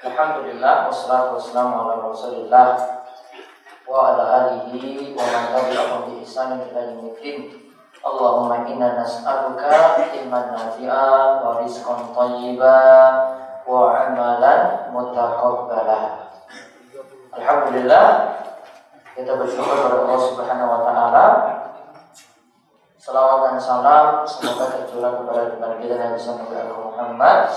Alhamdulillah 0.00 0.88
wassalatu 0.88 1.36
wassalamu 1.36 1.84
ala 1.84 2.00
Rasulillah 2.08 2.68
wa 3.84 3.96
ala 4.08 4.24
alihi 4.48 5.12
wa 5.12 5.20
man 5.20 5.52
tabi'ahum 5.52 6.00
bi 6.08 6.24
ihsan 6.24 6.56
ila 6.56 6.80
yaumiddin. 6.88 7.68
Allahumma 8.00 8.64
inna 8.64 8.96
nas'aluka 8.96 10.00
ilman 10.16 10.56
nafi'a 10.56 11.44
wa 11.44 11.60
rizqan 11.60 12.16
thayyiban 12.16 13.12
wa 13.68 13.92
amalan 13.92 14.88
mutaqabbala. 14.88 16.32
Alhamdulillah 17.36 18.06
kita 19.12 19.36
bersyukur 19.36 19.84
kepada 19.84 20.00
Allah 20.00 20.20
Subhanahu 20.32 20.70
wa 20.72 20.80
taala 20.80 21.26
Salawat 22.96 23.52
dan 23.52 23.56
salam 23.60 24.24
semoga 24.24 24.80
tercurah 24.80 25.12
kepada 25.20 25.60
Nabi 25.60 25.84
kita 25.84 25.96
Nabi 26.00 26.16
Sallallahu 26.16 26.88
Muhammad. 26.88 27.52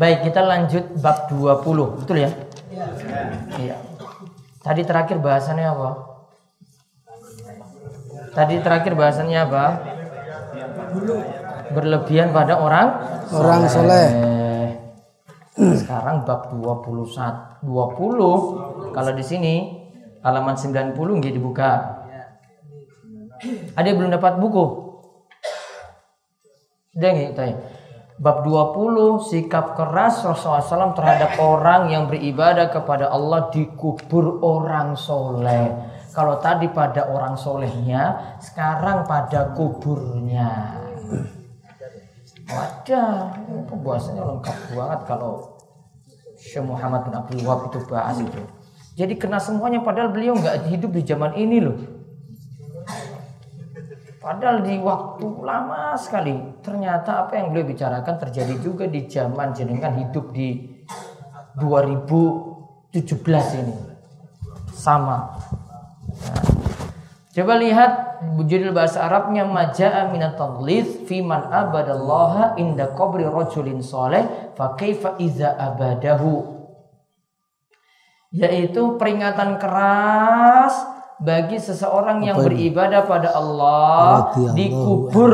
Baik, 0.00 0.32
kita 0.32 0.40
lanjut 0.40 0.96
bab 1.04 1.28
20, 1.28 2.00
betul 2.00 2.24
ya? 2.24 2.32
Iya. 3.60 3.76
Tadi 4.64 4.80
terakhir 4.88 5.20
bahasannya 5.20 5.66
apa? 5.68 5.90
Tadi 8.32 8.64
terakhir 8.64 8.96
bahasannya 8.96 9.38
apa? 9.44 9.64
Berlebihan 11.76 12.32
pada 12.32 12.56
orang 12.56 12.88
Orang 13.28 13.68
soleh. 13.68 14.08
Sekarang 15.54 16.24
bab 16.24 16.48
21 16.48 17.60
20 17.60 18.96
kalau 18.96 19.12
di 19.12 19.20
sini 19.20 19.54
halaman 20.24 20.56
90 20.56 20.96
nggih 20.96 21.36
dibuka. 21.36 22.00
Ada 23.76 23.84
yang 23.84 24.00
belum 24.00 24.16
dapat 24.16 24.40
buku? 24.40 24.64
Nggih, 26.96 27.36
Tay? 27.36 27.52
Bab 28.20 28.44
20 28.44 29.32
sikap 29.32 29.80
keras 29.80 30.20
Rasulullah 30.20 30.60
SAW 30.60 30.92
terhadap 30.92 31.40
orang 31.40 31.88
yang 31.88 32.04
beribadah 32.04 32.68
kepada 32.68 33.08
Allah 33.08 33.48
dikubur 33.48 34.44
orang 34.44 34.92
soleh. 34.92 35.72
Kalau 36.12 36.36
tadi 36.36 36.68
pada 36.68 37.08
orang 37.08 37.32
solehnya, 37.40 38.36
sekarang 38.44 39.08
pada 39.08 39.56
kuburnya. 39.56 40.76
Wadah, 42.44 43.40
pembahasannya 43.72 44.20
lengkap 44.20 44.56
banget 44.76 45.00
kalau 45.08 45.32
Syekh 46.36 46.68
Muhammad 46.68 47.08
bin 47.08 47.16
Abdul 47.16 47.40
Wahab 47.40 47.72
itu 47.72 47.78
bahas 47.88 48.20
itu. 48.20 48.42
Jadi 49.00 49.16
kena 49.16 49.40
semuanya 49.40 49.80
padahal 49.80 50.12
beliau 50.12 50.36
nggak 50.36 50.68
hidup 50.68 50.92
di 50.92 51.08
zaman 51.08 51.40
ini 51.40 51.56
loh. 51.56 51.99
Padahal 54.20 54.60
di 54.60 54.76
waktu 54.76 55.24
lama 55.40 55.96
sekali 55.96 56.36
ternyata 56.60 57.24
apa 57.24 57.40
yang 57.40 57.56
beliau 57.56 57.72
bicarakan 57.72 58.20
terjadi 58.20 58.52
juga 58.60 58.84
di 58.84 59.08
zaman 59.08 59.56
jenengan 59.56 59.96
hidup 59.96 60.28
di 60.36 60.60
2017 61.56 63.00
ini. 63.64 63.76
Sama. 64.76 65.40
Nah, 66.20 66.44
coba 67.32 67.52
lihat 67.64 67.92
judul 68.44 68.76
bahasa 68.76 69.08
Arabnya 69.08 69.48
maja'a 69.48 70.12
minat 70.12 70.36
fi 71.08 71.24
man 71.24 71.48
abadallaha 71.48 72.60
inda 72.60 72.92
qabri 72.92 73.24
rajulin 73.24 73.80
soleh 73.80 74.52
fa 74.52 74.76
iza 75.16 75.56
abadahu 75.56 76.60
yaitu 78.30 79.00
peringatan 79.00 79.56
keras 79.56 80.99
bagi 81.20 81.60
seseorang 81.60 82.24
yang 82.24 82.40
beribadah 82.40 83.04
pada 83.04 83.36
Allah 83.36 84.32
dikubur. 84.56 85.32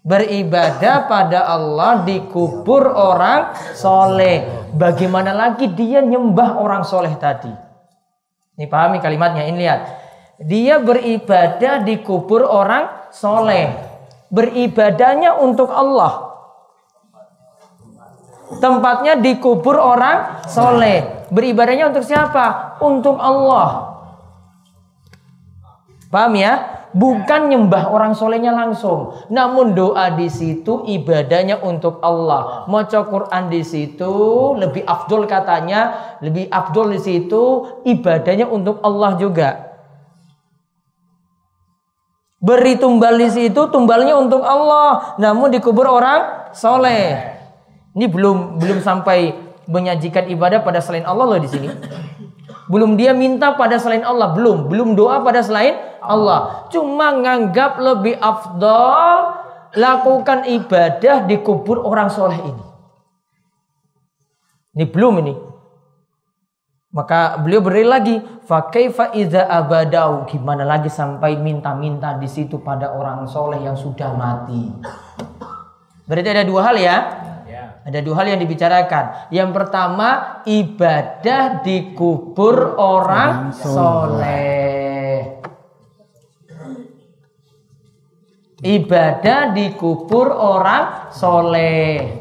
beribadah 0.00 1.04
pada 1.10 1.44
Allah 1.44 2.06
dikubur 2.06 2.88
orang 2.88 3.52
soleh. 3.76 4.48
Bagaimana 4.72 5.34
lagi 5.34 5.68
dia 5.68 6.00
nyembah 6.00 6.56
orang 6.56 6.86
soleh 6.86 7.12
tadi? 7.20 7.52
Ini 8.56 8.64
pahami 8.70 9.02
kalimatnya 9.02 9.44
ini 9.44 9.60
lihat. 9.60 9.80
Dia 10.40 10.80
beribadah 10.80 11.84
dikubur 11.84 12.48
orang 12.48 13.12
soleh. 13.12 13.76
Beribadahnya 14.32 15.36
untuk 15.36 15.68
Allah. 15.68 16.32
Tempatnya 18.62 19.20
dikubur 19.20 19.76
orang 19.76 20.48
soleh. 20.48 21.28
Beribadahnya 21.28 21.92
untuk 21.92 22.06
siapa? 22.06 22.78
Untuk 22.80 23.20
Allah 23.20 23.89
Paham 26.10 26.34
ya? 26.34 26.82
Bukan 26.90 27.54
nyembah 27.54 27.86
orang 27.94 28.18
solehnya 28.18 28.50
langsung, 28.50 29.14
namun 29.30 29.78
doa 29.78 30.10
di 30.10 30.26
situ 30.26 30.82
ibadahnya 30.82 31.62
untuk 31.62 32.02
Allah. 32.02 32.66
Maca 32.66 33.06
Quran 33.06 33.46
di 33.46 33.62
situ 33.62 34.10
lebih 34.58 34.82
afdol 34.82 35.30
katanya, 35.30 35.94
lebih 36.18 36.50
afdol 36.50 36.90
di 36.90 36.98
situ 36.98 37.62
ibadahnya 37.86 38.50
untuk 38.50 38.82
Allah 38.82 39.14
juga. 39.22 39.70
Beri 42.42 42.74
tumbal 42.74 43.14
di 43.14 43.30
situ 43.30 43.70
tumbalnya 43.70 44.18
untuk 44.18 44.42
Allah, 44.42 45.14
namun 45.22 45.54
dikubur 45.54 45.86
orang 45.86 46.50
soleh. 46.50 47.22
Ini 47.94 48.10
belum 48.10 48.58
belum 48.58 48.82
sampai 48.82 49.30
menyajikan 49.70 50.26
ibadah 50.26 50.66
pada 50.66 50.82
selain 50.82 51.06
Allah 51.06 51.36
loh 51.36 51.38
di 51.38 51.46
sini. 51.46 51.70
Belum 52.70 52.94
dia 52.94 53.10
minta 53.10 53.58
pada 53.58 53.82
selain 53.82 54.06
Allah, 54.06 54.30
belum, 54.30 54.70
belum 54.70 54.94
doa 54.94 55.26
pada 55.26 55.42
selain 55.42 55.74
Allah. 55.98 56.70
Cuma 56.70 57.18
nganggap 57.18 57.82
lebih 57.82 58.14
afdol 58.22 59.42
lakukan 59.74 60.46
ibadah 60.46 61.26
di 61.26 61.42
kubur 61.42 61.82
orang 61.82 62.06
soleh 62.06 62.38
ini. 62.38 62.64
Ini 64.78 64.86
belum 64.86 65.14
ini. 65.18 65.34
Maka 66.90 67.38
beliau 67.38 67.62
beri 67.62 67.86
lagi, 67.86 68.18
fakaifa 68.46 69.14
idza 69.14 69.46
abadau. 69.46 70.26
Gimana 70.26 70.66
lagi 70.66 70.90
sampai 70.90 71.38
minta-minta 71.38 72.18
di 72.18 72.26
situ 72.26 72.58
pada 72.62 72.94
orang 72.94 73.30
soleh 73.30 73.62
yang 73.62 73.78
sudah 73.78 74.10
mati. 74.14 74.70
Berarti 76.10 76.28
ada 76.34 76.42
dua 76.42 76.70
hal 76.70 76.76
ya. 76.78 76.96
Ada 77.80 78.04
dua 78.04 78.20
hal 78.20 78.36
yang 78.36 78.40
dibicarakan. 78.44 79.32
Yang 79.32 79.50
pertama, 79.56 80.40
ibadah 80.44 81.64
dikubur 81.64 82.76
orang 82.76 83.56
soleh. 83.56 85.40
Ibadah 88.60 89.56
dikubur 89.56 90.28
orang 90.28 91.08
soleh. 91.16 92.20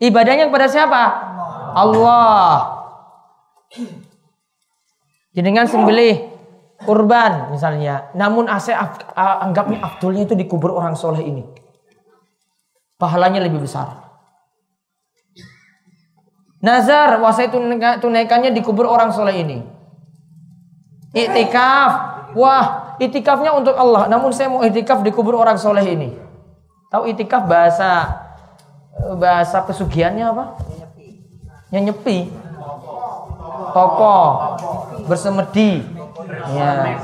Ibadahnya 0.00 0.48
kepada 0.48 0.66
siapa? 0.66 1.02
Allah. 1.76 2.80
Jenengan 5.36 5.68
sembelih 5.68 6.32
kurban 6.82 7.52
misalnya. 7.52 8.08
Namun 8.16 8.48
ase 8.48 8.72
anggapnya 9.14 9.84
afdolnya 9.84 10.24
itu 10.24 10.34
dikubur 10.34 10.72
orang 10.72 10.96
soleh 10.96 11.22
ini. 11.22 11.44
Pahalanya 12.96 13.44
lebih 13.44 13.62
besar. 13.62 14.01
Nazar, 16.62 17.18
wasai 17.18 17.50
tunaikan- 17.50 17.98
tunaikannya 17.98 18.54
dikubur 18.54 18.86
orang 18.86 19.10
soleh 19.10 19.34
ini. 19.42 19.58
Iktikaf, 21.10 21.90
wah 22.38 22.94
iktikafnya 23.02 23.50
untuk 23.50 23.74
Allah. 23.74 24.06
Namun 24.06 24.30
saya 24.30 24.46
mau 24.46 24.62
iktikaf 24.62 25.02
dikubur 25.02 25.34
orang 25.34 25.58
soleh 25.58 25.82
ini. 25.82 26.14
Tahu 26.88 27.10
iktikaf 27.10 27.50
bahasa 27.50 28.22
bahasa 29.18 29.58
pesugihannya 29.66 30.22
apa? 30.22 30.44
Nyenyepi. 31.74 32.30
Toko. 33.74 34.16
Bersemedi. 35.10 35.82
Ya. 36.54 37.00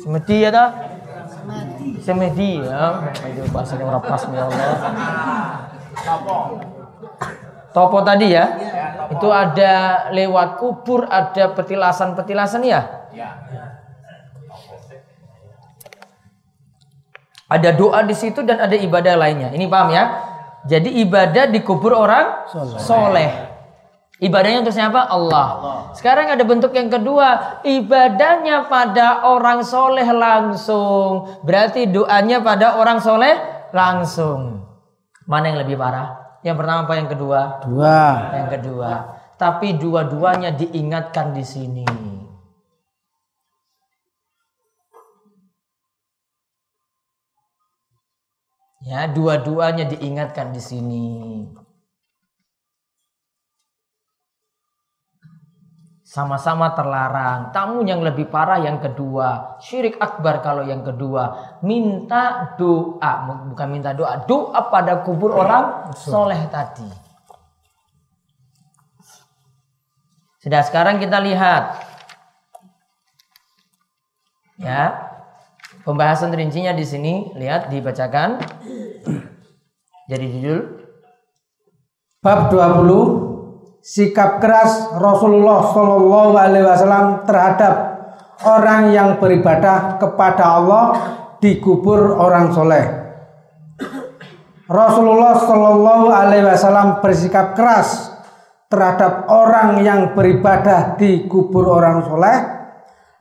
Semedi 0.00 0.36
ya 0.40 0.50
tak? 0.54 0.70
Semedi 2.00 2.64
ya. 2.64 3.12
Itu 3.28 3.44
bahasanya 3.52 3.84
orang 3.92 4.02
pas 4.06 4.22
ya 4.24 4.42
Allah. 4.46 4.72
Topo 7.76 8.00
tadi 8.00 8.32
ya, 8.32 8.56
itu 9.12 9.28
ada 9.28 10.08
lewat 10.08 10.56
kubur, 10.56 11.04
ada 11.12 11.52
petilasan-petilasan 11.52 12.64
ya. 12.64 13.12
Ada 17.52 17.76
doa 17.76 18.00
di 18.00 18.16
situ 18.16 18.40
dan 18.48 18.64
ada 18.64 18.72
ibadah 18.72 19.20
lainnya. 19.20 19.52
Ini 19.52 19.68
paham 19.68 19.92
ya? 19.92 20.04
Jadi 20.64 21.04
ibadah 21.04 21.52
dikubur 21.52 21.92
orang 21.92 22.48
soleh. 22.80 23.44
Ibadahnya 24.24 24.64
untuk 24.64 24.72
siapa? 24.72 25.12
Allah. 25.12 25.46
Sekarang 25.92 26.32
ada 26.32 26.40
bentuk 26.48 26.72
yang 26.72 26.88
kedua, 26.88 27.60
ibadahnya 27.60 28.72
pada 28.72 29.28
orang 29.28 29.60
soleh 29.60 30.08
langsung. 30.16 31.28
Berarti 31.44 31.92
doanya 31.92 32.40
pada 32.40 32.80
orang 32.80 33.04
soleh 33.04 33.36
langsung. 33.76 34.64
Mana 35.28 35.52
yang 35.52 35.60
lebih 35.60 35.76
parah? 35.76 36.25
Yang 36.46 36.62
pertama 36.62 36.80
apa 36.86 36.94
yang 36.94 37.10
kedua? 37.10 37.40
Dua. 37.66 37.98
Yang 38.30 38.48
kedua. 38.54 38.90
Tapi 39.34 39.74
dua-duanya 39.82 40.54
diingatkan 40.54 41.34
di 41.34 41.42
sini. 41.42 41.82
Ya, 48.86 49.10
dua-duanya 49.10 49.90
diingatkan 49.90 50.54
di 50.54 50.62
sini. 50.62 51.06
Sama-sama 56.16 56.72
terlarang. 56.72 57.52
Tamu 57.52 57.84
yang 57.84 58.00
lebih 58.00 58.32
parah 58.32 58.56
yang 58.56 58.80
kedua. 58.80 59.60
Syirik 59.60 60.00
akbar 60.00 60.40
kalau 60.40 60.64
yang 60.64 60.80
kedua. 60.80 61.52
Minta 61.60 62.56
doa. 62.56 63.44
Bukan 63.52 63.68
minta 63.68 63.92
doa. 63.92 64.24
Doa 64.24 64.72
pada 64.72 65.04
kubur 65.04 65.36
orang 65.36 65.92
soleh 65.92 66.40
tadi. 66.48 66.88
Sudah 70.40 70.64
sekarang 70.64 70.96
kita 71.04 71.20
lihat. 71.20 71.84
Ya. 74.56 75.12
Pembahasan 75.84 76.32
rincinya 76.32 76.72
di 76.72 76.88
sini. 76.88 77.28
Lihat 77.36 77.68
dibacakan. 77.68 78.40
Jadi 80.08 80.26
judul. 80.32 80.60
Bab 82.24 82.48
20 82.48 83.25
sikap 83.86 84.42
keras 84.42 84.98
Rasulullah 84.98 85.70
Shallallahu 85.70 86.34
Alaihi 86.34 86.66
Wasallam 86.66 87.22
terhadap 87.22 87.74
orang 88.42 88.90
yang 88.90 89.22
beribadah 89.22 89.94
kepada 90.02 90.58
Allah 90.58 90.84
di 91.38 91.62
kubur 91.62 92.18
orang 92.18 92.50
soleh. 92.50 92.82
Rasulullah 94.66 95.38
Shallallahu 95.38 96.06
Alaihi 96.10 96.42
Wasallam 96.50 96.98
bersikap 96.98 97.54
keras 97.54 98.10
terhadap 98.66 99.30
orang 99.30 99.78
yang 99.86 100.18
beribadah 100.18 100.98
di 100.98 101.30
kubur 101.30 101.70
orang 101.70 102.02
soleh. 102.10 102.38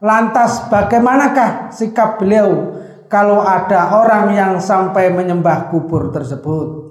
Lantas 0.01 0.65
bagaimanakah 0.73 1.69
sikap 1.69 2.17
beliau 2.17 2.73
kalau 3.05 3.45
ada 3.45 4.01
orang 4.01 4.33
yang 4.33 4.53
sampai 4.57 5.13
menyembah 5.13 5.69
kubur 5.69 6.09
tersebut? 6.09 6.84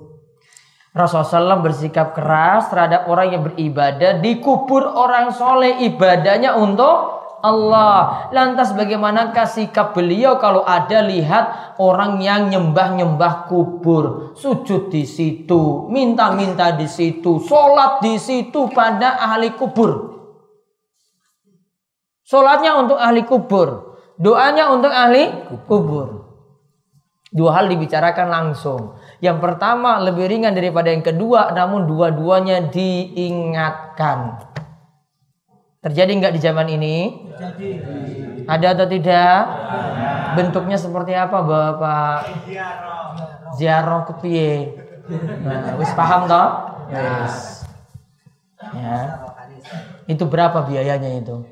Rasulullah 0.95 1.59
SAW 1.59 1.67
bersikap 1.67 2.15
keras 2.15 2.71
terhadap 2.71 3.11
orang 3.11 3.35
yang 3.35 3.43
beribadah 3.43 4.23
di 4.23 4.39
kubur 4.39 4.87
orang 4.87 5.35
soleh 5.35 5.83
ibadahnya 5.91 6.55
untuk 6.55 7.27
Allah. 7.43 8.31
Lantas 8.31 8.71
bagaimanakah 8.73 9.43
sikap 9.45 9.93
beliau 9.93 10.39
kalau 10.39 10.63
ada 10.63 11.03
lihat 11.03 11.77
orang 11.83 12.23
yang 12.23 12.47
nyembah-nyembah 12.47 13.51
kubur, 13.51 14.39
sujud 14.39 14.89
di 14.89 15.03
situ, 15.03 15.91
minta-minta 15.91 16.73
di 16.73 16.87
situ, 16.87 17.43
sholat 17.43 17.99
di 17.99 18.15
situ 18.15 18.71
pada 18.71 19.19
ahli 19.19 19.51
kubur. 19.59 20.15
Sholatnya 22.23 22.81
untuk 22.81 22.97
ahli 22.97 23.27
kubur, 23.27 23.99
doanya 24.17 24.71
untuk 24.73 24.95
ahli 24.95 25.29
kubur. 25.67 26.25
Dua 27.35 27.51
hal 27.51 27.67
dibicarakan 27.67 28.31
langsung. 28.31 28.95
Yang 29.25 29.41
pertama 29.41 30.05
lebih 30.05 30.29
ringan 30.29 30.53
daripada 30.53 30.93
yang 30.93 31.01
kedua, 31.01 31.49
namun 31.57 31.89
dua-duanya 31.89 32.69
diingatkan. 32.69 34.37
Terjadi 35.81 36.13
nggak 36.13 36.37
di 36.37 36.41
zaman 36.45 36.69
ini? 36.69 37.25
Terjadi. 37.33 38.45
Ada 38.45 38.77
atau 38.77 38.85
tidak? 38.85 39.41
Bentuknya 40.37 40.77
seperti 40.77 41.17
apa, 41.17 41.41
Bapak? 41.41 42.45
Ziarah 43.57 44.05
ke 44.05 44.13
piye? 44.21 44.77
Nah, 45.41 45.73
wis 45.81 45.89
paham 45.97 46.29
toh? 46.29 46.49
Yes. 46.93 47.65
Ya. 48.77 49.25
Itu 50.05 50.29
berapa 50.29 50.69
biayanya 50.69 51.17
itu? 51.17 51.49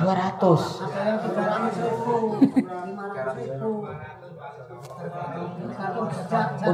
200. 0.00 2.79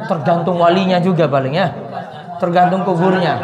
Tergantung 0.05 0.61
walinya 0.61 1.01
juga 1.01 1.25
paling 1.25 1.57
ya. 1.57 1.73
Tergantung 2.37 2.85
kuburnya. 2.85 3.41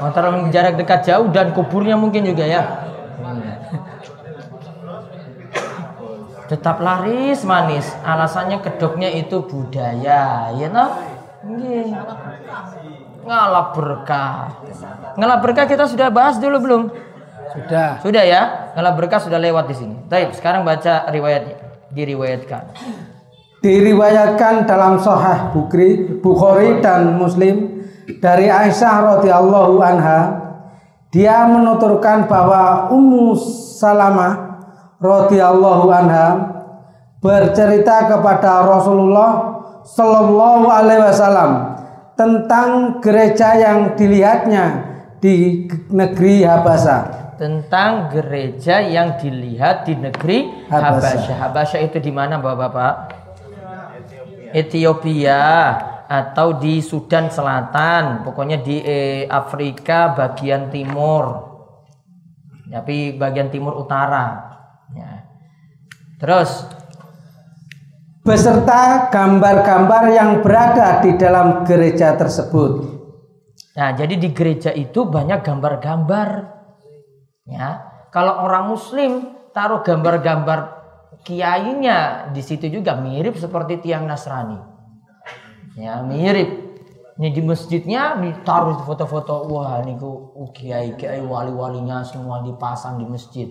Antara 0.00 0.32
jarak 0.48 0.80
dekat 0.80 1.04
jauh 1.04 1.28
dan 1.28 1.52
kuburnya 1.52 2.00
mungkin 2.00 2.24
juga 2.24 2.48
ya. 2.48 2.62
Tetap 6.48 6.80
laris 6.80 7.44
manis. 7.44 7.84
Alasannya 8.00 8.64
kedoknya 8.64 9.12
itu 9.12 9.44
budaya, 9.44 10.48
ya 10.56 10.66
toh? 10.72 10.90
Nggih. 11.44 11.92
Ngalap 13.28 13.76
berkah. 13.76 14.56
Ngalap 15.20 15.40
berkah 15.44 15.68
kita 15.68 15.84
sudah 15.84 16.08
bahas 16.08 16.40
dulu 16.40 16.56
belum? 16.64 16.82
Sudah. 17.52 18.00
Sudah 18.00 18.24
ya? 18.24 18.72
Ngalap 18.72 18.94
berkah 18.96 19.20
sudah 19.20 19.36
lewat 19.36 19.68
di 19.68 19.76
sini. 19.76 19.96
Baik, 20.08 20.32
sekarang 20.32 20.64
baca 20.64 21.04
riwayatnya. 21.12 21.68
Diriwayatkan 21.88 22.68
diriwayatkan 23.58 24.66
dalam 24.66 25.02
Sahih 25.02 25.50
Bukhari, 25.50 26.20
Bukhari 26.22 26.78
dan 26.78 27.18
Muslim 27.18 27.82
dari 28.22 28.46
Aisyah 28.48 29.18
radhiyallahu 29.18 29.76
anha 29.82 30.20
dia 31.08 31.48
menuturkan 31.48 32.28
bahwa 32.28 32.92
Ummu 32.92 33.32
Salamah 33.80 34.60
radhiyallahu 35.00 35.88
anha 35.88 36.26
bercerita 37.18 38.06
kepada 38.06 38.62
Rasulullah 38.68 39.58
Shallallahu 39.88 40.68
alaihi 40.68 41.00
wasallam 41.00 41.80
tentang 42.12 43.00
gereja 43.00 43.56
yang 43.56 43.96
dilihatnya 43.96 44.84
di 45.18 45.66
negeri 45.88 46.44
Habasa. 46.44 47.16
Tentang 47.38 48.10
gereja 48.10 48.82
yang 48.82 49.14
dilihat 49.14 49.86
di 49.86 49.94
negeri 49.94 50.66
Habasya. 50.66 51.38
Habasya 51.38 51.78
itu 51.86 52.02
di 52.02 52.10
mana 52.10 52.42
Bapak-bapak? 52.42 52.94
Ethiopia 54.52 55.44
atau 56.08 56.56
di 56.56 56.80
Sudan 56.80 57.28
Selatan, 57.28 58.24
pokoknya 58.24 58.64
di 58.64 58.80
eh, 58.80 59.28
Afrika 59.28 60.16
bagian 60.16 60.72
timur, 60.72 61.24
tapi 62.68 63.12
bagian 63.12 63.52
timur 63.52 63.76
utara. 63.76 64.48
Ya. 64.96 65.28
Terus 66.16 66.64
beserta 68.24 69.08
gambar-gambar 69.12 70.02
yang 70.12 70.30
berada 70.40 71.00
di 71.04 71.16
dalam 71.16 71.64
gereja 71.64 72.16
tersebut. 72.16 73.00
Nah, 73.78 73.94
jadi 73.94 74.18
di 74.18 74.34
gereja 74.34 74.74
itu 74.74 75.06
banyak 75.06 75.44
gambar-gambar. 75.44 76.28
Ya, 77.48 77.68
kalau 78.12 78.44
orang 78.44 78.68
Muslim 78.68 79.32
taruh 79.56 79.80
gambar-gambar 79.80 80.77
kiainya 81.26 82.30
di 82.34 82.42
situ 82.42 82.68
juga 82.68 82.98
mirip 82.98 83.38
seperti 83.38 83.82
tiang 83.82 84.06
Nasrani. 84.06 84.58
Ya, 85.78 86.02
mirip. 86.02 86.68
Ini 87.18 87.34
di 87.34 87.42
masjidnya 87.42 88.14
ditaruh 88.22 88.86
foto-foto 88.86 89.50
wah 89.50 89.82
ini 89.82 89.98
kiai 90.54 90.94
kiai 90.94 91.18
wali-walinya 91.18 92.06
semua 92.06 92.46
dipasang 92.46 93.02
di 93.02 93.06
masjid. 93.10 93.50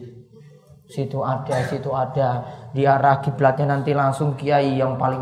Situ 0.88 1.20
ada, 1.20 1.68
situ 1.68 1.92
ada. 1.92 2.48
Di 2.72 2.88
arah 2.88 3.20
kiblatnya 3.20 3.76
nanti 3.76 3.92
langsung 3.92 4.40
kiai 4.40 4.80
yang 4.80 4.96
paling 4.96 5.20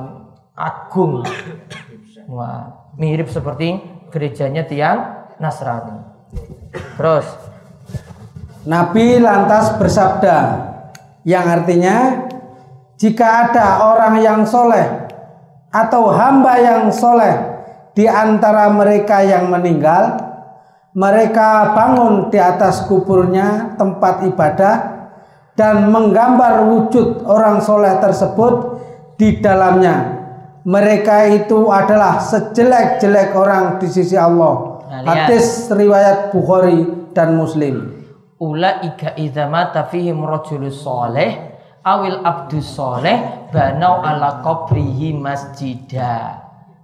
agung. 0.53 1.25
Wah, 2.29 2.93
mirip 3.01 3.33
seperti 3.33 3.81
gerejanya 4.13 4.69
tiang 4.69 4.97
Nasrani. 5.41 6.05
Terus 7.01 7.25
Nabi 8.65 9.21
lantas 9.21 9.77
bersabda 9.77 10.37
yang 11.25 11.45
artinya 11.49 12.24
jika 12.95 13.51
ada 13.51 13.91
orang 13.91 14.23
yang 14.23 14.41
soleh 14.47 14.87
atau 15.67 16.07
hamba 16.15 16.55
yang 16.55 16.87
soleh 16.87 17.35
di 17.91 18.07
antara 18.07 18.71
mereka 18.71 19.19
yang 19.23 19.51
meninggal, 19.51 20.15
mereka 20.95 21.75
bangun 21.75 22.31
di 22.31 22.39
atas 22.39 22.87
kuburnya 22.87 23.75
tempat 23.75 24.23
ibadah 24.23 24.75
dan 25.55 25.91
menggambar 25.91 26.71
wujud 26.71 27.23
orang 27.27 27.59
soleh 27.59 27.99
tersebut 27.99 28.79
di 29.19 29.39
dalamnya. 29.43 30.23
Mereka 30.65 31.35
itu 31.35 31.69
adalah 31.69 32.19
sejelek-jelek 32.19 33.35
orang 33.35 33.77
di 33.77 33.87
sisi 33.91 34.15
Allah. 34.15 34.81
Nah, 34.87 35.03
Hadis 35.03 35.67
riwayat 35.69 36.31
Bukhari 36.31 37.11
dan 37.11 37.35
Muslim. 37.35 37.95
Ulaika 38.35 39.15
idza 39.15 39.47
mata 39.47 39.87
fihim 39.87 40.19
rajulus 40.25 40.83
soleh 40.83 41.54
awil 41.85 42.25
abdus 42.25 42.65
soleh 42.65 43.47
banau 43.53 44.01
ala 44.01 44.41
qabrihi 44.41 45.13
masjida. 45.13 46.41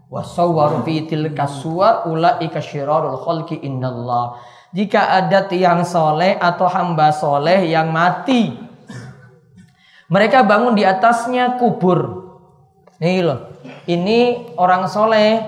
Wa 0.08 0.22
sawwaru 0.22 0.86
fi 0.86 1.10
tilka 1.10 1.50
suwar 1.50 2.06
ulaika 2.06 2.62
syirarul 2.62 3.18
khalqi 3.26 3.66
innallah. 3.66 4.38
Jika 4.72 5.20
ada 5.20 5.50
tiang 5.50 5.84
soleh 5.84 6.38
atau 6.38 6.70
hamba 6.70 7.12
soleh 7.12 7.68
yang 7.68 7.92
mati 7.92 8.56
mereka 10.08 10.44
bangun 10.48 10.78
di 10.78 10.84
atasnya 10.88 11.60
kubur. 11.60 12.24
Ini 13.02 13.20
loh 13.26 13.40
ini 13.90 14.54
orang 14.56 14.86
soleh 14.86 15.42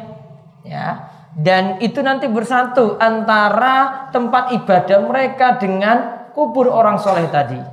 ya. 0.65 1.13
Dan 1.33 1.81
itu 1.81 1.97
nanti 2.05 2.29
bersatu 2.29 2.93
antara 3.01 4.09
tempat 4.13 4.53
ibadah 4.53 5.01
mereka 5.01 5.57
dengan 5.57 6.29
kubur 6.37 6.69
orang 6.69 7.01
soleh 7.01 7.25
tadi 7.25 7.72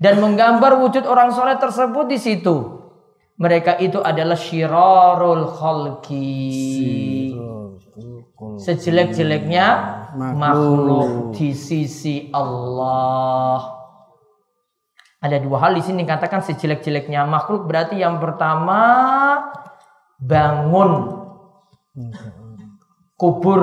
dan 0.00 0.16
menggambar 0.16 0.80
wujud 0.80 1.04
orang 1.04 1.30
soleh 1.30 1.60
tersebut 1.60 2.08
di 2.08 2.16
situ. 2.16 2.80
Mereka 3.36 3.80
itu 3.80 4.00
adalah 4.00 4.36
syirarul 4.36 5.44
khalqi. 5.52 7.36
Sejelek-jeleknya 8.40 9.66
makhluk 10.16 11.36
di 11.36 11.52
sisi 11.52 12.32
Allah. 12.32 13.76
Ada 15.20 15.36
dua 15.36 15.68
hal 15.68 15.76
di 15.76 15.84
sini 15.84 16.08
katakan 16.08 16.40
sejelek-jeleknya 16.40 17.28
makhluk 17.28 17.68
berarti 17.68 18.00
yang 18.00 18.16
pertama 18.16 18.80
bangun 20.16 21.20
kubur 23.20 23.62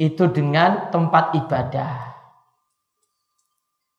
itu 0.00 0.24
dengan 0.32 0.88
tempat 0.88 1.36
ibadah. 1.36 2.07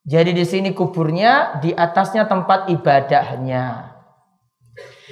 Jadi 0.10 0.34
di 0.34 0.42
sini 0.42 0.74
kuburnya, 0.74 1.62
di 1.62 1.70
atasnya 1.70 2.26
tempat 2.26 2.66
ibadahnya. 2.74 3.94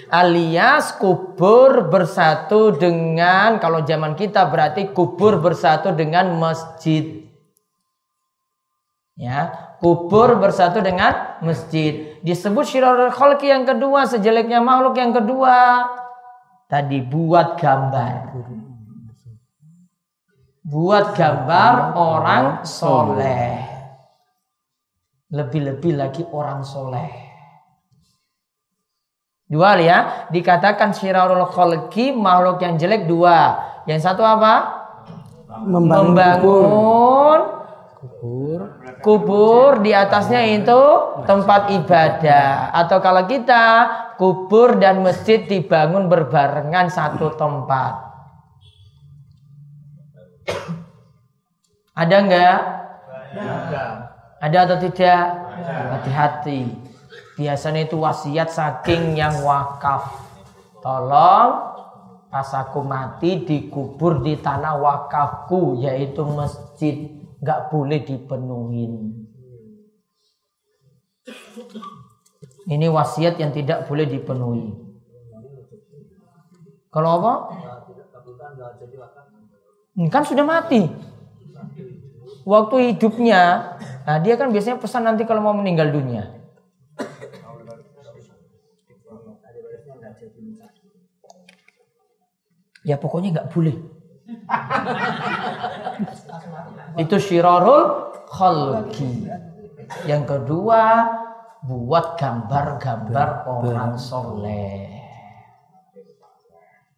Alias 0.09 0.97
kubur 0.97 1.85
bersatu 1.93 2.73
dengan 2.73 3.61
kalau 3.61 3.85
zaman 3.85 4.17
kita 4.17 4.49
berarti 4.49 4.89
kubur 4.97 5.37
bersatu 5.37 5.93
dengan 5.93 6.33
masjid. 6.41 7.29
Ya, 9.13 9.77
kubur 9.77 10.41
bersatu 10.41 10.81
dengan 10.81 11.37
masjid. 11.45 12.17
Disebut 12.25 12.65
syirarul 12.65 13.13
yang 13.45 13.69
kedua, 13.69 14.09
sejeleknya 14.09 14.65
makhluk 14.65 14.97
yang 14.97 15.13
kedua. 15.13 15.85
Tadi 16.65 17.05
buat 17.05 17.53
gambar. 17.61 18.33
Buat 20.65 21.13
gambar 21.13 21.73
orang 21.93 22.65
soleh. 22.65 23.76
Lebih-lebih 25.27 25.99
lagi 25.99 26.23
orang 26.31 26.63
soleh. 26.63 27.11
Dua 29.47 29.79
ya, 29.79 30.27
dikatakan 30.27 30.91
syirarul 30.91 31.47
khalqi 31.47 32.11
makhluk 32.11 32.59
yang 32.63 32.75
jelek 32.75 33.07
dua. 33.07 33.59
Yang 33.87 34.11
satu 34.11 34.23
apa? 34.23 34.53
Membangun, 35.63 36.11
Membangun 36.11 37.39
kubur. 37.97 38.59
kubur 39.01 39.81
di 39.81 39.91
atasnya 39.93 40.45
itu 40.45 40.81
tempat 41.25 41.73
ibadah 41.73 42.69
atau 42.73 42.97
kalau 43.01 43.25
kita 43.25 43.63
kubur 44.21 44.77
dan 44.77 45.01
masjid 45.01 45.41
dibangun 45.45 46.05
berbarengan 46.05 46.93
satu 46.93 47.33
tempat 47.33 47.93
ada 51.97 52.15
enggak 52.21 52.59
ada 53.33 54.06
atau 54.41 54.77
tidak 54.77 55.21
hati-hati 55.97 56.69
biasanya 57.37 57.85
itu 57.89 57.97
wasiat 57.97 58.49
saking 58.53 59.17
yang 59.17 59.33
wakaf 59.41 60.09
tolong 60.81 61.67
pas 62.27 62.49
aku 62.53 62.83
mati 62.83 63.47
dikubur 63.47 64.21
di 64.21 64.37
tanah 64.37 64.77
wakafku 64.77 65.81
yaitu 65.81 66.21
masjid 66.27 67.17
nggak 67.41 67.69
boleh 67.69 68.01
dipenuhin. 68.01 69.25
Ini 72.67 72.87
wasiat 72.91 73.39
yang 73.39 73.55
tidak 73.55 73.87
boleh 73.87 74.03
dipenuhi. 74.03 74.75
Kalau 76.91 77.09
apa? 77.21 77.33
Kan 80.11 80.23
sudah 80.27 80.45
mati. 80.45 80.87
Waktu 82.47 82.95
hidupnya, 82.95 83.75
nah 84.07 84.23
dia 84.23 84.39
kan 84.39 84.55
biasanya 84.55 84.79
pesan 84.79 85.03
nanti 85.03 85.27
kalau 85.27 85.43
mau 85.43 85.51
meninggal 85.51 85.91
dunia. 85.91 86.31
Ya 92.87 92.95
pokoknya 92.95 93.35
nggak 93.35 93.51
boleh. 93.51 93.75
Itu 97.03 97.19
syirarul 97.19 98.15
khalqi. 98.31 99.27
Yang 100.07 100.23
kedua, 100.23 101.03
buat 101.67 102.15
gambar-gambar 102.15 103.43
orang 103.43 103.99
soleh. 103.99 104.96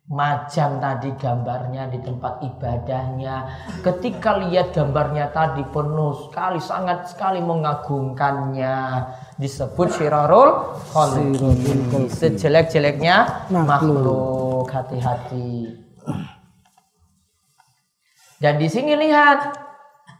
Macam 0.09 0.81
tadi 0.81 1.13
gambarnya 1.13 1.85
di 1.93 2.01
tempat 2.01 2.41
ibadahnya. 2.41 3.45
Ketika 3.85 4.41
lihat 4.41 4.73
gambarnya 4.73 5.29
tadi 5.29 5.61
penuh 5.69 6.25
sekali, 6.25 6.57
sangat 6.57 7.13
sekali 7.13 7.37
mengagumkannya. 7.45 9.05
Disebut 9.37 9.93
syirarul 9.93 10.81
khalqi. 10.89 12.09
Sejelek-jeleknya 12.09 13.45
makhluk. 13.53 14.65
Hati-hati. 14.73 15.77
Dan 18.41 18.57
di 18.57 18.65
sini 18.65 18.97
lihat 18.97 19.68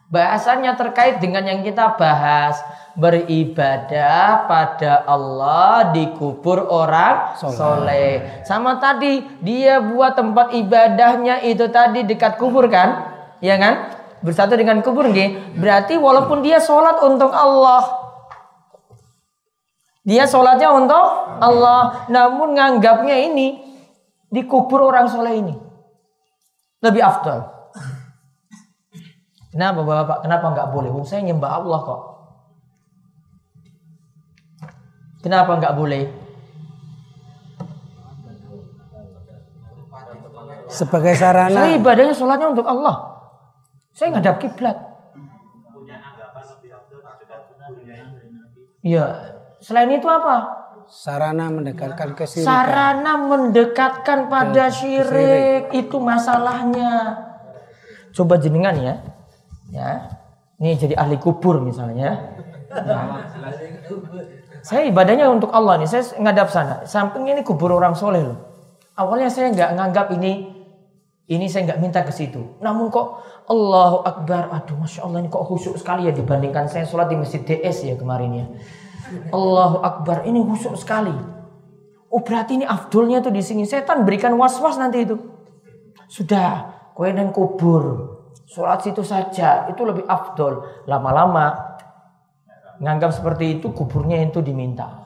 bahasanya 0.10 0.74
terkait 0.74 1.22
dengan 1.22 1.46
yang 1.46 1.62
kita 1.62 1.94
bahas 1.96 2.58
beribadah 2.98 4.50
pada 4.50 5.06
Allah 5.06 5.94
di 5.94 6.10
kubur 6.18 6.66
orang 6.68 7.38
soleh. 7.38 8.44
Sama 8.44 8.82
tadi 8.82 9.22
dia 9.40 9.80
buat 9.80 10.18
tempat 10.18 10.52
ibadahnya 10.58 11.46
itu 11.46 11.70
tadi 11.70 12.04
dekat 12.04 12.42
kubur 12.42 12.66
kan, 12.68 13.14
ya 13.40 13.56
kan? 13.62 13.96
Bersatu 14.26 14.58
dengan 14.58 14.82
kubur 14.84 15.08
nggih. 15.08 15.56
Berarti 15.56 15.96
walaupun 15.96 16.44
dia 16.44 16.60
sholat 16.60 17.00
untuk 17.06 17.32
Allah, 17.32 17.86
dia 20.04 20.26
sholatnya 20.26 20.74
untuk 20.74 21.06
Allah, 21.40 22.10
namun 22.10 22.58
nganggapnya 22.58 23.16
ini 23.30 23.62
di 24.28 24.42
kubur 24.44 24.90
orang 24.90 25.08
soleh 25.08 25.38
ini 25.38 25.56
lebih 26.82 27.00
afdal. 27.06 27.59
Kenapa 29.50 29.82
Bapak? 29.82 30.18
Kenapa 30.22 30.46
nggak 30.54 30.70
boleh? 30.70 30.90
Oh, 30.94 31.02
saya 31.02 31.26
nyembah 31.26 31.52
Allah 31.58 31.80
kok. 31.82 32.02
Kenapa 35.26 35.52
nggak 35.58 35.76
boleh? 35.76 36.04
Sebagai 40.70 41.18
sarana. 41.18 41.66
Saya 41.66 41.82
ibadahnya 41.82 42.14
sholatnya 42.14 42.54
untuk 42.54 42.68
Allah. 42.70 42.96
Saya 43.90 44.14
ngadap 44.14 44.38
kiblat. 44.38 44.78
Iya. 48.86 49.06
Selain 49.60 49.92
itu 49.92 50.08
apa? 50.08 50.46
Sarana 50.88 51.52
mendekatkan 51.52 52.16
kesirikan. 52.16 52.48
Sarana 52.48 53.14
mendekatkan 53.18 54.30
pada 54.30 54.70
syirik. 54.70 55.74
Itu 55.74 55.98
masalahnya. 56.00 57.18
Coba 58.14 58.38
jenengan 58.38 58.78
ya. 58.78 59.09
Ya. 59.70 60.20
Ini 60.60 60.76
jadi 60.76 60.96
ahli 61.00 61.16
kubur 61.16 61.64
misalnya. 61.64 62.36
Nah. 62.70 63.32
Saya 64.60 64.92
ibadahnya 64.92 65.32
untuk 65.32 65.50
Allah 65.56 65.80
nih. 65.80 65.88
Saya 65.88 66.04
ngadap 66.20 66.52
sana. 66.52 66.84
Samping 66.84 67.26
ini 67.26 67.42
kubur 67.42 67.72
orang 67.72 67.96
soleh 67.96 68.22
loh. 68.22 68.38
Awalnya 69.00 69.32
saya 69.32 69.56
nggak 69.56 69.72
nganggap 69.80 70.08
ini 70.20 70.60
ini 71.30 71.46
saya 71.48 71.72
nggak 71.72 71.80
minta 71.80 72.02
ke 72.04 72.12
situ. 72.12 72.60
Namun 72.60 72.92
kok 72.92 73.24
Allahu 73.48 74.04
Akbar. 74.04 74.52
Aduh 74.52 74.76
Masya 74.84 75.08
Allah 75.08 75.24
ini 75.24 75.30
kok 75.32 75.46
khusyuk 75.48 75.80
sekali 75.80 76.10
ya 76.10 76.14
dibandingkan 76.14 76.68
saya 76.68 76.84
sholat 76.84 77.08
di 77.08 77.16
Masjid 77.16 77.40
DS 77.40 77.88
ya 77.88 77.96
kemarin 77.96 78.32
ya. 78.36 78.46
Allahu 79.32 79.80
Akbar. 79.80 80.28
Ini 80.28 80.44
khusyuk 80.44 80.76
sekali. 80.76 81.16
Oh 82.10 82.20
berarti 82.26 82.60
ini 82.60 82.66
afdolnya 82.68 83.24
tuh 83.24 83.32
di 83.32 83.40
sini. 83.40 83.64
Setan 83.64 84.04
berikan 84.04 84.36
was-was 84.36 84.76
nanti 84.76 85.08
itu. 85.08 85.16
Sudah. 86.12 86.76
Kue 86.98 87.16
dan 87.16 87.32
kubur. 87.32 88.19
Sholat 88.50 88.82
situ 88.82 89.06
saja. 89.06 89.70
Itu 89.70 89.86
lebih 89.86 90.10
afdol. 90.10 90.86
Lama-lama. 90.90 91.78
Nganggap 92.82 93.14
seperti 93.14 93.62
itu 93.62 93.70
kuburnya 93.76 94.18
itu 94.26 94.42
diminta. 94.42 95.06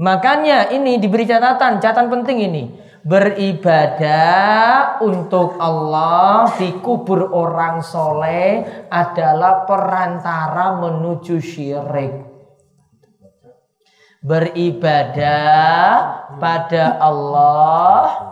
Makanya 0.00 0.72
ini 0.72 0.96
diberi 0.96 1.28
catatan, 1.28 1.78
catatan 1.78 2.08
penting 2.08 2.38
ini. 2.40 2.64
Beribadah 3.00 5.00
untuk 5.04 5.60
Allah 5.60 6.48
di 6.56 6.72
kubur 6.80 7.32
orang 7.32 7.84
soleh 7.84 8.64
adalah 8.88 9.64
perantara 9.64 10.80
menuju 10.80 11.36
syirik. 11.40 12.28
Beribadah 14.20 15.88
pada 16.36 17.00
Allah 17.00 18.29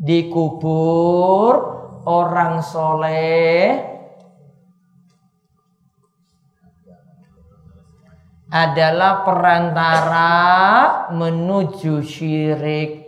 di 0.00 0.32
kubur 0.32 1.52
orang 2.08 2.64
soleh 2.64 3.76
adalah 8.48 9.22
perantara 9.22 10.32
menuju 11.12 12.00
syirik. 12.00 13.04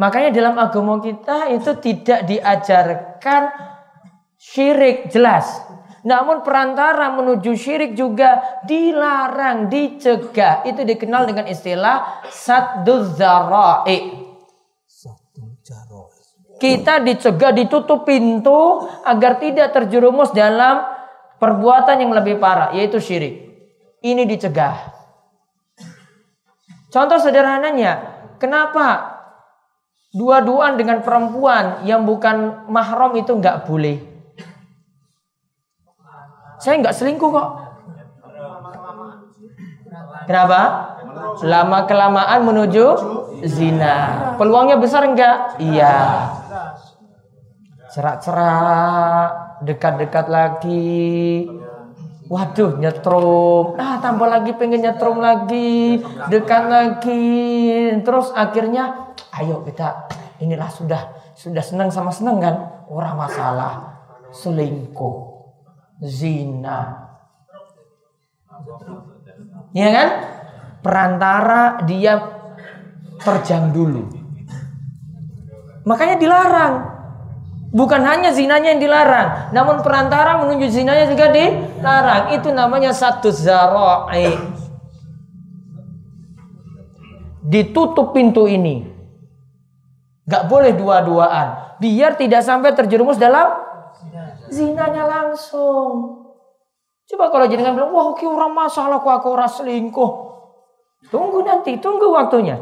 Makanya 0.00 0.32
dalam 0.32 0.56
agama 0.56 0.96
kita 1.04 1.52
itu 1.52 1.76
tidak 1.76 2.24
diajarkan 2.24 3.42
syirik 4.40 5.12
jelas. 5.12 5.69
Namun 6.00 6.40
perantara 6.40 7.12
menuju 7.12 7.52
syirik 7.52 7.92
juga 7.92 8.60
dilarang, 8.64 9.68
dicegah. 9.68 10.64
Itu 10.64 10.84
dikenal 10.84 11.28
dengan 11.28 11.44
istilah 11.44 12.24
sadduz 12.32 13.20
zara'i. 13.20 14.28
Kita 16.60 17.00
dicegah, 17.00 17.56
ditutup 17.56 18.04
pintu 18.04 18.84
agar 19.04 19.40
tidak 19.40 19.72
terjerumus 19.72 20.28
dalam 20.32 20.84
perbuatan 21.40 22.04
yang 22.04 22.12
lebih 22.12 22.36
parah, 22.36 22.76
yaitu 22.76 23.00
syirik. 23.00 23.48
Ini 24.04 24.28
dicegah. 24.28 24.76
Contoh 26.92 27.16
sederhananya, 27.16 27.92
kenapa 28.36 29.16
dua-duaan 30.12 30.76
dengan 30.76 31.00
perempuan 31.00 31.86
yang 31.86 32.04
bukan 32.04 32.68
mahram 32.68 33.16
itu 33.16 33.30
nggak 33.36 33.64
boleh? 33.64 34.09
Saya 36.60 36.78
nggak 36.84 36.96
selingkuh 36.96 37.30
kok. 37.32 37.48
Kenapa? 40.28 40.60
Lama 41.42 41.78
kelamaan 41.88 42.40
menuju 42.46 42.84
zina. 43.48 43.96
Peluangnya 44.36 44.76
besar 44.78 45.08
enggak? 45.08 45.56
Iya 45.58 45.96
cerak-cerak, 47.90 49.60
dekat-dekat 49.66 50.26
lagi. 50.30 51.46
Waduh, 52.30 52.78
nyetrum. 52.78 53.74
Ah, 53.74 53.98
tambah 53.98 54.30
lagi 54.30 54.54
pengen 54.54 54.86
nyetrum 54.86 55.18
lagi, 55.18 55.98
dekat 56.30 56.64
lagi. 56.70 57.26
Terus 58.06 58.30
akhirnya, 58.30 59.10
ayo 59.34 59.66
kita 59.66 60.06
inilah 60.38 60.70
sudah 60.70 61.10
sudah 61.34 61.58
senang 61.58 61.90
sama 61.90 62.14
senang 62.14 62.38
kan? 62.38 62.86
Orang 62.86 63.18
masalah 63.18 63.98
selingkuh, 64.30 65.29
zina. 66.00 67.08
Iya 69.76 69.88
kan? 69.92 70.08
Perantara 70.80 71.84
dia 71.84 72.18
terjang 73.20 73.70
dulu. 73.70 74.08
Makanya 75.84 76.16
dilarang. 76.16 76.74
Bukan 77.70 78.02
hanya 78.02 78.34
zinanya 78.34 78.74
yang 78.74 78.82
dilarang, 78.82 79.54
namun 79.54 79.78
perantara 79.78 80.42
menuju 80.42 80.74
zinanya 80.74 81.06
juga 81.06 81.30
dilarang. 81.30 82.34
Itu 82.34 82.50
namanya 82.50 82.90
satu 82.90 83.30
zara'i. 83.30 84.34
Ditutup 87.46 88.10
pintu 88.10 88.50
ini. 88.50 88.90
Gak 90.26 90.50
boleh 90.50 90.74
dua-duaan. 90.74 91.78
Biar 91.78 92.18
tidak 92.18 92.42
sampai 92.42 92.74
terjerumus 92.74 93.22
dalam 93.22 93.69
zinanya 94.50 95.06
langsung. 95.06 96.20
Coba 97.10 97.30
kalau 97.30 97.46
jenengan 97.50 97.74
bilang, 97.74 97.90
wah 97.90 98.14
oke 98.14 98.22
orang 98.22 98.54
masalah 98.54 99.02
kok 99.02 99.14
aku 99.22 99.28
orang 99.34 99.50
selingkuh. 99.50 100.10
Tunggu 101.10 101.42
nanti, 101.42 101.80
tunggu 101.80 102.12
waktunya. 102.12 102.60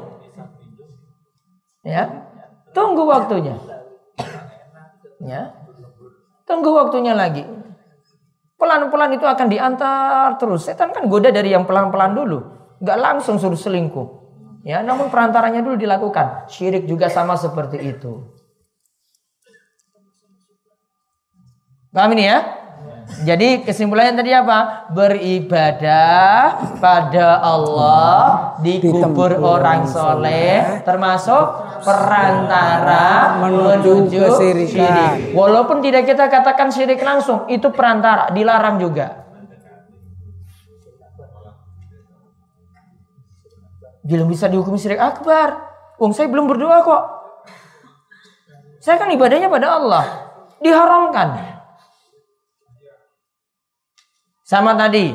Ya, 1.84 2.28
tunggu 2.72 3.08
waktunya. 3.08 3.56
Ya. 5.18 5.52
Tunggu 6.48 6.72
waktunya 6.72 7.12
lagi. 7.12 7.44
Pelan-pelan 8.56 9.20
itu 9.20 9.26
akan 9.28 9.46
diantar 9.52 10.40
terus. 10.40 10.64
Setan 10.64 10.96
kan 10.96 11.04
goda 11.06 11.28
dari 11.28 11.52
yang 11.52 11.68
pelan-pelan 11.68 12.16
dulu. 12.16 12.38
Gak 12.80 12.98
langsung 12.98 13.36
suruh 13.36 13.58
selingkuh. 13.58 14.08
Ya, 14.64 14.80
namun 14.80 15.12
perantaranya 15.12 15.60
dulu 15.60 15.76
dilakukan. 15.76 16.48
Syirik 16.50 16.88
juga 16.88 17.12
sama 17.12 17.36
seperti 17.36 17.78
itu. 17.84 18.37
Paham 21.88 22.12
ini 22.12 22.24
ya? 22.28 22.38
Jadi 23.24 23.64
kesimpulannya 23.64 24.20
tadi 24.20 24.36
apa? 24.36 24.92
Beribadah 24.92 26.76
pada 26.76 27.40
Allah 27.40 28.52
di 28.60 28.84
kubur 28.84 29.32
orang 29.40 29.88
soleh 29.88 30.84
termasuk 30.84 31.44
perantara 31.80 33.40
menuju 33.40 34.12
syirik. 34.36 35.32
Walaupun 35.32 35.80
tidak 35.80 36.04
kita 36.04 36.28
katakan 36.28 36.68
syirik 36.68 37.00
langsung, 37.00 37.48
itu 37.48 37.72
perantara, 37.72 38.28
dilarang 38.28 38.76
juga. 38.76 39.24
Belum 44.04 44.28
bisa 44.28 44.52
dihukum 44.52 44.76
syirik 44.76 45.00
akbar. 45.00 45.64
Wong 45.96 46.12
saya 46.12 46.28
belum 46.28 46.44
berdoa 46.44 46.84
kok. 46.84 47.02
Saya 48.84 49.00
kan 49.00 49.08
ibadahnya 49.10 49.48
pada 49.48 49.80
Allah. 49.80 50.04
Diharamkan. 50.60 51.57
Sama 54.48 54.72
tadi. 54.72 55.12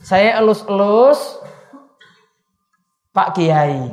Saya 0.00 0.40
elus-elus 0.40 1.36
Pak 3.12 3.36
Kiai. 3.36 3.92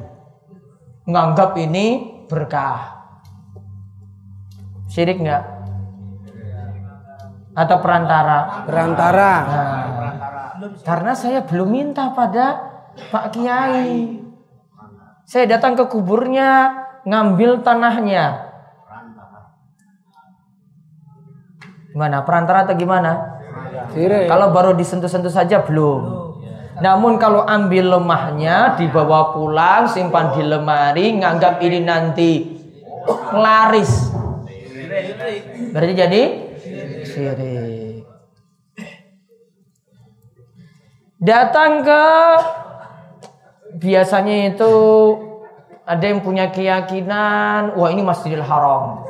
Nganggap 1.03 1.51
ini 1.59 1.87
berkah. 2.31 3.03
Syirik 4.87 5.19
enggak? 5.19 5.43
Atau 7.51 7.83
perantara? 7.83 8.63
Perantara. 8.63 9.31
Nah, 9.43 9.83
karena 10.87 11.11
saya 11.11 11.43
belum 11.43 11.67
minta 11.67 12.15
pada 12.15 12.63
Pak 13.11 13.35
Kiai. 13.35 14.23
Saya 15.27 15.51
datang 15.51 15.75
ke 15.75 15.91
kuburnya, 15.91 16.71
ngambil 17.03 17.59
tanahnya. 17.59 18.55
Gimana? 21.91 22.23
Perantara 22.23 22.65
atau 22.65 22.73
gimana? 22.79 23.32
Kalau 24.29 24.53
baru 24.55 24.71
disentuh-sentuh 24.77 25.33
saja 25.33 25.65
belum. 25.65 26.23
Namun 26.81 27.21
kalau 27.21 27.45
ambil 27.45 27.99
lemahnya 27.99 28.73
dibawa 28.75 29.29
pulang, 29.31 29.85
simpan 29.85 30.33
di 30.33 30.41
lemari, 30.41 31.13
nganggap 31.21 31.61
ini 31.61 31.79
nanti 31.85 32.31
laris. 33.29 34.09
Berarti 35.69 35.93
jadi 35.93 36.21
syirik. 37.05 38.05
Datang 41.23 41.87
ke 41.87 42.03
biasanya 43.79 44.51
itu 44.51 44.73
ada 45.87 46.03
yang 46.03 46.19
punya 46.19 46.51
keyakinan, 46.51 47.79
wah 47.79 47.89
ini 47.93 48.03
Masjidil 48.03 48.43
Haram. 48.43 49.07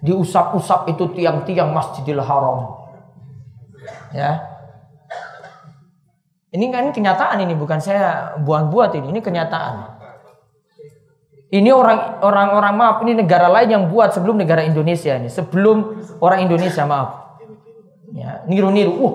Diusap-usap 0.00 0.90
itu 0.90 1.12
tiang-tiang 1.12 1.70
Masjidil 1.70 2.24
Haram. 2.24 2.79
Ya. 4.10 4.42
Ini 6.50 6.66
kan 6.74 6.90
kenyataan 6.90 7.46
ini 7.46 7.54
bukan 7.54 7.78
saya 7.78 8.34
buat-buat 8.42 8.98
ini, 8.98 9.14
ini 9.14 9.20
kenyataan. 9.22 10.02
Ini 11.50 11.70
orang 11.74 12.22
orang 12.22 12.48
orang 12.54 12.74
maaf 12.78 12.96
ini 13.02 13.18
negara 13.18 13.50
lain 13.50 13.70
yang 13.70 13.84
buat 13.90 14.14
sebelum 14.14 14.38
negara 14.38 14.62
Indonesia 14.62 15.14
ini, 15.18 15.26
sebelum 15.26 15.98
orang 16.22 16.46
Indonesia 16.46 16.86
maaf. 16.86 17.38
Ya, 18.10 18.42
niru-niru. 18.46 18.94
Uh, 18.98 19.14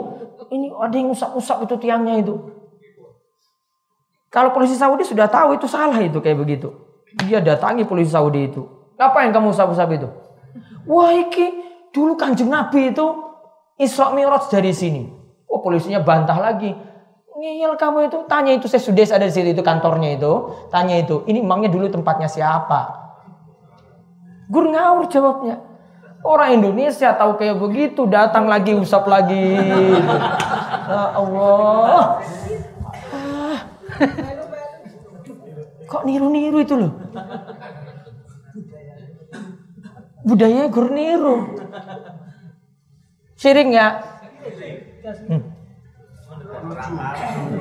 ini 0.51 0.71
ada 0.71 0.95
yang 0.95 1.11
usap-usap 1.11 1.67
itu 1.67 1.75
tiangnya 1.79 2.19
itu. 2.19 2.35
Kalau 4.31 4.51
polisi 4.51 4.75
Saudi 4.75 5.07
sudah 5.07 5.31
tahu 5.31 5.55
itu 5.55 5.67
salah 5.67 5.95
itu 5.99 6.19
kayak 6.19 6.39
begitu. 6.39 6.71
Dia 7.23 7.39
datangi 7.39 7.87
polisi 7.87 8.11
Saudi 8.11 8.51
itu. 8.51 8.67
Apa 8.99 9.23
yang 9.27 9.31
kamu 9.31 9.55
usap-usap 9.55 9.87
itu? 9.95 10.07
Wah, 10.87 11.11
iki 11.15 11.51
dulu 11.95 12.19
kanjeng 12.19 12.51
Nabi 12.51 12.91
itu 12.91 13.24
Isra 13.75 14.15
Mi'raj 14.15 14.47
dari 14.47 14.71
sini. 14.71 15.03
Oh 15.51 15.59
polisinya 15.59 15.99
bantah 15.99 16.39
lagi. 16.39 16.71
Ngeyel 17.35 17.75
kamu 17.75 18.07
itu, 18.07 18.17
tanya 18.31 18.55
itu 18.55 18.71
saya 18.71 18.79
sudah 18.79 19.03
ada 19.19 19.27
di 19.27 19.33
situ 19.35 19.51
itu 19.51 19.59
kantornya 19.59 20.15
itu, 20.15 20.55
tanya 20.71 20.95
itu, 20.95 21.27
ini 21.27 21.43
emangnya 21.43 21.67
dulu 21.67 21.91
tempatnya 21.91 22.31
siapa? 22.31 22.95
Gur 24.47 24.71
ngawur 24.71 25.11
jawabnya. 25.11 25.59
Orang 26.23 26.57
Indonesia 26.57 27.11
tahu 27.11 27.35
kayak 27.35 27.59
begitu, 27.59 28.07
datang 28.07 28.47
lagi 28.47 28.71
usap 28.73 29.05
lagi. 29.05 29.55
Ya 30.85 31.17
Allah. 31.17 32.21
Ah. 33.09 33.57
Kok 35.89 36.05
niru-niru 36.05 36.61
itu 36.61 36.77
loh? 36.77 36.93
Budaya 40.21 40.69
gur 40.69 40.93
niru. 40.93 41.64
Syirik 43.45 43.69
nggak? 43.69 43.93
Hmm. 45.29 45.43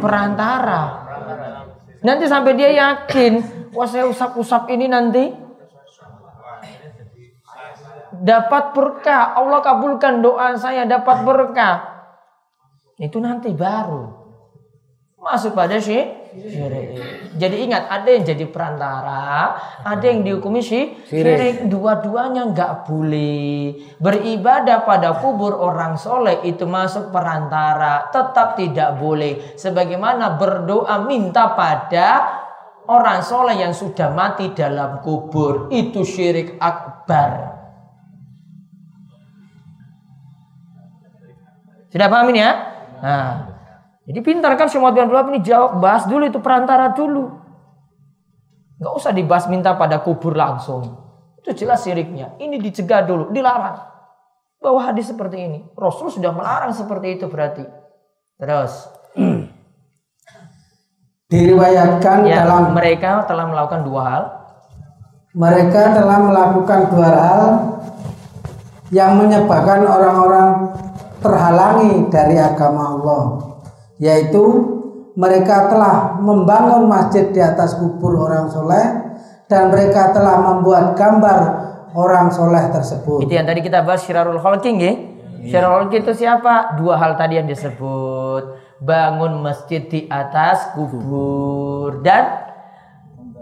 Perantara. 0.01 0.83
Nanti 2.01 2.25
sampai 2.25 2.57
dia 2.57 2.73
yakin, 2.73 3.44
wah 3.77 3.85
saya 3.85 4.09
usap-usap 4.09 4.64
ini 4.73 4.88
nanti 4.88 5.29
dapat 8.16 8.73
berkah. 8.73 9.37
Allah 9.37 9.61
kabulkan 9.61 10.25
doa 10.25 10.57
saya 10.57 10.88
dapat 10.88 11.20
berkah. 11.20 11.77
Itu 12.97 13.20
nanti 13.20 13.53
baru 13.53 14.09
masuk 15.20 15.53
pada 15.53 15.77
syirik. 15.77 16.24
Jadi 17.35 17.57
ingat 17.62 17.87
ada 17.87 18.09
yang 18.11 18.27
jadi 18.27 18.44
perantara, 18.51 19.55
ada 19.87 20.03
yang 20.03 20.27
dihukumi 20.27 20.59
sih 20.59 20.99
syirik. 21.07 21.70
Dua-duanya 21.70 22.51
nggak 22.51 22.90
boleh 22.90 23.79
beribadah 24.03 24.83
pada 24.83 25.14
kubur 25.23 25.55
orang 25.55 25.94
soleh 25.94 26.42
itu 26.42 26.66
masuk 26.66 27.14
perantara, 27.14 28.11
tetap 28.11 28.59
tidak 28.59 28.99
boleh. 28.99 29.55
Sebagaimana 29.55 30.35
berdoa 30.35 31.07
minta 31.07 31.55
pada 31.55 32.09
orang 32.90 33.23
soleh 33.23 33.55
yang 33.55 33.73
sudah 33.73 34.11
mati 34.11 34.51
dalam 34.51 34.99
kubur 35.07 35.70
itu 35.70 36.03
syirik 36.03 36.59
akbar. 36.59 37.55
Sudah 41.94 42.11
paham 42.11 42.35
ini 42.35 42.42
ya? 42.42 42.53
Nah, 42.99 43.54
jadi 44.05 44.21
pintar 44.21 44.53
kan 44.61 44.69
semua 44.69 44.93
Muhammad 44.93 45.33
bin 45.33 45.40
ini 45.40 45.40
jawab, 45.40 45.81
bahas 45.81 46.05
dulu 46.05 46.29
itu 46.29 46.37
perantara 46.37 46.93
dulu. 46.93 47.40
Gak 48.77 48.95
usah 49.01 49.17
dibahas 49.17 49.49
minta 49.49 49.73
pada 49.81 50.05
kubur 50.05 50.37
langsung. 50.37 50.93
Itu 51.40 51.57
jelas 51.57 51.88
siriknya. 51.88 52.37
Ini 52.37 52.61
dicegah 52.61 53.01
dulu, 53.01 53.33
dilarang. 53.33 53.81
Bahwa 54.61 54.81
hadis 54.85 55.09
seperti 55.09 55.40
ini. 55.40 55.59
Rasul 55.73 56.12
sudah 56.12 56.37
melarang 56.37 56.77
seperti 56.77 57.17
itu 57.17 57.33
berarti. 57.33 57.64
Terus. 58.37 58.93
Diriwayatkan 61.33 62.29
ya, 62.29 62.45
dalam 62.45 62.77
mereka 62.77 63.25
telah 63.25 63.49
melakukan 63.49 63.88
dua 63.88 64.03
hal. 64.05 64.25
Mereka 65.33 65.97
telah 65.97 66.19
melakukan 66.21 66.81
dua 66.93 67.09
hal 67.09 67.43
yang 68.93 69.17
menyebabkan 69.17 69.81
orang-orang 69.83 70.77
terhalangi 71.25 72.05
dari 72.12 72.37
agama 72.37 73.01
Allah 73.01 73.54
yaitu 73.99 74.43
mereka 75.15 75.71
telah 75.71 76.19
membangun 76.19 76.91
masjid 76.91 77.31
di 77.31 77.39
atas 77.39 77.79
kubur 77.79 78.19
orang 78.27 78.51
soleh 78.51 79.15
dan 79.47 79.71
mereka 79.71 80.11
telah 80.11 80.43
membuat 80.43 80.99
gambar 80.99 81.39
orang 81.95 82.27
soleh 82.35 82.67
tersebut. 82.75 83.23
Itu 83.23 83.33
yang 83.39 83.47
tadi 83.47 83.63
kita 83.63 83.87
bahas 83.87 84.03
Syirarul 84.03 84.43
Khalqing 84.43 84.77
ya. 84.83 84.93
Syirarul 85.47 85.87
Khalqing 85.87 86.03
itu 86.03 86.15
siapa? 86.27 86.75
Dua 86.75 86.99
hal 86.99 87.15
tadi 87.15 87.39
yang 87.39 87.47
disebut. 87.47 88.59
Bangun 88.83 89.39
masjid 89.41 89.87
di 89.87 90.11
atas 90.11 90.75
kubur 90.75 92.03
dan 92.03 92.51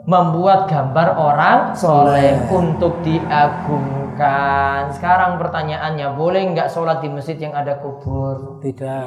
membuat 0.04 0.68
gambar 0.68 1.08
orang 1.16 1.58
soleh 1.72 2.36
untuk 2.52 3.00
diagungkan. 3.00 4.92
Sekarang 4.92 5.40
pertanyaannya, 5.40 6.12
boleh 6.18 6.42
nggak 6.52 6.68
sholat 6.68 7.00
di 7.00 7.08
masjid 7.08 7.38
yang 7.38 7.54
ada 7.54 7.78
kubur? 7.80 8.58
Tidak. 8.60 9.06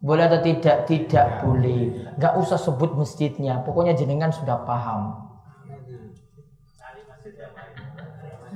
Boleh 0.00 0.24
atau 0.32 0.40
tidak? 0.40 0.88
Tidak 0.88 1.44
boleh. 1.44 2.08
Gak 2.16 2.40
usah 2.40 2.56
sebut 2.56 2.96
masjidnya. 2.96 3.60
Pokoknya 3.60 3.92
jenengan 3.92 4.32
sudah 4.32 4.64
paham. 4.64 5.28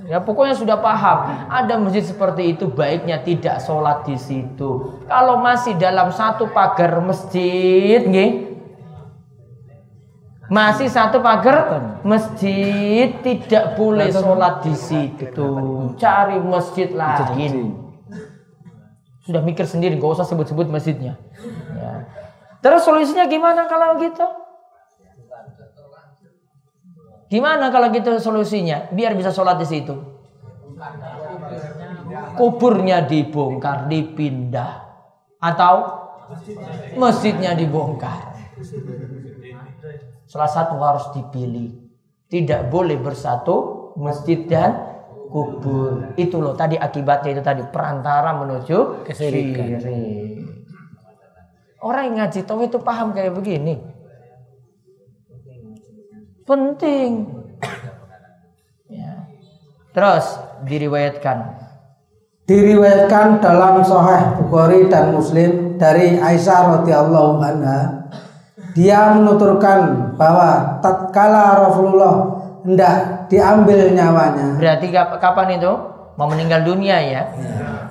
Ya 0.04 0.20
pokoknya 0.20 0.56
sudah 0.56 0.80
paham. 0.84 1.48
Ada 1.48 1.80
masjid 1.80 2.04
seperti 2.04 2.56
itu 2.56 2.68
baiknya 2.68 3.24
tidak 3.24 3.60
sholat 3.64 4.04
di 4.04 4.20
situ. 4.20 5.00
Kalau 5.08 5.40
masih 5.40 5.80
dalam 5.80 6.12
satu 6.12 6.52
pagar 6.52 7.00
masjid, 7.00 8.04
nih, 8.04 8.52
masih 10.52 10.92
satu 10.92 11.24
pagar 11.24 12.00
masjid 12.04 13.16
tidak 13.24 13.80
boleh 13.80 14.12
sholat 14.12 14.60
di 14.60 14.76
situ. 14.76 15.48
Cari 15.96 16.36
masjid 16.40 16.92
lain. 16.92 17.83
Sudah 19.24 19.40
mikir 19.40 19.64
sendiri, 19.64 19.96
gak 19.96 20.20
usah 20.20 20.28
sebut-sebut 20.28 20.68
masjidnya. 20.68 21.16
Ya. 21.72 21.92
Terus 22.60 22.84
solusinya 22.84 23.24
gimana 23.24 23.64
kalau 23.64 23.96
gitu? 23.96 24.24
Gimana 27.32 27.72
kalau 27.72 27.88
gitu 27.88 28.20
solusinya? 28.20 28.92
Biar 28.92 29.16
bisa 29.16 29.32
sholat 29.32 29.56
di 29.56 29.66
situ. 29.66 29.96
Kuburnya 32.36 33.08
dibongkar, 33.08 33.88
dipindah. 33.88 34.84
Atau 35.40 36.04
masjidnya 37.00 37.56
dibongkar. 37.56 38.36
Salah 40.28 40.50
satu 40.52 40.76
harus 40.80 41.08
dipilih. 41.16 41.80
Tidak 42.28 42.68
boleh 42.68 43.00
bersatu 43.00 43.92
masjid 43.96 44.44
dan 44.44 44.83
kubur. 45.34 46.14
Itu 46.14 46.38
loh 46.38 46.54
tadi 46.54 46.78
akibatnya 46.78 47.34
itu 47.34 47.42
tadi 47.42 47.66
perantara 47.66 48.38
menuju 48.38 49.02
kesirikan. 49.02 49.82
Orang 51.82 52.14
yang 52.14 52.14
ngaji 52.22 52.46
tahu 52.46 52.70
itu 52.70 52.78
paham 52.78 53.10
kayak 53.10 53.34
begini. 53.34 53.82
Penting. 56.46 57.26
Ya. 58.86 59.26
Terus 59.90 60.38
diriwayatkan. 60.70 61.66
Diriwayatkan 62.46 63.42
dalam 63.42 63.82
Sahih 63.82 64.38
Bukhari 64.38 64.86
dan 64.86 65.16
Muslim 65.16 65.80
dari 65.80 66.20
Aisyah 66.20 66.78
radhiyallahu 66.78 67.40
anha 67.40 68.04
dia 68.74 69.14
menuturkan 69.14 70.12
bahwa 70.18 70.82
tatkala 70.82 71.62
Rasulullah 71.62 72.33
hendak 72.64 73.28
diambil 73.28 73.92
nyawanya. 73.92 74.56
Berarti 74.56 74.86
kapan 75.20 75.60
itu? 75.60 75.72
Mau 76.16 76.26
meninggal 76.30 76.64
dunia 76.64 76.96
ya. 77.04 77.22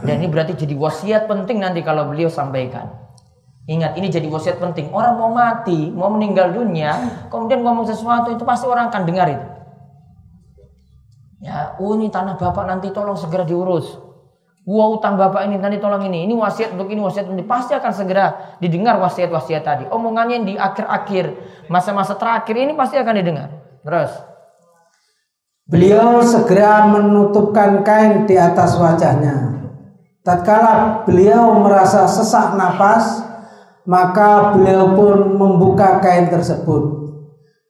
Dan 0.03 0.19
ini 0.19 0.27
berarti 0.27 0.57
jadi 0.57 0.75
wasiat 0.75 1.29
penting 1.29 1.63
nanti 1.63 1.79
kalau 1.85 2.09
beliau 2.09 2.27
sampaikan. 2.27 2.91
Ingat 3.63 3.95
ini 3.95 4.11
jadi 4.11 4.27
wasiat 4.27 4.59
penting. 4.59 4.91
Orang 4.91 5.15
mau 5.15 5.31
mati, 5.31 5.87
mau 5.93 6.11
meninggal 6.11 6.51
dunia, 6.51 7.23
kemudian 7.31 7.63
ngomong 7.63 7.87
sesuatu 7.87 8.35
itu 8.35 8.43
pasti 8.43 8.67
orang 8.67 8.91
akan 8.91 9.03
dengar 9.07 9.31
itu. 9.31 9.47
Ya, 11.43 11.75
oh 11.79 11.95
ini 11.95 12.11
tanah 12.11 12.35
bapak 12.35 12.67
nanti 12.67 12.91
tolong 12.91 13.15
segera 13.15 13.47
diurus. 13.47 13.99
Wah 14.63 14.87
utang 14.95 15.19
bapak 15.19 15.47
ini 15.47 15.59
nanti 15.59 15.79
tolong 15.79 16.07
ini. 16.07 16.23
Ini 16.23 16.35
wasiat 16.39 16.75
untuk 16.75 16.87
ini 16.87 17.03
wasiat 17.03 17.27
untuk 17.27 17.43
ini. 17.43 17.47
Pasti 17.47 17.75
akan 17.75 17.91
segera 17.91 18.55
didengar 18.63 18.95
wasiat-wasiat 18.99 19.63
tadi. 19.63 19.83
Omongannya 19.91 20.47
di 20.47 20.55
akhir-akhir 20.55 21.25
masa-masa 21.67 22.15
terakhir 22.15 22.55
ini 22.55 22.71
pasti 22.75 22.95
akan 22.95 23.15
didengar. 23.19 23.51
Terus. 23.83 24.32
Beliau 25.63 26.19
segera 26.19 26.91
menutupkan 26.91 27.87
kain 27.87 28.27
di 28.27 28.35
atas 28.35 28.75
wajahnya. 28.75 29.63
Tatkala 30.19 31.07
beliau 31.07 31.55
merasa 31.55 32.03
sesak 32.03 32.59
napas, 32.59 33.23
maka 33.87 34.51
beliau 34.51 34.91
pun 34.91 35.39
membuka 35.39 36.03
kain 36.03 36.27
tersebut. 36.27 37.15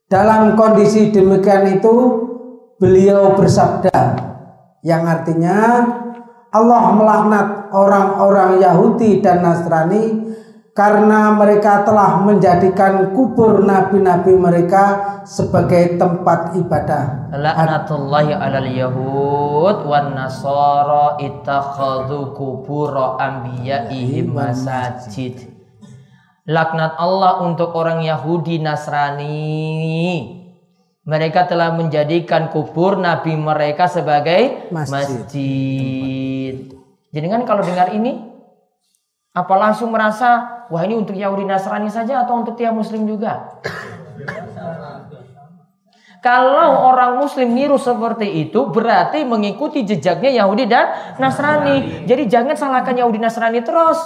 Dalam 0.09 0.57
kondisi 0.57 1.13
demikian 1.13 1.81
itu, 1.81 1.93
beliau 2.81 3.37
bersabda, 3.37 3.93
yang 4.81 5.05
artinya 5.05 5.85
Allah 6.53 6.83
melaknat 6.97 7.47
orang-orang 7.73 8.61
Yahudi 8.61 9.21
dan 9.21 9.45
Nasrani 9.45 10.33
karena 10.73 11.37
mereka 11.37 11.85
telah 11.85 12.25
menjadikan 12.25 13.13
kubur 13.13 13.61
nabi-nabi 13.61 14.33
mereka 14.33 14.85
sebagai 15.21 16.01
tempat 16.01 16.57
ibadah. 16.57 17.29
Laknatullahi 17.29 18.33
alal 18.33 18.69
yahud 18.73 19.85
wan 19.85 20.17
nasara 20.17 21.21
ittakhadhu 21.21 22.33
kubur 22.33 22.97
anbiya'ihim 23.21 24.33
masajid. 24.33 25.53
Laknat 26.43 26.99
Allah 26.99 27.39
untuk 27.45 27.71
orang 27.71 28.03
Yahudi 28.03 28.59
Nasrani. 28.59 30.43
Mereka 31.07 31.47
telah 31.47 31.71
menjadikan 31.71 32.51
kubur 32.51 32.99
nabi 32.99 33.39
mereka 33.39 33.87
sebagai 33.87 34.67
masjid. 34.67 35.23
masjid. 35.23 36.55
Jadi 37.15 37.27
kan 37.31 37.47
kalau 37.47 37.63
dengar 37.63 37.95
ini 37.95 38.33
apa 39.33 39.53
langsung 39.55 39.89
merasa 39.89 40.52
wah 40.69 40.83
ini 40.85 40.95
untuk 40.95 41.17
Yahudi 41.17 41.43
Nasrani 41.47 41.89
saja 41.89 42.23
atau 42.23 42.39
untuk 42.39 42.55
tiap 42.55 42.75
muslim 42.75 43.03
juga? 43.09 43.59
Kalau 46.23 46.87
orang 46.87 47.19
muslim 47.19 47.51
niru 47.51 47.75
seperti 47.75 48.47
itu 48.47 48.71
berarti 48.71 49.27
mengikuti 49.27 49.83
jejaknya 49.83 50.31
Yahudi 50.31 50.63
dan 50.71 51.19
Nasrani. 51.19 52.07
Jadi 52.07 52.23
jangan 52.31 52.55
salahkan 52.55 52.95
Yahudi 52.95 53.19
Nasrani 53.19 53.59
terus. 53.59 53.99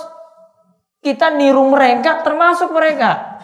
Kita 0.98 1.30
niru 1.38 1.70
mereka 1.70 2.26
termasuk 2.26 2.74
mereka. 2.74 3.38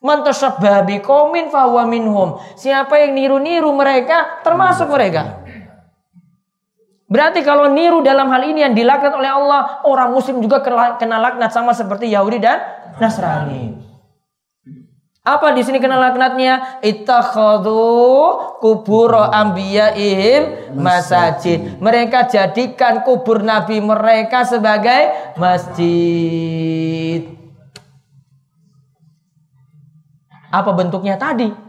Mantasyabbah 0.00 0.88
biqaumin 0.88 1.52
fahuwa 1.52 1.84
minhum. 1.84 2.40
Siapa 2.56 2.96
yang 2.96 3.12
niru-niru 3.12 3.76
mereka 3.76 4.40
termasuk 4.40 4.88
mereka. 4.88 5.44
Berarti 7.08 7.40
kalau 7.40 7.72
niru 7.72 8.04
dalam 8.04 8.28
hal 8.28 8.44
ini 8.44 8.60
yang 8.68 8.76
dilaknat 8.76 9.16
oleh 9.16 9.32
Allah, 9.32 9.80
orang 9.88 10.12
muslim 10.12 10.44
juga 10.44 10.60
kena 11.00 11.16
laknat 11.16 11.48
sama 11.48 11.72
seperti 11.72 12.12
Yahudi 12.12 12.36
dan 12.36 12.60
Nasrani. 13.00 13.80
Apa 15.24 15.52
di 15.52 15.60
sini 15.60 15.76
kena 15.76 16.00
laknatnya? 16.00 16.80
Ittakhadhu 16.80 17.80
kubur 18.64 19.12
anbiya'ihim 19.12 20.72
masajid. 20.76 21.76
Mereka 21.80 22.32
jadikan 22.32 23.04
kubur 23.04 23.44
nabi 23.44 23.80
mereka 23.80 24.48
sebagai 24.48 25.32
masjid. 25.36 27.28
Apa 30.48 30.72
bentuknya 30.72 31.20
tadi? 31.20 31.67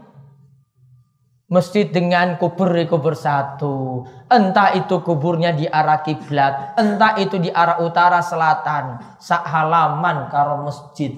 Masjid 1.50 1.90
dengan 1.90 2.38
kubur 2.38 2.70
di 2.70 2.86
kubur 2.86 3.18
satu. 3.18 4.06
Entah 4.30 4.70
itu 4.78 5.02
kuburnya 5.02 5.50
di 5.50 5.66
arah 5.66 5.98
kiblat, 5.98 6.78
entah 6.78 7.18
itu 7.18 7.42
di 7.42 7.50
arah 7.50 7.82
utara 7.82 8.22
selatan, 8.22 9.18
sak 9.18 9.42
halaman 9.50 10.30
karo 10.30 10.62
masjid. 10.62 11.10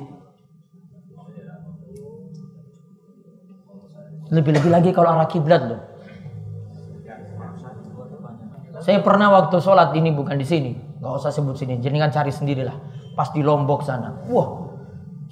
Lebih-lebih 4.33 4.73
lagi 4.73 4.91
kalau 4.97 5.13
arah 5.13 5.29
kiblat 5.29 5.69
loh. 5.69 5.81
Saya 8.81 9.05
pernah 9.05 9.31
waktu 9.31 9.61
sholat 9.61 9.93
ini 9.95 10.17
bukan 10.17 10.41
di 10.41 10.49
sini, 10.49 10.73
nggak 10.99 11.13
usah 11.13 11.29
sebut 11.29 11.55
sini. 11.55 11.77
Jadi 11.77 12.01
kan 12.01 12.09
cari 12.09 12.33
sendirilah. 12.33 12.75
Pas 13.13 13.29
di 13.37 13.45
Lombok 13.45 13.85
sana, 13.85 14.25
wah 14.33 14.73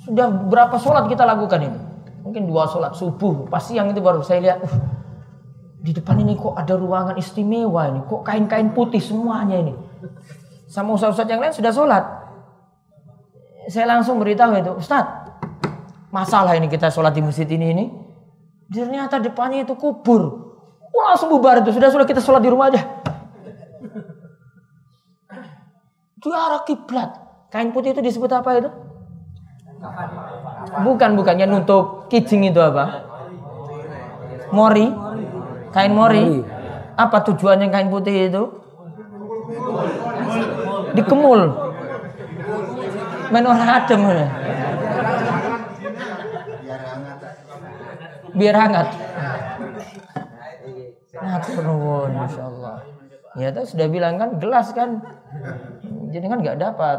sudah 0.04 0.28
berapa 0.28 0.76
sholat 0.76 1.08
kita 1.08 1.24
lakukan 1.24 1.64
itu? 1.64 1.89
Mungkin 2.20 2.48
dua 2.48 2.68
sholat 2.68 2.92
subuh, 2.92 3.48
pas 3.48 3.64
siang 3.64 3.90
itu 3.90 4.00
baru 4.04 4.20
saya 4.20 4.40
lihat, 4.44 4.58
uh, 4.64 4.74
di 5.80 5.96
depan 5.96 6.20
ini 6.20 6.36
kok 6.36 6.52
ada 6.52 6.76
ruangan 6.76 7.16
istimewa 7.16 7.88
ini, 7.88 8.00
kok 8.04 8.20
kain-kain 8.22 8.76
putih 8.76 9.00
semuanya 9.00 9.56
ini. 9.56 9.74
Sama 10.68 10.94
ustaz-ustaz 10.94 11.26
yang 11.26 11.40
lain 11.40 11.56
sudah 11.56 11.72
sholat. 11.72 12.04
Saya 13.66 13.86
langsung 13.86 14.18
beritahu 14.18 14.56
itu, 14.56 14.72
Ustaz, 14.78 15.04
masalah 16.10 16.58
ini 16.58 16.66
kita 16.66 16.90
sholat 16.90 17.14
di 17.14 17.22
masjid 17.22 17.46
ini 17.46 17.66
ini 17.70 17.84
Ternyata 18.70 19.18
depannya 19.18 19.66
itu 19.66 19.74
kubur. 19.74 20.54
Wah, 20.94 21.14
langsung 21.14 21.34
bubar 21.34 21.58
itu. 21.58 21.74
Sudah 21.74 21.90
sudah 21.90 22.06
kita 22.06 22.22
sholat 22.22 22.38
di 22.38 22.50
rumah 22.54 22.70
aja. 22.70 22.86
Di 26.22 26.28
arah 26.30 26.62
kiblat. 26.62 27.10
Kain 27.50 27.74
putih 27.74 27.90
itu 27.90 27.98
disebut 27.98 28.30
apa 28.30 28.62
itu? 28.62 28.70
Bukan, 30.60 31.10
bukannya 31.16 31.46
nutup 31.48 32.10
kijing 32.12 32.52
itu 32.52 32.60
apa? 32.60 33.08
Mori. 34.52 34.92
Kain 35.70 35.92
mori. 35.94 36.44
Apa 36.98 37.22
tujuannya 37.24 37.72
kain 37.72 37.88
putih 37.88 38.28
itu? 38.28 38.44
Dikemul. 40.94 41.40
Main 43.30 43.46
orang 43.46 43.70
adem 43.70 44.02
biar 48.34 48.56
hangat. 48.56 48.88
Nah, 51.20 51.36
masya 52.14 52.42
Allah. 52.46 52.76
Ya, 53.38 53.54
tuh 53.54 53.62
sudah 53.62 53.86
bilang 53.86 54.18
kan 54.18 54.42
gelas 54.42 54.74
kan, 54.74 54.98
jadi 56.10 56.26
kan 56.26 56.38
nggak 56.42 56.58
dapat. 56.58 56.98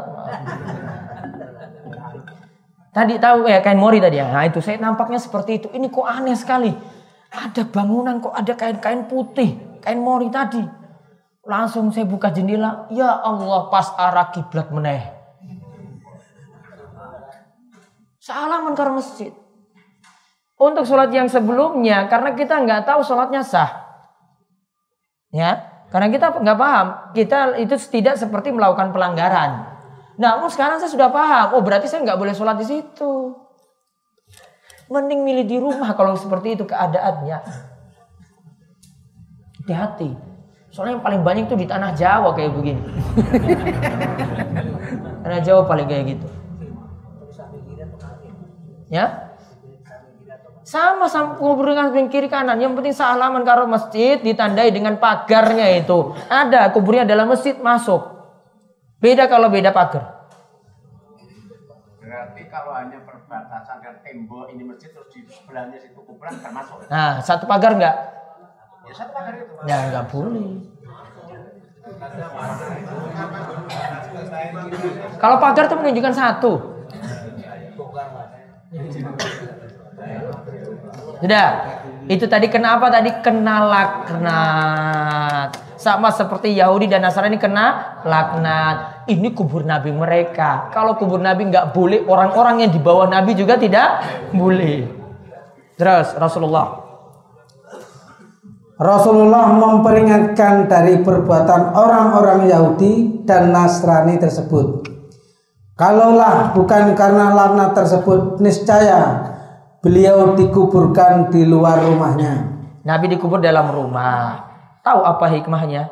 Tadi 2.92 3.16
tahu 3.16 3.48
ya 3.48 3.64
kain 3.64 3.80
mori 3.80 4.04
tadi 4.04 4.20
ya. 4.20 4.28
Nah 4.28 4.44
itu 4.44 4.60
saya 4.60 4.76
nampaknya 4.76 5.16
seperti 5.16 5.64
itu. 5.64 5.68
Ini 5.72 5.88
kok 5.88 6.04
aneh 6.04 6.36
sekali. 6.36 6.68
Ada 7.32 7.64
bangunan 7.64 8.20
kok 8.20 8.36
ada 8.36 8.52
kain-kain 8.52 9.08
putih, 9.08 9.80
kain 9.80 9.96
mori 9.96 10.28
tadi. 10.28 10.60
Langsung 11.48 11.88
saya 11.88 12.04
buka 12.04 12.28
jendela, 12.28 12.86
ya 12.92 13.08
Allah 13.24 13.72
pas 13.72 13.88
arah 13.96 14.28
kiblat 14.30 14.68
meneh. 14.68 15.02
Salaman 18.22 18.76
ke 18.76 18.82
masjid 18.86 19.32
untuk 20.54 20.86
sholat 20.86 21.10
yang 21.10 21.26
sebelumnya 21.26 22.06
karena 22.06 22.38
kita 22.38 22.62
nggak 22.62 22.86
tahu 22.86 23.02
sholatnya 23.02 23.42
sah. 23.42 23.82
Ya, 25.32 25.82
karena 25.88 26.12
kita 26.12 26.30
nggak 26.38 26.58
paham. 26.60 26.86
Kita 27.16 27.56
itu 27.56 27.74
tidak 27.88 28.20
seperti 28.20 28.52
melakukan 28.52 28.92
pelanggaran. 28.92 29.71
Namun 30.22 30.46
sekarang 30.54 30.78
saya 30.78 30.86
sudah 30.86 31.10
paham. 31.10 31.58
Oh 31.58 31.62
berarti 31.66 31.90
saya 31.90 32.06
nggak 32.06 32.14
boleh 32.14 32.30
sholat 32.30 32.54
di 32.62 32.66
situ. 32.70 33.34
Mending 34.86 35.26
milih 35.26 35.44
di 35.50 35.56
rumah 35.58 35.90
kalau 35.98 36.14
seperti 36.14 36.54
itu 36.54 36.62
keadaannya. 36.62 37.42
Hati-hati. 39.62 40.14
Soalnya 40.70 40.96
yang 40.96 41.04
paling 41.04 41.22
banyak 41.26 41.50
itu 41.50 41.58
di 41.58 41.66
tanah 41.66 41.90
Jawa 41.98 42.30
kayak 42.38 42.54
begini. 42.54 42.78
tanah 45.26 45.40
Jawa 45.42 45.66
paling 45.66 45.90
kayak 45.90 46.04
gitu. 46.16 46.26
Ya, 48.92 49.32
sama 50.62 51.08
sama 51.08 51.40
kubur 51.40 51.72
dengan 51.72 51.88
samping 51.88 52.12
kiri 52.12 52.28
kanan. 52.28 52.60
Yang 52.60 52.76
penting 52.76 52.94
salaman 52.94 53.42
karo 53.42 53.64
masjid 53.64 54.20
ditandai 54.20 54.68
dengan 54.68 55.00
pagarnya 55.00 55.80
itu. 55.80 56.12
Ada 56.28 56.68
kuburnya 56.70 57.08
dalam 57.08 57.32
masjid 57.32 57.56
masuk. 57.56 58.12
Beda 59.02 59.26
kalau 59.26 59.48
beda 59.48 59.74
pagar. 59.74 60.11
Berarti 62.22 62.46
kalau 62.54 62.70
hanya 62.70 63.02
perbatasan 63.02 63.82
dan 63.82 63.98
tembok 64.06 64.46
ini 64.54 64.62
masjid 64.62 64.94
terus 64.94 65.10
di 65.10 65.26
sebelahnya 65.26 65.74
situ 65.82 65.98
kuburan 66.06 66.38
termasuk. 66.38 66.86
Nah, 66.86 67.18
satu 67.18 67.50
pagar 67.50 67.74
enggak? 67.74 67.96
Ya 68.86 68.94
satu 68.94 69.10
pagar 69.10 69.34
itu. 69.42 69.50
Ya 69.66 69.90
enggak 69.90 70.06
boleh. 70.06 70.62
Kalau 75.18 75.36
pagar 75.42 75.66
itu 75.66 75.74
menunjukkan 75.82 76.14
satu. 76.14 76.52
Sudah. 81.18 81.48
Itu 82.06 82.30
tadi 82.30 82.46
kenapa 82.46 82.86
tadi 82.86 83.18
kena 83.18 83.66
laknat. 83.66 85.58
Sama 85.74 86.14
seperti 86.14 86.54
Yahudi 86.54 86.86
dan 86.86 87.02
Nasrani 87.02 87.34
kena 87.34 87.98
laknat. 88.06 88.91
Ini 89.08 89.34
kubur 89.34 89.66
Nabi 89.66 89.90
mereka. 89.90 90.70
Kalau 90.70 90.94
kubur 90.94 91.18
Nabi 91.18 91.50
nggak 91.50 91.74
boleh, 91.74 92.06
orang-orang 92.06 92.66
yang 92.66 92.70
di 92.70 92.78
bawah 92.78 93.10
Nabi 93.10 93.34
juga 93.34 93.58
tidak 93.58 94.02
boleh. 94.30 94.86
Terus 95.74 96.14
Rasulullah. 96.14 96.82
Rasulullah 98.78 99.54
memperingatkan 99.54 100.66
dari 100.66 101.02
perbuatan 101.02 101.74
orang-orang 101.74 102.50
Yahudi 102.50 103.22
dan 103.26 103.54
Nasrani 103.54 104.18
tersebut. 104.18 104.90
Kalaulah 105.78 106.54
bukan 106.54 106.94
karena 106.94 107.30
laknat 107.34 107.74
tersebut, 107.74 108.42
niscaya 108.42 109.32
Beliau 109.82 110.38
dikuburkan 110.38 111.34
di 111.34 111.42
luar 111.42 111.82
rumahnya. 111.82 112.54
Nabi 112.86 113.10
dikubur 113.10 113.42
dalam 113.42 113.66
rumah. 113.66 114.46
Tahu 114.86 115.02
apa 115.02 115.26
hikmahnya? 115.26 115.90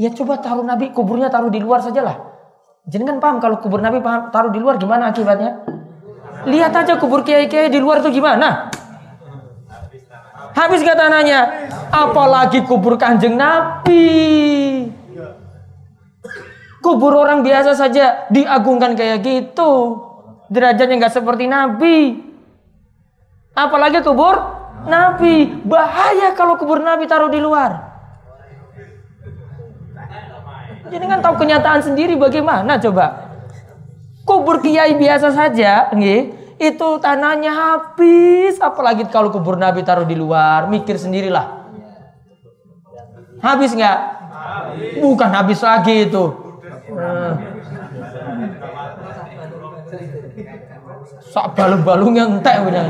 Ya 0.00 0.08
coba 0.16 0.40
taruh 0.40 0.64
Nabi 0.64 0.96
kuburnya 0.96 1.28
taruh 1.28 1.52
di 1.52 1.60
luar 1.60 1.84
sajalah. 1.84 2.16
Jangan 2.88 3.20
paham 3.20 3.36
kalau 3.36 3.60
kubur 3.60 3.84
Nabi 3.84 4.00
paham, 4.00 4.32
taruh 4.32 4.48
di 4.48 4.56
luar 4.56 4.80
gimana 4.80 5.12
akibatnya? 5.12 5.60
Lihat 6.48 6.72
aja 6.72 6.96
kubur 6.96 7.20
kiai-kiai 7.20 7.68
di 7.68 7.76
luar 7.76 8.00
itu 8.00 8.08
gimana? 8.16 8.72
Habis 10.56 10.80
kata 10.80 11.12
nanya, 11.12 11.68
apalagi 11.92 12.64
kubur 12.64 12.96
kanjeng 12.96 13.36
Nabi. 13.36 14.88
Kubur 16.80 17.12
orang 17.20 17.44
biasa 17.44 17.76
saja 17.76 18.24
diagungkan 18.32 18.96
kayak 18.96 19.20
gitu 19.20 20.00
derajatnya 20.48 20.96
nggak 20.96 21.12
seperti 21.12 21.44
Nabi. 21.44 22.24
Apalagi 23.52 24.00
kubur 24.00 24.40
Nabi. 24.88 25.60
Bahaya 25.68 26.32
kalau 26.32 26.56
kubur 26.56 26.80
Nabi 26.80 27.04
taruh 27.04 27.28
di 27.28 27.36
luar. 27.36 27.89
Jadi 30.90 31.04
kan 31.06 31.18
tahu 31.22 31.34
kenyataan 31.38 31.80
sendiri 31.80 32.18
bagaimana 32.18 32.76
coba. 32.82 33.30
Kubur 34.26 34.58
kiai 34.62 34.98
biasa 34.98 35.30
saja, 35.30 35.90
nih, 35.94 36.34
itu 36.58 36.88
tanahnya 36.98 37.50
habis. 37.50 38.58
Apalagi 38.58 39.06
kalau 39.08 39.30
kubur 39.30 39.56
Nabi 39.56 39.86
taruh 39.86 40.04
di 40.04 40.18
luar, 40.18 40.66
mikir 40.66 40.98
sendirilah. 40.98 41.70
Habis 43.40 43.72
nggak? 43.72 43.98
Bukan 45.00 45.30
habis 45.32 45.62
lagi 45.64 46.10
itu. 46.10 46.24
sak 51.30 51.54
balung-balung 51.54 52.14
yang 52.18 52.38
entek 52.38 52.58
udah 52.66 52.82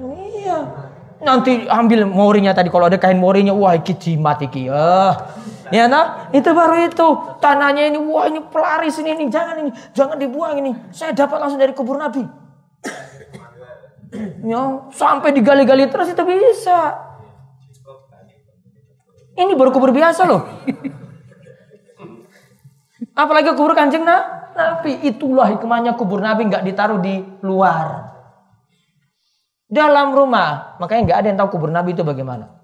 Iya. 0.00 0.58
Nanti 1.20 1.68
ambil 1.68 2.08
morinya 2.08 2.56
tadi 2.56 2.72
kalau 2.72 2.88
ada 2.88 2.96
kain 2.96 3.20
morinya 3.20 3.52
wah 3.52 3.76
iki 3.76 3.92
jimat 3.92 4.40
iki 4.40 4.72
ya. 4.72 5.12
Ya 5.68 5.84
nah, 5.86 6.32
itu 6.32 6.48
baru 6.50 6.88
itu. 6.88 7.08
Tanahnya 7.44 7.92
ini 7.92 8.00
wah 8.00 8.24
ini 8.26 8.40
pelaris 8.48 8.96
ini, 9.04 9.12
ini 9.12 9.28
jangan 9.28 9.60
ini, 9.60 9.70
jangan 9.92 10.16
dibuang 10.16 10.56
ini. 10.64 10.72
Saya 10.90 11.12
dapat 11.12 11.36
langsung 11.36 11.60
dari 11.60 11.76
kubur 11.76 12.00
Nabi. 12.00 12.24
ya, 14.42 14.90
sampai 14.90 15.30
digali-gali 15.36 15.92
terus 15.92 16.08
itu 16.08 16.22
bisa. 16.24 16.96
Ini 19.36 19.52
baru 19.54 19.70
kubur 19.70 19.92
biasa 19.92 20.24
loh. 20.24 20.42
Apalagi 23.12 23.52
kubur 23.52 23.76
kanjeng 23.76 24.08
nah, 24.08 24.50
Nabi. 24.56 25.04
Itulah 25.04 25.52
hikmahnya 25.52 26.00
kubur 26.00 26.24
Nabi 26.24 26.48
nggak 26.48 26.64
ditaruh 26.64 26.98
di 26.98 27.20
luar 27.44 28.10
dalam 29.70 30.12
rumah. 30.12 30.76
Makanya 30.82 31.00
nggak 31.06 31.18
ada 31.22 31.26
yang 31.30 31.38
tahu 31.38 31.48
kubur 31.56 31.70
Nabi 31.70 31.94
itu 31.94 32.02
bagaimana. 32.02 32.58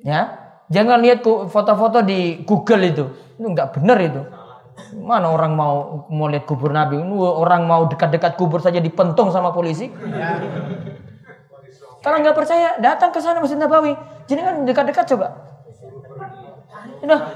Ya, 0.00 0.48
jangan 0.72 0.96
lihat 1.04 1.20
foto-foto 1.52 2.00
di 2.00 2.40
Google 2.48 2.88
itu, 2.88 3.04
itu 3.36 3.46
nggak 3.52 3.76
benar 3.76 4.00
itu. 4.00 4.24
Mana 4.96 5.28
orang 5.28 5.52
mau 5.52 6.08
mau 6.08 6.24
lihat 6.24 6.48
kubur 6.48 6.72
Nabi? 6.72 6.96
Orang 7.20 7.68
mau 7.68 7.84
dekat-dekat 7.84 8.40
kubur 8.40 8.64
saja 8.64 8.80
dipentung 8.80 9.28
sama 9.28 9.52
polisi. 9.52 9.92
Kalau 12.00 12.16
nggak 12.16 12.32
percaya, 12.32 12.80
datang 12.80 13.12
ke 13.12 13.20
sana 13.20 13.44
Masjid 13.44 13.60
Nabawi. 13.60 13.92
Jadi 14.24 14.40
kan 14.40 14.64
dekat-dekat 14.64 15.04
coba. 15.12 15.26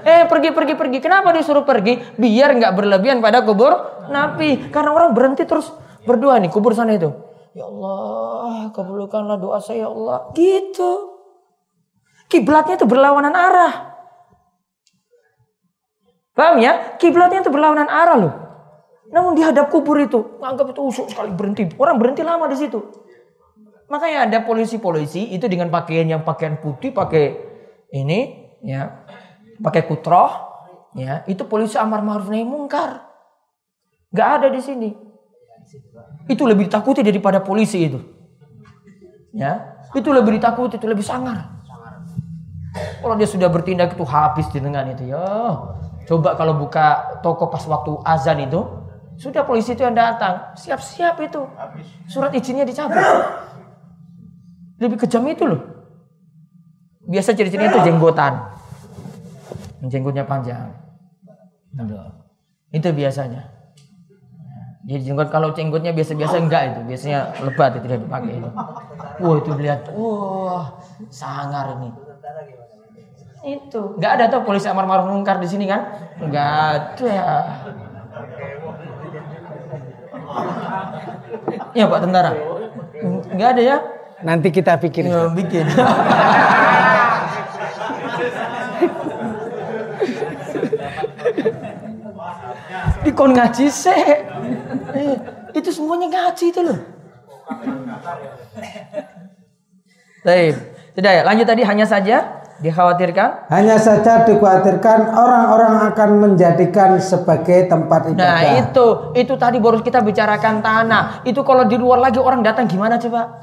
Eh 0.08 0.24
pergi 0.24 0.56
pergi 0.56 0.72
pergi. 0.72 0.98
Kenapa 1.04 1.36
disuruh 1.36 1.68
pergi? 1.68 2.00
Biar 2.16 2.48
nggak 2.56 2.72
berlebihan 2.72 3.20
pada 3.20 3.44
kubur 3.44 4.08
Nabi. 4.08 4.72
Karena 4.72 4.96
orang 4.96 5.12
berhenti 5.12 5.44
terus 5.44 5.68
berdoa 6.08 6.40
nih 6.40 6.48
kubur 6.48 6.72
sana 6.72 6.96
itu. 6.96 7.12
Ya 7.54 7.70
Allah, 7.70 8.74
kabulkanlah 8.74 9.38
doa 9.38 9.62
saya 9.62 9.86
ya 9.86 9.88
Allah. 9.88 10.34
Gitu. 10.34 10.92
Kiblatnya 12.26 12.74
itu 12.74 12.86
berlawanan 12.90 13.30
arah. 13.30 13.94
Paham 16.34 16.58
ya? 16.58 16.98
Kiblatnya 16.98 17.46
itu 17.46 17.54
berlawanan 17.54 17.86
arah 17.86 18.16
loh. 18.18 18.34
Namun 19.14 19.38
di 19.38 19.46
hadap 19.46 19.70
kubur 19.70 19.94
itu, 20.02 20.42
anggap 20.42 20.74
itu 20.74 20.82
usuk 20.82 21.06
sekali 21.06 21.30
berhenti. 21.30 21.70
Orang 21.78 22.02
berhenti 22.02 22.26
lama 22.26 22.50
di 22.50 22.58
situ. 22.58 22.82
Makanya 23.86 24.26
ada 24.26 24.38
polisi-polisi 24.42 25.30
itu 25.30 25.46
dengan 25.46 25.70
pakaian 25.70 26.10
yang 26.10 26.26
pakaian 26.26 26.58
putih, 26.58 26.90
pakai 26.90 27.38
ini, 27.94 28.50
ya, 28.66 29.06
pakai 29.62 29.86
kutroh, 29.86 30.32
ya, 30.98 31.22
itu 31.30 31.46
polisi 31.46 31.78
amar 31.78 32.02
ma'ruf 32.02 32.26
nahi 32.26 32.42
mungkar. 32.42 33.06
Gak 34.10 34.28
ada 34.42 34.48
di 34.50 34.58
sini. 34.58 35.03
Itu 36.26 36.48
lebih 36.48 36.72
ditakuti 36.72 37.04
daripada 37.04 37.40
polisi 37.44 37.84
itu. 37.84 38.00
Ya, 39.34 39.82
itu 39.92 40.08
lebih 40.14 40.38
ditakuti, 40.38 40.78
itu 40.78 40.86
lebih 40.86 41.02
sangar. 41.02 41.54
Kalau 42.74 43.14
dia 43.14 43.28
sudah 43.30 43.46
bertindak 43.46 43.94
itu 43.94 44.02
habis 44.06 44.50
di 44.50 44.58
tengah 44.58 44.82
itu 44.90 45.14
ya. 45.14 45.22
Coba 46.04 46.34
kalau 46.34 46.58
buka 46.58 47.20
toko 47.22 47.46
pas 47.48 47.62
waktu 47.64 47.96
azan 48.02 48.42
itu, 48.44 48.60
sudah 49.14 49.46
polisi 49.46 49.78
itu 49.78 49.86
yang 49.86 49.94
datang, 49.94 50.52
siap-siap 50.58 51.14
itu. 51.22 51.46
Surat 52.10 52.34
izinnya 52.34 52.66
dicabut. 52.66 52.98
Lebih 54.82 55.06
kejam 55.06 55.22
itu 55.30 55.46
loh. 55.46 55.62
Biasa 57.06 57.30
ciri-cirinya 57.36 57.70
itu 57.70 57.80
jenggotan. 57.86 58.42
Jenggotnya 59.86 60.26
panjang. 60.26 60.74
Itu 62.74 62.90
biasanya. 62.90 63.53
Jadi 64.84 65.00
jenggot 65.00 65.32
kalau 65.32 65.56
jenggotnya 65.56 65.96
biasa-biasa 65.96 66.44
enggak 66.44 66.62
itu, 66.76 66.80
biasanya 66.84 67.32
lebat 67.40 67.72
itu 67.80 67.88
tidak 67.88 68.04
dipakai. 68.04 68.36
Wah 69.16 69.34
itu 69.40 69.50
lihat, 69.56 69.88
wah 69.96 70.76
sangar 71.08 71.80
ini. 71.80 71.88
Itu 73.44 73.96
enggak 73.96 74.12
ada 74.20 74.24
tuh 74.28 74.44
polisi 74.44 74.68
amar 74.68 74.84
ma'ruf 74.84 75.08
mungkar 75.08 75.40
di 75.40 75.48
sini 75.48 75.64
kan? 75.64 75.88
Enggak 76.20 77.00
ada. 77.00 77.16
Ya 81.72 81.88
Pak 81.88 82.00
Tentara. 82.04 82.36
Enggak 83.32 83.48
ada 83.56 83.62
ya? 83.64 83.76
Nanti 84.20 84.48
kita 84.52 84.76
pikir. 84.76 85.08
Ya, 85.08 85.32
bikin. 85.32 85.64
Dikon 93.04 93.32
ngaji 93.32 93.66
sih. 93.68 94.04
Eh, 94.94 95.16
itu 95.58 95.70
semuanya 95.74 96.06
ngaji 96.06 96.44
itu 96.54 96.60
loh. 96.62 96.78
Baik. 100.24 100.54
Tidak 100.94 101.10
ya, 101.10 101.22
lanjut 101.26 101.46
tadi 101.50 101.62
hanya 101.66 101.82
saja 101.82 102.46
dikhawatirkan. 102.62 103.50
Hanya 103.50 103.76
saja 103.76 104.22
dikhawatirkan 104.22 105.10
orang-orang 105.10 105.90
akan 105.90 106.10
menjadikan 106.22 107.02
sebagai 107.02 107.66
tempat 107.66 108.14
ibadah. 108.14 108.22
Nah 108.22 108.40
itu, 108.62 108.86
itu 109.18 109.34
tadi 109.34 109.58
baru 109.58 109.82
kita 109.82 110.00
bicarakan 110.00 110.62
tanah. 110.62 111.26
Itu 111.26 111.42
kalau 111.42 111.66
di 111.66 111.74
luar 111.74 111.98
lagi 111.98 112.22
orang 112.22 112.46
datang 112.46 112.70
gimana 112.70 112.96
coba? 113.02 113.42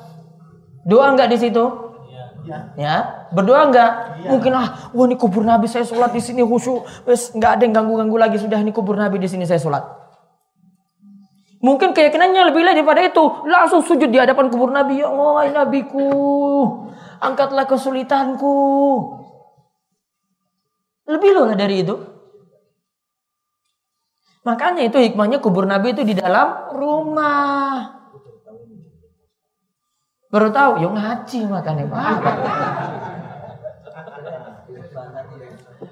Doa 0.88 1.12
nggak 1.14 1.30
di 1.30 1.38
situ? 1.38 1.64
Ya, 2.74 3.30
berdoa 3.30 3.70
nggak? 3.70 3.92
Mungkin 4.32 4.52
ah, 4.58 4.90
wah 4.98 5.06
ini 5.06 5.14
kubur 5.14 5.46
Nabi 5.46 5.70
saya 5.70 5.86
sholat 5.86 6.10
di 6.10 6.18
sini 6.18 6.42
khusyuk, 6.42 7.06
wes 7.06 7.30
nggak 7.38 7.52
ada 7.60 7.62
yang 7.70 7.74
ganggu-ganggu 7.78 8.18
lagi 8.18 8.42
sudah 8.42 8.58
ini 8.58 8.74
kubur 8.74 8.98
Nabi 8.98 9.22
di 9.22 9.30
sini 9.30 9.46
saya 9.46 9.62
sholat. 9.62 10.01
Mungkin 11.62 11.94
keyakinannya 11.94 12.50
lebih 12.50 12.66
lain 12.66 12.82
daripada 12.82 13.06
itu. 13.06 13.22
Langsung 13.46 13.86
sujud 13.86 14.10
di 14.10 14.18
hadapan 14.18 14.50
kubur 14.50 14.74
Nabi. 14.74 14.98
Ya 14.98 15.14
Allah, 15.14 15.62
Nabiku. 15.62 16.10
Angkatlah 17.22 17.70
kesulitanku. 17.70 18.58
Lebih 21.06 21.30
loh 21.38 21.54
dari 21.54 21.86
itu. 21.86 21.96
Makanya 24.42 24.90
itu 24.90 24.98
hikmahnya 24.98 25.38
kubur 25.38 25.70
Nabi 25.70 25.94
itu 25.94 26.02
di 26.02 26.18
dalam 26.18 26.74
rumah. 26.74 27.94
Baru 30.34 30.50
tahu, 30.50 30.82
yuk 30.82 30.98
ngaji 30.98 31.40
makanya. 31.46 31.86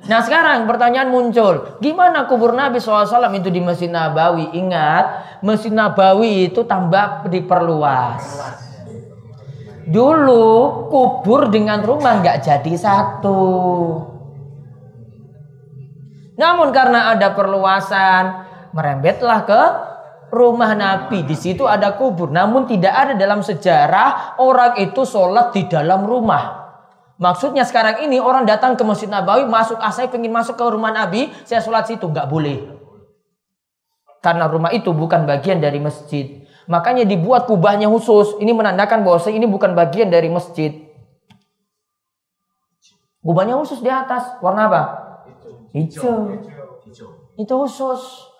Nah 0.07 0.23
sekarang 0.23 0.63
pertanyaan 0.63 1.11
muncul, 1.11 1.75
gimana 1.83 2.23
kubur 2.23 2.55
Nabi 2.55 2.79
SAW 2.79 3.35
itu 3.35 3.51
di 3.51 3.59
Masjid 3.59 3.91
Nabawi? 3.91 4.55
Ingat, 4.55 5.39
Masjid 5.43 5.75
Nabawi 5.75 6.47
itu 6.47 6.63
tambah 6.63 7.27
diperluas. 7.27 8.23
Dulu 9.89 10.87
kubur 10.87 11.49
dengan 11.51 11.83
rumah 11.83 12.21
nggak 12.21 12.45
jadi 12.45 12.73
satu. 12.77 13.41
Namun 16.39 16.71
karena 16.71 17.11
ada 17.11 17.35
perluasan, 17.35 18.47
merembetlah 18.71 19.39
ke 19.43 19.61
rumah 20.31 20.71
Nabi. 20.77 21.25
Di 21.27 21.35
situ 21.35 21.67
ada 21.67 21.97
kubur. 21.99 22.31
Namun 22.31 22.69
tidak 22.69 22.93
ada 22.93 23.13
dalam 23.19 23.43
sejarah 23.43 24.39
orang 24.39 24.79
itu 24.79 25.03
sholat 25.03 25.51
di 25.51 25.67
dalam 25.67 26.07
rumah. 26.07 26.58
Maksudnya 27.19 27.67
sekarang 27.67 28.07
ini 28.07 28.15
orang 28.15 28.47
datang 28.47 28.79
ke 28.79 28.83
Masjid 28.87 29.11
Nabawi, 29.11 29.43
masuk, 29.43 29.75
saya 29.91 30.07
ingin 30.07 30.31
masuk 30.31 30.55
ke 30.55 30.63
rumah 30.63 30.95
Nabi, 30.95 31.27
saya 31.43 31.59
sholat 31.59 31.83
situ. 31.83 32.07
Nggak 32.07 32.31
boleh. 32.31 32.63
Karena 34.23 34.47
rumah 34.47 34.71
itu 34.71 34.95
bukan 34.95 35.27
bagian 35.27 35.59
dari 35.59 35.83
masjid. 35.83 36.47
Makanya 36.71 37.03
dibuat 37.03 37.43
kubahnya 37.43 37.91
khusus. 37.91 38.39
Ini 38.39 38.55
menandakan 38.55 39.03
bahwa 39.03 39.19
ini 39.27 39.47
bukan 39.47 39.75
bagian 39.75 40.07
dari 40.07 40.31
masjid. 40.31 40.71
Kubahnya 43.19 43.59
khusus 43.59 43.83
di 43.83 43.91
atas. 43.91 44.39
Warna 44.39 44.71
apa? 44.71 44.81
Hijau. 45.75 46.39
Itu 47.35 47.53
khusus. 47.67 48.31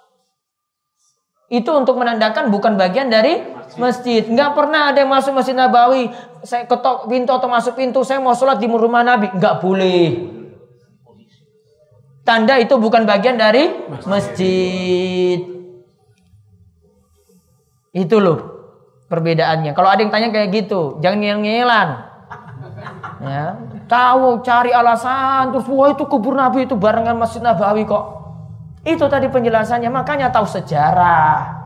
Itu 1.52 1.74
untuk 1.76 2.00
menandakan 2.00 2.48
bukan 2.48 2.80
bagian 2.80 3.12
dari 3.12 3.59
masjid. 3.78 4.24
Nggak 4.26 4.56
pernah 4.56 4.90
ada 4.90 5.04
yang 5.04 5.12
masuk 5.12 5.36
masjid 5.36 5.54
Nabawi. 5.54 6.10
Saya 6.42 6.66
ketok 6.66 7.12
pintu 7.12 7.36
atau 7.36 7.52
masuk 7.52 7.76
pintu. 7.76 8.02
Saya 8.08 8.24
mau 8.24 8.34
sholat 8.34 8.58
di 8.58 8.66
rumah 8.66 9.04
Nabi. 9.04 9.30
Nggak 9.36 9.56
boleh. 9.62 10.06
Tanda 12.24 12.62
itu 12.62 12.78
bukan 12.78 13.04
bagian 13.10 13.38
dari 13.38 13.70
masjid. 14.06 15.42
Itu 17.90 18.18
loh 18.22 18.40
perbedaannya. 19.10 19.74
Kalau 19.74 19.90
ada 19.90 20.00
yang 20.06 20.14
tanya 20.14 20.30
kayak 20.30 20.50
gitu, 20.54 21.02
jangan 21.02 21.20
ngel-ngelan. 21.26 21.90
Ya, 23.20 23.60
tahu 23.92 24.40
cari 24.40 24.72
alasan 24.72 25.52
terus 25.52 25.68
wah 25.68 25.92
itu 25.92 26.08
kubur 26.08 26.38
Nabi 26.38 26.64
itu 26.64 26.80
barengan 26.80 27.20
Masjid 27.20 27.44
Nabawi 27.44 27.84
kok. 27.84 28.16
Itu 28.88 29.12
tadi 29.12 29.28
penjelasannya, 29.28 29.92
makanya 29.92 30.32
tahu 30.32 30.48
sejarah. 30.48 31.59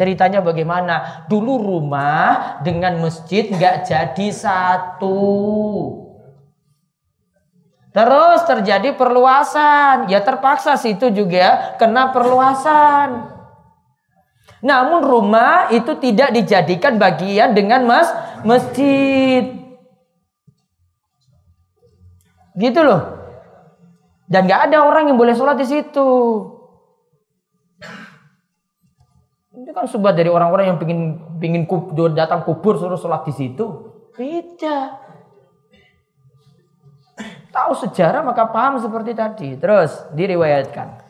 Ceritanya 0.00 0.40
bagaimana? 0.40 1.28
Dulu 1.28 1.60
rumah 1.60 2.56
dengan 2.64 3.04
masjid 3.04 3.52
nggak 3.52 3.84
jadi 3.84 4.28
satu. 4.32 5.20
Terus 7.92 8.40
terjadi 8.48 8.96
perluasan. 8.96 10.08
Ya 10.08 10.24
terpaksa 10.24 10.80
situ 10.80 11.12
juga 11.12 11.76
kena 11.76 12.16
perluasan. 12.16 13.28
Namun 14.64 15.04
rumah 15.04 15.68
itu 15.68 15.92
tidak 16.00 16.32
dijadikan 16.32 16.96
bagian 16.96 17.52
dengan 17.52 17.84
mas 17.84 18.08
masjid. 18.40 19.52
Gitu 22.56 22.80
loh. 22.80 23.20
Dan 24.32 24.48
gak 24.48 24.72
ada 24.72 24.80
orang 24.80 25.12
yang 25.12 25.20
boleh 25.20 25.36
sholat 25.36 25.60
di 25.60 25.68
situ. 25.68 26.08
Ini 29.70 29.78
kan 29.78 29.86
sebab 29.86 30.18
dari 30.18 30.26
orang-orang 30.26 30.74
yang 30.74 30.78
pingin 30.82 31.14
pingin 31.38 31.62
datang 32.10 32.42
kubur 32.42 32.74
suruh 32.74 32.98
sholat 32.98 33.22
di 33.22 33.30
situ. 33.30 33.70
Tidak. 34.10 34.86
Tahu 37.54 37.72
sejarah 37.78 38.26
maka 38.26 38.50
paham 38.50 38.82
seperti 38.82 39.14
tadi. 39.14 39.54
Terus 39.62 39.94
diriwayatkan. 40.10 41.06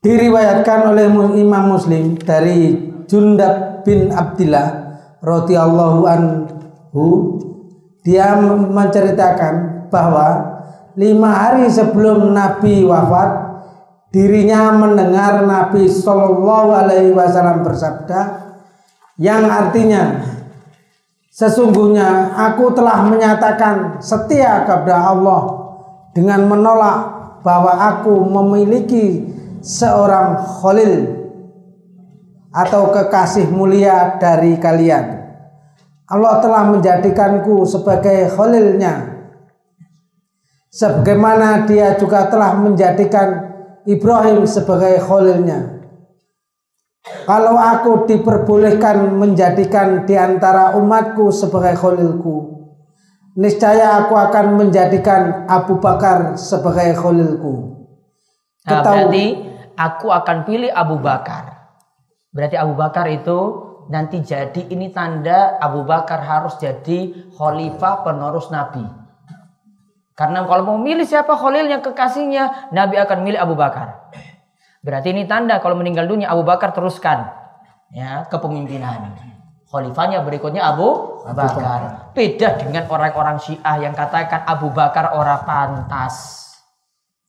Diriwayatkan 0.00 0.80
oleh 0.96 1.12
Imam 1.36 1.76
Muslim 1.76 2.16
dari 2.16 2.88
Jundab 3.04 3.84
bin 3.84 4.16
Abdillah 4.16 4.68
radhiyallahu 5.20 6.08
anhu 6.08 7.04
dia 8.00 8.32
menceritakan 8.48 9.84
bahwa 9.92 10.56
lima 10.96 11.30
hari 11.36 11.68
sebelum 11.68 12.32
Nabi 12.32 12.88
wafat 12.88 13.47
dirinya 14.08 14.72
mendengar 14.72 15.44
Nabi 15.44 15.84
Shallallahu 15.88 16.68
Alaihi 16.72 17.12
Wasallam 17.12 17.60
bersabda 17.60 18.20
yang 19.20 19.44
artinya 19.50 20.24
sesungguhnya 21.28 22.32
aku 22.34 22.72
telah 22.72 23.04
menyatakan 23.04 24.00
setia 24.00 24.64
kepada 24.64 25.12
Allah 25.12 25.42
dengan 26.16 26.48
menolak 26.48 26.98
bahwa 27.44 27.72
aku 27.76 28.26
memiliki 28.26 29.28
seorang 29.62 30.40
khalil 30.58 31.18
atau 32.48 32.90
kekasih 32.90 33.46
mulia 33.52 34.16
dari 34.16 34.56
kalian. 34.56 35.20
Allah 36.08 36.40
telah 36.40 36.64
menjadikanku 36.72 37.68
sebagai 37.68 38.32
khalilnya. 38.32 39.20
Sebagaimana 40.72 41.68
dia 41.68 41.96
juga 42.00 42.28
telah 42.32 42.56
menjadikan 42.56 43.47
Ibrahim 43.88 44.44
sebagai 44.44 45.00
khalilnya. 45.00 45.80
Kalau 47.24 47.56
aku 47.56 48.04
diperbolehkan 48.04 49.16
menjadikan 49.16 50.04
di 50.04 50.12
antara 50.12 50.76
umatku 50.76 51.32
sebagai 51.32 51.72
khalilku, 51.80 52.68
niscaya 53.32 54.04
aku 54.04 54.12
akan 54.12 54.60
menjadikan 54.60 55.48
Abu 55.48 55.80
Bakar 55.80 56.36
sebagai 56.36 57.00
khalilku. 57.00 57.80
Nah, 58.68 58.84
berarti 58.84 59.24
aku 59.72 60.12
akan 60.12 60.44
pilih 60.44 60.68
Abu 60.68 61.00
Bakar. 61.00 61.72
Berarti 62.28 62.60
Abu 62.60 62.76
Bakar 62.76 63.08
itu 63.08 63.38
nanti 63.88 64.20
jadi 64.20 64.68
ini 64.68 64.92
tanda 64.92 65.56
Abu 65.64 65.88
Bakar 65.88 66.20
harus 66.20 66.60
jadi 66.60 67.32
khalifah 67.32 68.04
penerus 68.04 68.52
Nabi. 68.52 69.07
Karena 70.18 70.42
kalau 70.50 70.66
mau 70.66 70.78
milih 70.82 71.06
siapa 71.06 71.30
khalil 71.38 71.70
yang 71.70 71.78
kekasihnya, 71.78 72.74
Nabi 72.74 72.98
akan 72.98 73.22
milih 73.22 73.38
Abu 73.38 73.54
Bakar. 73.54 74.10
Berarti 74.82 75.14
ini 75.14 75.30
tanda 75.30 75.62
kalau 75.62 75.78
meninggal 75.78 76.10
dunia 76.10 76.26
Abu 76.26 76.42
Bakar 76.42 76.74
teruskan 76.74 77.30
ya 77.94 78.26
kepemimpinan. 78.26 79.14
Khalifahnya 79.70 80.26
berikutnya 80.26 80.74
Abu 80.74 81.22
Bakar. 81.22 82.10
Beda 82.18 82.58
dengan 82.58 82.90
orang-orang 82.90 83.38
Syiah 83.38 83.78
yang 83.78 83.94
katakan 83.94 84.42
Abu 84.42 84.74
Bakar 84.74 85.14
orang 85.14 85.46
pantas. 85.46 86.50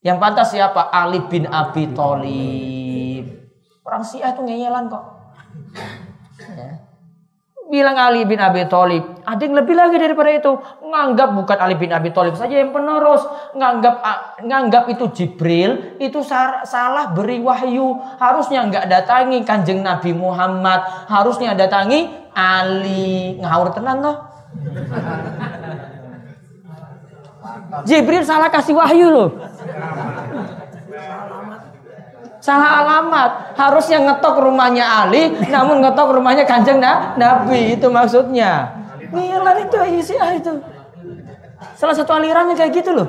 Yang 0.02 0.18
pantas 0.18 0.48
siapa? 0.50 0.90
Ali 0.90 1.22
bin 1.30 1.46
Abi 1.46 1.94
Thalib. 1.94 3.26
Orang 3.86 4.02
Syiah 4.02 4.34
itu 4.34 4.42
ngeyelan 4.42 4.90
kok. 4.90 5.04
Ya. 6.58 6.89
Bilang 7.70 8.02
Ali 8.02 8.26
bin 8.26 8.42
Abi 8.42 8.66
Thalib. 8.66 9.22
Ada 9.22 9.46
yang 9.46 9.54
lebih 9.62 9.78
lagi 9.78 10.02
daripada 10.02 10.34
itu. 10.34 10.58
Nganggap 10.82 11.38
bukan 11.38 11.58
Ali 11.62 11.78
bin 11.78 11.94
Abi 11.94 12.10
Thalib 12.10 12.34
saja 12.34 12.58
yang 12.58 12.74
penerus. 12.74 13.22
Nganggap 13.54 14.02
nganggap 14.42 14.90
itu 14.90 15.06
Jibril. 15.14 16.02
Itu 16.02 16.26
salah 16.26 17.14
beri 17.14 17.38
wahyu. 17.38 17.94
Harusnya 18.18 18.66
nggak 18.66 18.90
datangi 18.90 19.46
kanjeng 19.46 19.86
Nabi 19.86 20.18
Muhammad. 20.18 20.82
Harusnya 21.06 21.54
datangi 21.54 22.10
Ali. 22.34 23.38
Ngawur 23.38 23.70
tenan 23.70 24.02
toh. 24.02 24.18
Jibril 27.86 28.26
salah 28.26 28.50
kasih 28.50 28.74
wahyu 28.74 29.08
loh. 29.14 29.30
Salah 32.40 32.84
alamat. 32.84 33.56
Harusnya 33.60 34.00
ngetok 34.00 34.40
rumahnya 34.40 35.06
Ali, 35.06 35.36
namun 35.52 35.84
ngetok 35.84 36.16
rumahnya 36.16 36.48
Kanjeng 36.48 36.80
nah, 36.80 37.16
Nabi. 37.20 37.76
Itu 37.76 37.92
maksudnya. 37.92 38.72
Milan 39.12 39.68
itu 39.68 39.78
isi 40.00 40.16
itu. 40.16 40.54
Salah 41.76 41.96
satu 41.96 42.16
alirannya 42.16 42.56
kayak 42.56 42.72
gitu 42.72 42.96
loh. 42.96 43.08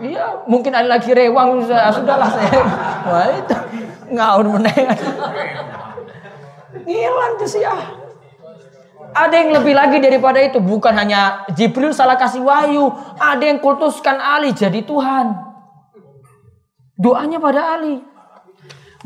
Iya, 0.00 0.48
mungkin 0.48 0.72
ada 0.72 0.88
lagi 0.96 1.12
rewang 1.12 1.60
sudahlah 1.68 2.30
saya. 2.32 2.60
Wah 3.04 3.28
itu 3.36 3.56
ngawur 4.16 4.46
meneng. 4.56 4.96
Ngilan 6.88 7.30
tuh 7.36 7.48
sih 7.48 7.60
ah. 7.68 8.00
Ada 9.10 9.34
yang 9.42 9.50
lebih 9.60 9.74
lagi 9.76 9.98
daripada 10.00 10.40
itu. 10.40 10.56
Bukan 10.62 10.94
hanya 10.96 11.44
Jibril 11.52 11.92
salah 11.92 12.16
kasih 12.16 12.40
wahyu. 12.40 12.88
Ada 13.18 13.52
yang 13.52 13.58
kultuskan 13.60 14.16
Ali 14.16 14.54
jadi 14.56 14.80
Tuhan. 14.86 15.49
Doanya 17.00 17.40
pada 17.40 17.80
Ali. 17.80 17.96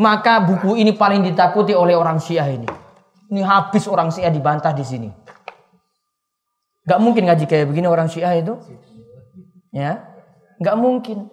Maka 0.02 0.42
buku 0.42 0.74
ini 0.74 0.90
paling 0.90 1.22
ditakuti 1.22 1.70
oleh 1.70 1.94
orang 1.94 2.18
Syiah 2.18 2.50
ini. 2.50 2.66
Ini 3.30 3.40
habis 3.46 3.86
orang 3.86 4.10
Syiah 4.10 4.34
dibantah 4.34 4.74
di 4.74 4.82
sini. 4.82 5.06
Gak 6.82 6.98
mungkin 6.98 7.30
ngaji 7.30 7.46
kayak 7.46 7.70
begini 7.70 7.86
orang 7.86 8.10
Syiah 8.10 8.34
itu. 8.34 8.58
Ya, 9.70 10.02
gak 10.58 10.74
mungkin. 10.74 11.30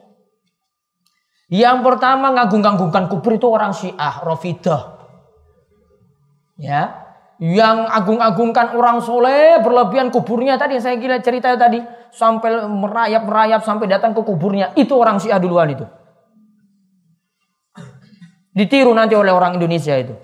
Yang 1.49 1.78
pertama 1.84 2.32
ngagung-agungkan 2.32 3.09
kubur 3.09 3.34
itu 3.36 3.49
orang 3.49 3.74
Syiah, 3.74 4.22
Rafidah. 4.22 5.01
Ya, 6.62 7.01
yang 7.41 7.89
agung-agungkan 7.89 8.78
orang 8.78 9.01
soleh 9.01 9.57
berlebihan 9.66 10.14
kuburnya 10.14 10.62
tadi 10.62 10.78
saya 10.78 11.01
kira 11.01 11.18
cerita 11.26 11.57
tadi 11.57 11.82
sampai 12.14 12.70
merayap 12.70 13.26
merayap 13.26 13.66
sampai 13.66 13.89
datang 13.89 14.14
ke 14.14 14.22
kuburnya 14.22 14.70
itu 14.78 14.93
orang 14.93 15.18
Syiah 15.18 15.41
duluan 15.41 15.74
itu 15.74 15.89
ditiru 18.52 18.91
nanti 18.91 19.16
oleh 19.16 19.32
orang 19.32 19.56
Indonesia 19.56 19.95
itu 19.95 20.16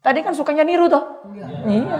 tadi 0.00 0.24
kan 0.24 0.32
sukanya 0.32 0.64
niru 0.64 0.88
toh 0.88 1.04
iya 1.68 1.96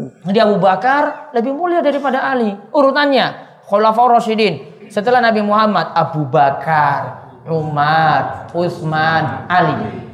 Jadi 0.00 0.38
Abu 0.38 0.56
Bakar 0.62 1.34
lebih 1.34 1.50
mulia 1.50 1.82
daripada 1.82 2.22
Ali. 2.22 2.54
Urutannya 2.70 3.58
Khulafaur 3.66 4.14
Rasyidin. 4.14 4.86
Setelah 4.86 5.22
Nabi 5.22 5.42
Muhammad 5.42 5.90
Abu 5.94 6.26
Bakar, 6.26 7.30
Umar, 7.46 8.50
Utsman, 8.54 9.46
Ali. 9.50 10.06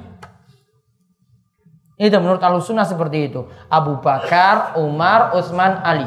Itu 1.97 2.17
menurut 2.21 2.45
al 2.45 2.61
sunnah 2.61 2.85
seperti 2.85 3.33
itu. 3.33 3.49
Abu 3.73 4.01
Bakar, 4.05 4.77
Umar, 4.77 5.33
Utsman, 5.33 5.81
Ali. 5.81 6.05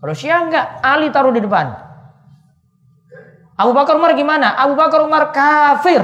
Kalau 0.00 0.14
Syiah 0.14 0.42
enggak, 0.42 0.66
Ali 0.82 1.10
taruh 1.14 1.30
di 1.30 1.38
depan. 1.38 1.89
Abu 3.60 3.76
Bakar 3.76 4.00
Umar 4.00 4.16
gimana? 4.16 4.56
Abu 4.56 4.72
Bakar 4.72 5.04
Umar 5.04 5.28
kafir. 5.36 6.00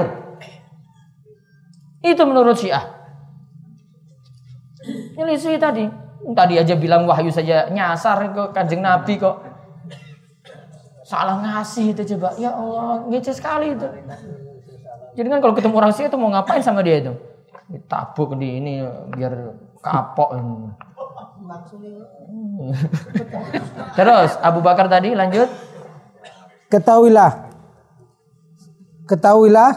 Itu 2.05 2.21
menurut 2.29 2.61
Syiah. 2.61 2.85
Ini 5.17 5.33
sih 5.41 5.57
tadi. 5.57 5.89
Tadi 6.37 6.53
aja 6.61 6.77
bilang 6.77 7.09
wahyu 7.09 7.33
saja 7.33 7.65
nyasar 7.73 8.29
ke 8.29 8.43
kanjeng 8.53 8.85
Nabi 8.85 9.17
kok. 9.17 9.41
Salah 11.01 11.41
ngasih 11.41 11.97
itu 11.97 12.13
coba. 12.13 12.37
Ya 12.37 12.53
Allah, 12.53 13.01
ngece 13.09 13.33
sekali 13.33 13.73
itu. 13.73 13.87
Jadi 15.17 15.27
kan 15.33 15.39
kalau 15.41 15.57
ketemu 15.57 15.75
orang 15.81 15.93
Syiah 15.97 16.13
itu 16.13 16.19
mau 16.21 16.29
ngapain 16.29 16.61
sama 16.61 16.85
dia 16.85 17.01
itu? 17.01 17.17
ditabuk 17.67 18.39
di 18.39 18.63
ini 18.63 18.73
biar 19.11 19.33
kapok 19.83 20.39
ini. 20.39 20.71
Terus 23.95 24.31
Abu 24.39 24.59
Bakar 24.63 24.87
tadi 24.87 25.11
lanjut. 25.15 25.47
Ketahuilah. 26.71 27.46
Ketahuilah. 29.07 29.71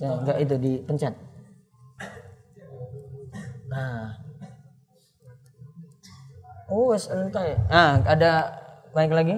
Ya, 0.00 0.16
enggak 0.16 0.38
itu 0.40 0.54
dipencet. 0.56 1.14
Nah. 3.68 4.16
Oh, 6.72 6.96
wes 6.96 7.04
entai. 7.12 7.60
Ah, 7.68 8.00
ada 8.08 8.56
baik 8.96 9.12
lagi? 9.12 9.36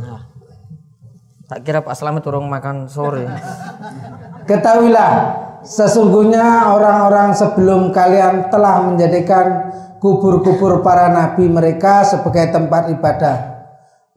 Nah. 0.00 0.20
Tak 1.52 1.58
kira 1.68 1.84
Pak 1.84 1.92
Slamet 1.92 2.24
turun 2.24 2.48
makan 2.48 2.88
sore. 2.88 3.28
Ketahuilah, 4.48 5.12
sesungguhnya 5.60 6.72
orang-orang 6.72 7.36
sebelum 7.36 7.92
kalian 7.92 8.48
telah 8.48 8.88
menjadikan 8.88 9.68
kubur-kubur 10.02 10.82
para 10.82 11.14
nabi 11.14 11.46
mereka 11.46 12.02
sebagai 12.02 12.50
tempat 12.50 12.90
ibadah. 12.90 13.36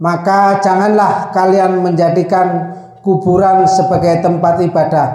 Maka 0.02 0.58
janganlah 0.58 1.30
kalian 1.30 1.86
menjadikan 1.86 2.74
kuburan 3.06 3.70
sebagai 3.70 4.26
tempat 4.26 4.66
ibadah. 4.66 5.08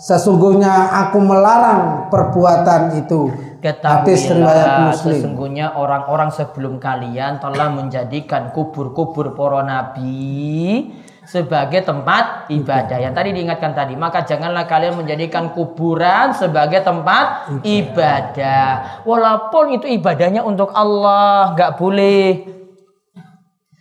Sesungguhnya 0.00 1.04
aku 1.04 1.20
melarang 1.20 2.08
perbuatan 2.08 3.04
itu. 3.04 3.28
Hadis 3.64 4.28
riwayat 4.28 4.92
Muslim. 4.92 5.24
sesungguhnya 5.24 5.72
orang-orang 5.72 6.28
sebelum 6.28 6.76
kalian 6.76 7.40
telah 7.40 7.72
menjadikan 7.72 8.52
kubur-kubur 8.52 9.32
para 9.32 9.64
nabi 9.64 10.92
sebagai 11.24 11.84
tempat 11.84 12.48
ibadah. 12.52 13.00
Yang 13.00 13.14
tadi 13.16 13.28
diingatkan 13.32 13.72
tadi, 13.72 13.94
maka 13.96 14.22
janganlah 14.24 14.68
kalian 14.68 15.00
menjadikan 15.00 15.52
kuburan 15.56 16.36
sebagai 16.36 16.84
tempat 16.84 17.56
ibadah. 17.64 19.02
Walaupun 19.08 19.80
itu 19.80 19.86
ibadahnya 19.88 20.44
untuk 20.44 20.70
Allah, 20.72 21.56
nggak 21.56 21.72
boleh. 21.80 22.26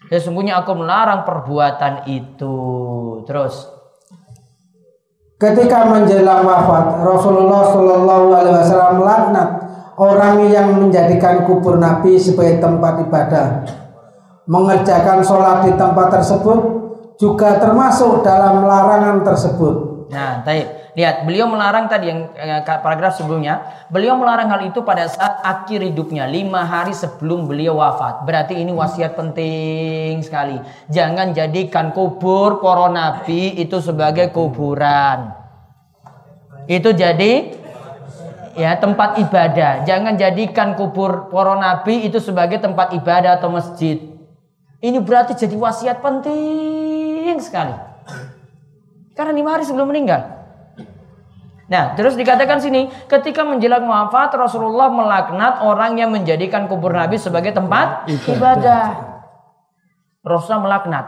Sesungguhnya 0.08 0.60
aku 0.64 0.72
melarang 0.78 1.24
perbuatan 1.28 2.08
itu. 2.08 2.56
Terus, 3.28 3.74
Ketika 5.44 5.92
menjelang 5.92 6.48
wafat, 6.48 7.04
Rasulullah 7.04 7.68
Shallallahu 7.68 8.32
Alaihi 8.32 8.56
Wasallam 8.64 8.94
melaknat 9.04 9.50
orang 10.00 10.40
yang 10.48 10.72
menjadikan 10.80 11.44
kubur 11.44 11.76
Nabi 11.76 12.16
sebagai 12.16 12.64
tempat 12.64 13.04
ibadah. 13.04 13.48
Mengerjakan 14.48 15.20
sholat 15.20 15.68
di 15.68 15.76
tempat 15.76 16.16
tersebut 16.16 16.73
juga 17.24 17.56
termasuk 17.64 18.20
dalam 18.20 18.68
larangan 18.68 19.24
tersebut. 19.24 19.76
Nah, 20.12 20.44
taib. 20.44 20.84
Lihat, 20.94 21.26
beliau 21.26 21.50
melarang 21.50 21.90
tadi 21.90 22.06
yang 22.06 22.30
eh, 22.38 22.62
paragraf 22.62 23.18
sebelumnya. 23.18 23.66
Beliau 23.90 24.14
melarang 24.14 24.46
hal 24.52 24.62
itu 24.70 24.86
pada 24.86 25.10
saat 25.10 25.42
akhir 25.42 25.82
hidupnya, 25.82 26.30
lima 26.30 26.62
hari 26.62 26.94
sebelum 26.94 27.50
beliau 27.50 27.82
wafat. 27.82 28.22
Berarti 28.30 28.62
ini 28.62 28.70
wasiat 28.70 29.18
penting 29.18 30.22
sekali. 30.22 30.62
Jangan 30.94 31.34
jadikan 31.34 31.90
kubur 31.98 32.62
para 32.62 32.94
nabi 32.94 33.58
itu 33.58 33.82
sebagai 33.82 34.30
kuburan. 34.30 35.34
Itu 36.70 36.94
jadi 36.94 37.58
ya 38.54 38.78
tempat 38.78 39.18
ibadah. 39.18 39.90
Jangan 39.90 40.14
jadikan 40.14 40.78
kubur 40.78 41.34
para 41.34 41.58
nabi 41.58 42.06
itu 42.06 42.22
sebagai 42.22 42.62
tempat 42.62 42.94
ibadah 42.94 43.42
atau 43.42 43.50
masjid. 43.50 43.98
Ini 44.78 45.02
berarti 45.02 45.34
jadi 45.34 45.58
wasiat 45.58 46.06
penting 46.06 46.93
sekali. 47.40 47.74
Karena 49.14 49.34
lima 49.34 49.54
hari 49.54 49.64
sebelum 49.64 49.94
meninggal. 49.94 50.44
Nah, 51.70 51.96
terus 51.96 52.20
dikatakan 52.20 52.60
sini, 52.60 52.92
ketika 53.08 53.42
menjelang 53.48 53.88
wafat 53.88 54.36
Rasulullah 54.36 54.92
melaknat 54.92 55.64
orang 55.64 55.96
yang 55.96 56.12
menjadikan 56.12 56.68
kubur 56.68 56.92
Nabi 56.92 57.16
sebagai 57.16 57.56
tempat 57.56 58.10
ibadah. 58.10 58.86
Rasulullah 60.24 60.64
melaknat 60.66 61.06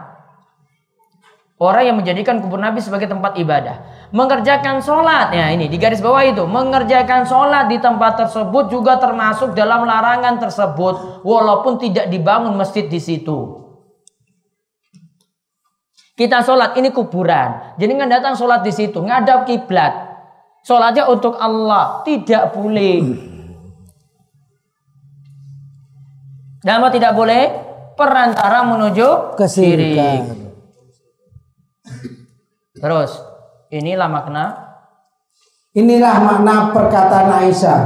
orang 1.60 1.84
yang 1.88 1.98
menjadikan 2.00 2.44
kubur 2.44 2.60
Nabi 2.60 2.84
sebagai 2.84 3.08
tempat 3.08 3.36
ibadah. 3.40 4.08
Mengerjakan 4.12 4.80
sholat, 4.80 5.34
ya 5.36 5.52
ini 5.52 5.68
di 5.68 5.76
garis 5.76 6.00
bawah 6.00 6.24
itu, 6.24 6.44
mengerjakan 6.48 7.28
sholat 7.28 7.68
di 7.68 7.80
tempat 7.80 8.28
tersebut 8.28 8.72
juga 8.72 8.96
termasuk 9.02 9.56
dalam 9.58 9.84
larangan 9.84 10.40
tersebut, 10.40 11.26
walaupun 11.26 11.82
tidak 11.82 12.08
dibangun 12.08 12.56
masjid 12.56 12.88
di 12.88 13.00
situ. 13.02 13.65
Kita 16.16 16.40
sholat 16.40 16.80
ini 16.80 16.96
kuburan. 16.96 17.76
Jadi 17.76 17.92
nggak 17.92 18.12
datang 18.20 18.34
sholat 18.40 18.64
di 18.64 18.72
situ, 18.72 19.04
ngadap 19.04 19.44
kiblat. 19.44 20.16
Sholatnya 20.64 21.12
untuk 21.12 21.36
Allah, 21.36 22.02
tidak 22.08 22.56
boleh. 22.56 23.04
Dan 26.64 26.82
apa 26.82 26.90
tidak 26.90 27.14
boleh? 27.14 27.44
Perantara 27.94 28.64
menuju 28.64 29.38
Kesirikan. 29.38 30.24
syirik. 30.24 30.24
Terus, 32.76 33.12
inilah 33.72 34.10
makna 34.10 34.66
Inilah 35.76 36.24
makna 36.24 36.72
perkataan 36.72 37.44
Aisyah. 37.44 37.80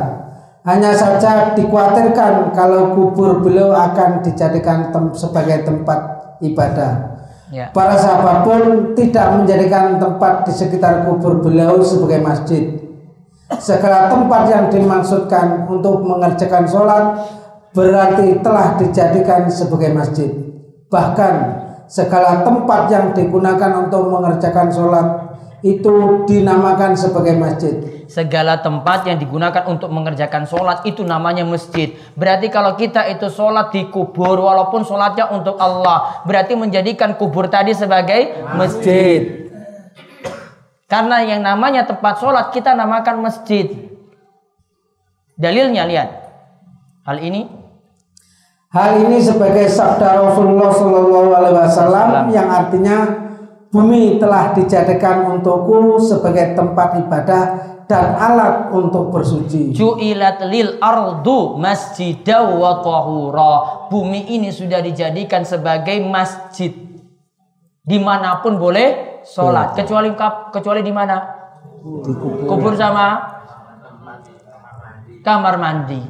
Hanya 0.61 0.93
saja 0.93 1.57
dikhawatirkan 1.57 2.53
kalau 2.53 2.93
kubur 2.93 3.41
beliau 3.41 3.73
akan 3.73 4.21
dijadikan 4.21 4.93
tem- 4.93 5.09
sebagai 5.17 5.65
tempat 5.65 5.97
ibadah. 6.45 7.18
Ya. 7.54 7.70
Para 7.74 7.97
sahabat 7.97 8.45
pun 8.45 8.62
tidak 8.93 9.38
menjadikan 9.38 9.97
tempat 9.97 10.45
di 10.47 10.54
sekitar 10.54 11.06
kubur 11.06 11.41
beliau 11.41 11.82
sebagai 11.82 12.22
masjid. 12.22 12.64
Segala 13.58 14.10
tempat 14.10 14.45
yang 14.50 14.66
dimaksudkan 14.70 15.66
untuk 15.66 16.06
mengerjakan 16.06 16.70
sholat 16.70 17.18
berarti 17.74 18.41
telah 18.45 18.78
dijadikan 18.78 19.50
sebagai 19.50 19.89
masjid. 19.93 20.30
Bahkan 20.89 21.34
segala 21.89 22.45
tempat 22.45 22.89
yang 22.93 23.14
digunakan 23.18 23.89
untuk 23.89 24.06
mengerjakan 24.10 24.70
sholat 24.70 25.08
itu 25.66 26.24
dinamakan 26.30 26.93
sebagai 26.93 27.36
masjid. 27.36 27.99
Segala 28.10 28.57
tempat 28.57 29.05
yang 29.05 29.22
digunakan 29.22 29.70
untuk 29.70 29.93
mengerjakan 29.93 30.49
sholat 30.49 30.82
itu 30.89 31.05
namanya 31.05 31.45
masjid. 31.45 31.93
Berarti 32.18 32.49
kalau 32.49 32.74
kita 32.74 33.05
itu 33.05 33.30
sholat 33.30 33.70
di 33.70 33.86
kubur 33.93 34.41
walaupun 34.41 34.82
sholatnya 34.82 35.30
untuk 35.30 35.62
Allah. 35.62 36.26
Berarti 36.26 36.57
menjadikan 36.57 37.14
kubur 37.14 37.45
tadi 37.53 37.78
sebagai 37.78 38.34
masjid. 38.57 39.45
Karena 40.89 41.22
yang 41.22 41.45
namanya 41.45 41.86
tempat 41.86 42.18
sholat 42.18 42.49
kita 42.49 42.74
namakan 42.74 43.22
masjid. 43.22 43.78
Dalilnya 45.38 45.86
lihat. 45.86 46.10
Hal 47.05 47.22
ini 47.22 47.45
Hal 48.70 49.01
ini 49.01 49.18
sebagai 49.18 49.66
sabda 49.66 50.30
Rasulullah 50.30 50.70
Shallallahu 50.70 51.30
Alaihi 51.34 51.57
Wasallam 51.57 52.30
yang 52.30 52.45
artinya 52.53 53.28
bumi 53.70 54.17
telah 54.17 54.51
dijadikan 54.57 55.30
untukku 55.30 56.01
sebagai 56.01 56.57
tempat 56.57 56.97
ibadah 57.05 57.43
dan 57.89 58.13
alat 58.17 58.70
untuk 58.70 59.09
bersuci. 59.09 59.74
Ju'ilat 59.74 60.45
lil 60.45 60.78
ardu 60.78 61.57
masjidaw 61.57 62.53
wa 62.53 62.82
tahura. 62.86 63.53
Bumi 63.89 64.30
ini 64.30 64.53
sudah 64.53 64.82
dijadikan 64.82 65.41
sebagai 65.41 65.97
masjid. 66.05 66.70
Di 67.82 67.97
mana 67.97 68.41
pun 68.45 68.61
boleh 68.61 69.22
sholat. 69.26 69.74
Kecuali 69.74 70.13
kap- 70.13 70.53
kecuali 70.53 70.86
di 70.86 70.93
mana? 70.93 71.17
Kubur 72.45 72.78
sama 72.78 73.17
kamar 75.26 75.57
mandi. 75.57 76.01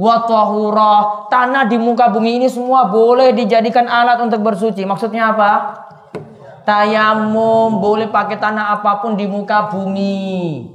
Wa 0.00 0.24
tahura. 0.24 1.28
Tanah 1.28 1.68
di 1.68 1.76
muka 1.76 2.08
bumi 2.08 2.40
ini 2.40 2.48
semua 2.48 2.88
boleh 2.88 3.36
dijadikan 3.36 3.84
alat 3.84 4.24
untuk 4.24 4.40
bersuci. 4.40 4.88
Maksudnya 4.88 5.36
apa? 5.36 5.52
Tayamum 6.68 7.80
boleh 7.80 8.12
pakai 8.12 8.36
tanah 8.36 8.76
apa 8.76 9.00
pun 9.00 9.16
di 9.16 9.24
muka 9.24 9.72
bumi. 9.72 10.68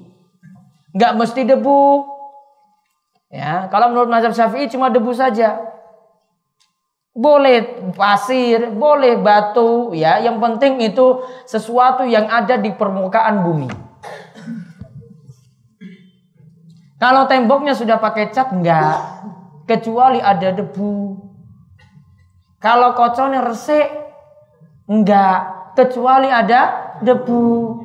Nggak 0.90 1.14
mesti 1.22 1.46
debu. 1.46 2.10
Ya, 3.30 3.70
kalau 3.70 3.94
menurut 3.94 4.10
mazhab 4.10 4.34
Syafi'i 4.34 4.74
cuma 4.74 4.90
debu 4.90 5.14
saja. 5.14 5.62
Boleh 7.14 7.94
pasir, 7.94 8.74
boleh 8.74 9.22
batu, 9.22 9.94
ya. 9.94 10.18
Yang 10.18 10.38
penting 10.42 10.74
itu 10.82 11.22
sesuatu 11.46 12.10
yang 12.10 12.26
ada 12.26 12.58
di 12.58 12.74
permukaan 12.74 13.46
bumi. 13.46 13.70
Kalau 16.98 17.30
temboknya 17.30 17.78
sudah 17.78 18.02
pakai 18.02 18.34
cat 18.34 18.50
enggak, 18.50 18.98
kecuali 19.70 20.18
ada 20.18 20.50
debu. 20.58 21.22
Kalau 22.58 22.98
kocornya 22.98 23.46
resik 23.46 23.94
enggak, 24.90 25.53
kecuali 25.74 26.30
ada 26.30 26.96
debu. 27.02 27.82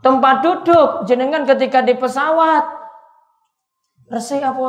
Tempat 0.00 0.36
duduk 0.44 0.88
jenengan 1.08 1.42
ketika 1.42 1.82
di 1.82 1.98
pesawat 1.98 2.64
resik 4.06 4.38
apa? 4.38 4.68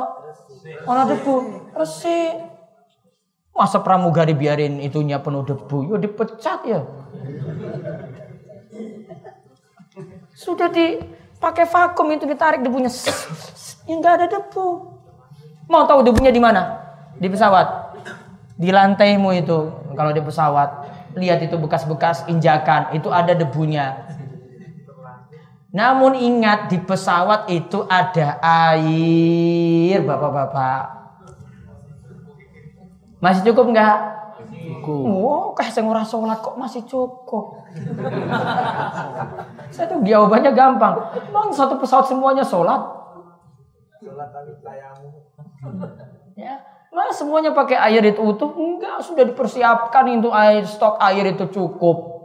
Ono 0.90 1.02
debu, 1.06 1.36
resik. 1.78 2.34
Masa 3.58 3.82
pramugari 3.82 4.38
biarin 4.38 4.78
itunya 4.82 5.18
penuh 5.18 5.42
debu, 5.42 5.94
yo 5.94 5.96
dipecat 5.98 6.62
ya. 6.66 6.82
Sudah 10.38 10.70
dipakai 10.70 11.66
vakum 11.66 12.06
itu 12.14 12.30
ditarik 12.30 12.62
debunya, 12.62 12.90
ya 13.90 13.98
ada 14.14 14.30
debu. 14.30 14.66
Mau 15.66 15.84
tahu 15.90 16.06
debunya 16.06 16.30
di 16.30 16.38
mana? 16.38 16.86
Di 17.18 17.26
pesawat, 17.26 17.98
di 18.62 18.70
lantaimu 18.70 19.34
itu 19.34 19.74
kalau 19.98 20.14
di 20.14 20.22
pesawat 20.22 20.70
lihat 21.18 21.42
itu 21.42 21.58
bekas-bekas 21.58 22.30
injakan 22.30 22.94
itu 22.94 23.10
ada 23.10 23.34
debunya. 23.34 24.08
Namun 25.74 26.16
ingat 26.16 26.72
di 26.72 26.80
pesawat 26.80 27.52
itu 27.52 27.84
ada 27.90 28.40
air, 28.72 30.02
bapak-bapak. 30.02 30.84
Masih 33.20 33.42
cukup 33.52 33.76
nggak? 33.76 34.18
cukup. 34.88 35.04
Oh, 35.04 35.46
kayak 35.52 35.72
saya 35.76 35.84
ora 35.88 36.04
sholat 36.04 36.40
kok 36.40 36.56
masih 36.56 36.82
cukup. 36.88 37.68
saya 39.74 39.86
tuh 39.92 40.00
jawabannya 40.04 40.52
gampang. 40.56 40.96
Emang 41.28 41.52
satu 41.52 41.76
pesawat 41.80 42.08
semuanya 42.08 42.44
sholat? 42.48 42.82
Ya, 46.38 46.62
Nah, 46.98 47.14
semuanya 47.14 47.54
pakai 47.54 47.78
air 47.78 48.02
itu 48.10 48.18
utuh? 48.26 48.58
Enggak, 48.58 49.06
sudah 49.06 49.22
dipersiapkan 49.22 50.18
untuk 50.18 50.34
air 50.34 50.66
stok 50.66 50.98
air 50.98 51.30
itu 51.30 51.46
cukup. 51.54 52.18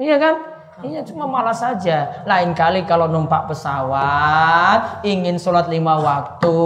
Iya 0.00 0.16
kan? 0.16 0.34
Iya 0.80 1.04
cuma 1.04 1.28
malas 1.28 1.60
saja. 1.60 2.24
Lain 2.24 2.56
kali 2.56 2.88
kalau 2.88 3.04
numpak 3.04 3.52
pesawat, 3.52 5.04
ingin 5.04 5.36
sholat 5.36 5.68
lima 5.68 6.00
waktu, 6.00 6.56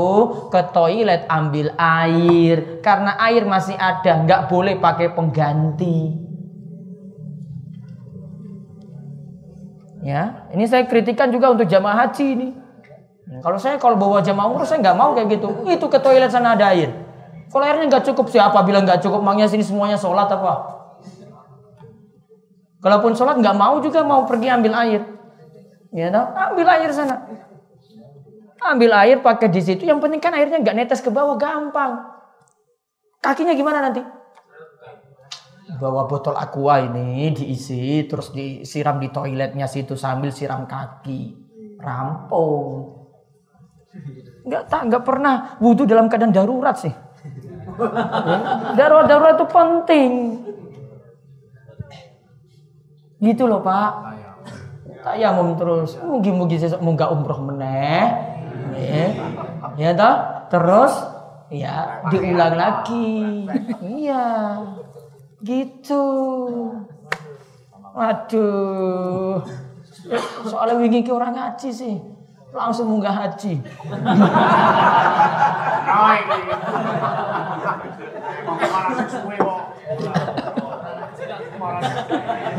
ke 0.55 0.61
toilet 0.71 1.27
ambil 1.27 1.75
air. 1.75 2.79
Karena 2.79 3.19
air 3.27 3.43
masih 3.43 3.75
ada, 3.75 4.23
nggak 4.23 4.47
boleh 4.47 4.79
pakai 4.79 5.11
pengganti. 5.19 6.15
Ya, 10.07 10.47
ini 10.55 10.63
saya 10.71 10.87
kritikan 10.87 11.35
juga 11.35 11.51
untuk 11.51 11.67
jamaah 11.67 12.07
haji 12.07 12.27
ini. 12.39 12.62
Kalau 13.23 13.59
saya 13.59 13.79
kalau 13.79 13.95
bawa 13.95 14.19
jamaah 14.19 14.51
umroh 14.51 14.67
saya 14.67 14.83
nggak 14.83 14.99
mau 14.99 15.15
kayak 15.15 15.39
gitu. 15.39 15.49
Itu 15.71 15.87
ke 15.87 16.03
toilet 16.03 16.29
sana 16.29 16.59
ada 16.59 16.75
air. 16.75 16.91
Kalau 17.53 17.65
airnya 17.69 17.87
nggak 17.87 18.05
cukup 18.11 18.33
siapa 18.33 18.59
bilang 18.67 18.83
nggak 18.83 19.05
cukup? 19.05 19.23
Mangnya 19.23 19.47
sini 19.47 19.63
semuanya 19.63 19.95
sholat 19.95 20.27
apa? 20.27 20.83
Kalaupun 22.83 23.15
sholat 23.15 23.39
nggak 23.39 23.57
mau 23.57 23.79
juga 23.79 24.03
mau 24.03 24.27
pergi 24.27 24.51
ambil 24.51 24.73
air. 24.75 25.01
Ya 25.93 26.09
toh? 26.09 26.25
ambil 26.35 26.67
air 26.67 26.91
sana. 26.91 27.29
Ambil 28.59 28.91
air 28.97 29.17
pakai 29.23 29.53
di 29.53 29.61
situ. 29.63 29.87
Yang 29.87 30.01
penting 30.03 30.19
kan 30.19 30.33
airnya 30.35 30.59
nggak 30.59 30.75
netes 30.75 31.05
ke 31.05 31.13
bawah 31.13 31.39
gampang. 31.39 32.03
Kakinya 33.23 33.55
gimana 33.55 33.85
nanti? 33.87 34.03
Bawa 35.79 36.11
botol 36.11 36.35
aqua 36.35 36.83
ini 36.83 37.31
diisi 37.31 38.07
terus 38.07 38.35
disiram 38.35 38.99
di 38.99 39.15
toiletnya 39.15 39.71
situ 39.71 39.95
sambil 39.95 40.35
siram 40.35 40.67
kaki. 40.67 41.39
Rampung. 41.79 43.02
Nggak 44.43 44.63
tak 44.67 44.83
nggak 44.91 45.05
pernah 45.07 45.35
wudhu 45.63 45.87
dalam 45.87 46.11
keadaan 46.11 46.35
darurat 46.35 46.75
sih. 46.75 46.93
Ya, 46.93 48.73
darurat 48.75 49.07
darurat 49.09 49.35
itu 49.39 49.47
penting. 49.49 50.13
Gitu 53.23 53.47
loh 53.47 53.63
Pak. 53.63 53.91
Tayamum 55.03 55.55
terus. 55.55 55.99
Mugi-mugi 56.03 56.59
sesuk 56.59 56.83
munggah 56.83 57.11
umroh 57.15 57.39
meneh. 57.39 58.03
Ya. 58.75 59.07
Ya 59.79 59.91
toh? 59.95 60.17
Terus 60.51 60.93
ya 61.53 62.03
diulang 62.11 62.55
lagi. 62.59 63.47
Iya. 63.79 64.59
Gitu. 65.43 66.05
Waduh. 67.93 69.43
Soalnya 70.49 70.81
wingi 70.83 71.07
ki 71.07 71.13
orang 71.15 71.35
ngaji 71.39 71.71
sih. 71.71 71.97
Langsung 72.53 72.87
munggah 72.93 73.17
haji. 73.17 73.65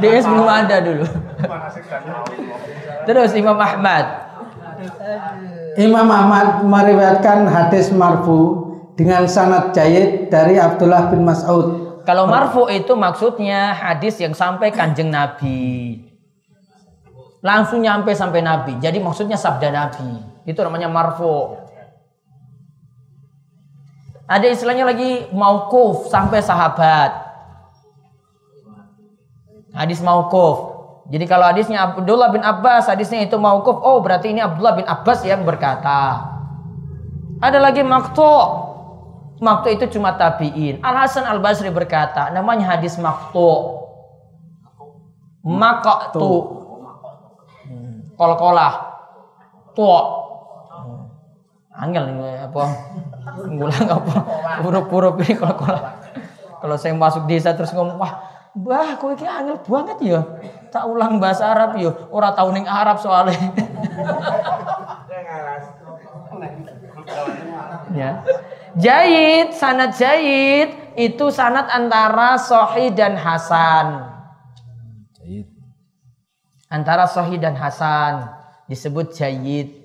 DS 0.01 0.25
belum 0.25 0.49
ada 0.49 0.77
dulu. 0.81 1.05
Terus 3.05 3.31
Imam 3.37 3.57
Ahmad. 3.61 4.05
Imam 5.77 6.07
Ahmad 6.09 6.65
meriwayatkan 6.65 7.49
hadis 7.49 7.93
marfu 7.93 8.73
dengan 8.93 9.25
sanad 9.25 9.73
jayid 9.73 10.29
dari 10.29 10.57
Abdullah 10.57 11.09
bin 11.09 11.25
Mas'ud. 11.25 12.01
Kalau 12.03 12.27
marfu 12.27 12.67
itu 12.67 12.93
maksudnya 12.99 13.71
hadis 13.71 14.19
yang 14.19 14.35
sampai 14.35 14.75
kanjeng 14.75 15.07
Nabi. 15.07 16.02
Langsung 17.43 17.83
nyampe 17.83 18.15
sampai 18.15 18.39
Nabi. 18.39 18.79
Jadi 18.79 19.03
maksudnya 19.03 19.35
sabda 19.35 19.67
Nabi. 19.67 20.23
Itu 20.47 20.63
namanya 20.63 20.87
marfu. 20.87 21.59
Ada 24.23 24.47
istilahnya 24.47 24.87
lagi 24.87 25.27
maukuf 25.35 26.07
sampai 26.07 26.39
sahabat. 26.39 27.11
Hadis 29.75 29.99
maukuf. 29.99 30.71
Jadi 31.11 31.27
kalau 31.27 31.43
hadisnya 31.51 31.83
Abdullah 31.83 32.31
bin 32.31 32.39
Abbas, 32.39 32.87
hadisnya 32.87 33.19
itu 33.19 33.35
maukuf. 33.35 33.75
Oh 33.83 33.99
berarti 33.99 34.31
ini 34.31 34.39
Abdullah 34.39 34.79
bin 34.79 34.87
Abbas 34.87 35.27
yang 35.27 35.43
berkata. 35.43 36.31
Ada 37.43 37.59
lagi 37.59 37.83
maktu. 37.83 38.63
Maktu 39.43 39.75
itu 39.75 39.99
cuma 39.99 40.15
tabiin. 40.15 40.79
Al 40.79 41.03
Hasan 41.03 41.27
Al 41.27 41.43
Basri 41.43 41.67
berkata, 41.67 42.31
namanya 42.31 42.79
hadis 42.79 42.95
maktu. 42.95 43.83
Maktu. 45.43 46.62
Kol-kolah. 48.13 48.73
Tua. 49.73 50.01
Angel 51.73 52.05
ini 52.13 52.37
apa? 52.37 52.63
Ngulang 53.49 53.87
apa? 53.89 54.15
Huruf-huruf 54.61 55.17
ini 55.25 55.33
kol-kolah. 55.33 55.97
Kalau 56.61 56.77
saya 56.77 56.93
masuk 56.93 57.25
desa 57.25 57.57
terus 57.57 57.73
ngomong, 57.73 57.97
wah, 57.97 58.13
bah, 58.53 58.95
kowe 59.01 59.11
iki 59.17 59.25
angel 59.25 59.57
banget 59.65 59.97
ya. 60.05 60.21
Tak 60.69 60.85
ulang 60.85 61.17
bahasa 61.17 61.49
Arab 61.49 61.75
ya. 61.81 61.89
Ora 62.13 62.31
tau 62.37 62.53
ning 62.53 62.69
Arab 62.69 63.01
soalnya. 63.01 63.35
ya. 67.97 68.21
Jayid, 68.77 69.53
sanad 69.53 69.97
jayid 69.97 70.93
itu 70.93 71.25
sanad 71.33 71.65
antara 71.73 72.37
Sahih 72.37 72.93
dan 72.93 73.17
Hasan. 73.17 74.12
Antara 76.73 77.05
Sahih 77.05 77.37
dan 77.37 77.53
Hasan 77.53 78.33
disebut 78.65 79.13
jayid. 79.13 79.83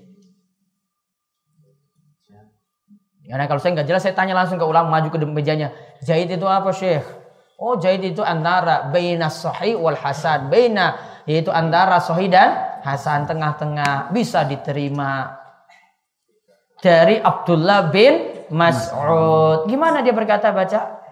Karena 3.28 3.44
kalau 3.44 3.60
saya 3.60 3.76
nggak 3.76 3.88
jelas 3.92 4.00
saya 4.00 4.16
tanya 4.16 4.32
langsung 4.32 4.56
ke 4.56 4.64
ulama 4.64 4.88
maju 4.88 5.12
ke 5.12 5.20
mejanya. 5.28 5.68
Jahit 6.00 6.32
itu 6.32 6.48
apa 6.48 6.72
Syekh? 6.72 7.04
Oh 7.60 7.76
jahit 7.76 8.00
itu 8.00 8.24
antara 8.24 8.88
baina 8.88 9.28
sahih 9.28 9.76
wal 9.76 10.00
hasan. 10.00 10.48
Baina 10.48 10.96
yaitu 11.28 11.52
antara 11.52 12.00
sahih 12.00 12.32
dan 12.32 12.80
hasan 12.80 13.28
tengah-tengah 13.28 14.08
bisa 14.16 14.48
diterima. 14.48 15.36
Dari 16.80 17.20
Abdullah 17.20 17.92
bin 17.92 18.46
Mas'ud. 18.48 19.68
Gimana 19.68 20.00
dia 20.00 20.16
berkata 20.16 20.48
baca? 20.54 21.07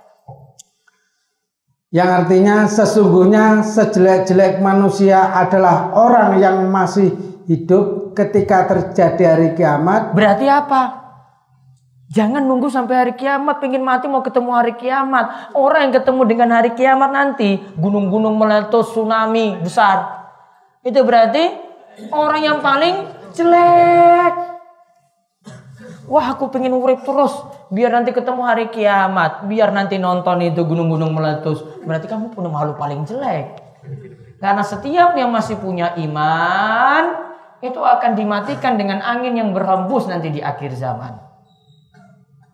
Yang 1.97 2.11
artinya 2.12 2.68
sesungguhnya 2.68 3.64
sejelek-jelek 3.64 4.61
manusia 4.61 5.32
adalah 5.32 5.97
orang 5.97 6.36
yang 6.36 6.68
masih 6.68 7.09
hidup 7.49 8.12
ketika 8.12 8.68
terjadi 8.68 9.32
hari 9.32 9.57
kiamat 9.57 10.12
Berarti 10.12 10.44
apa? 10.44 11.09
Jangan 12.12 12.44
nunggu 12.44 12.68
sampai 12.68 12.94
hari 13.01 13.14
kiamat, 13.16 13.64
pengen 13.64 13.80
mati 13.80 14.12
mau 14.12 14.20
ketemu 14.20 14.53
hari 14.53 14.76
kiamat. 14.76 15.57
Orang 15.57 15.88
yang 15.88 15.94
ketemu 15.97 16.22
dengan 16.28 16.49
hari 16.53 16.76
kiamat 16.76 17.11
nanti, 17.11 17.64
gunung-gunung 17.80 18.36
meletus, 18.36 18.92
tsunami 18.92 19.57
besar. 19.64 20.28
Itu 20.84 21.01
berarti 21.01 21.49
orang 22.12 22.40
yang 22.44 22.59
paling 22.61 23.09
jelek. 23.32 24.55
Wah 26.07 26.38
aku 26.38 26.54
pengen 26.54 26.70
urip 26.78 27.02
terus, 27.02 27.34
biar 27.70 27.90
nanti 27.90 28.14
ketemu 28.14 28.42
hari 28.46 28.70
kiamat, 28.70 29.50
biar 29.50 29.74
nanti 29.74 29.98
nonton 29.98 30.38
itu 30.38 30.62
gunung-gunung 30.62 31.11
meletus. 31.11 31.66
Berarti 31.82 32.07
kamu 32.07 32.30
punya 32.30 32.46
makhluk 32.46 32.78
paling 32.78 33.02
jelek. 33.02 33.59
Karena 34.38 34.62
setiap 34.62 35.18
yang 35.18 35.34
masih 35.34 35.59
punya 35.59 35.98
iman, 35.98 37.26
itu 37.59 37.80
akan 37.82 38.14
dimatikan 38.14 38.78
dengan 38.78 39.02
angin 39.02 39.34
yang 39.34 39.50
berhembus 39.50 40.07
nanti 40.07 40.30
di 40.30 40.38
akhir 40.38 40.78
zaman. 40.78 41.18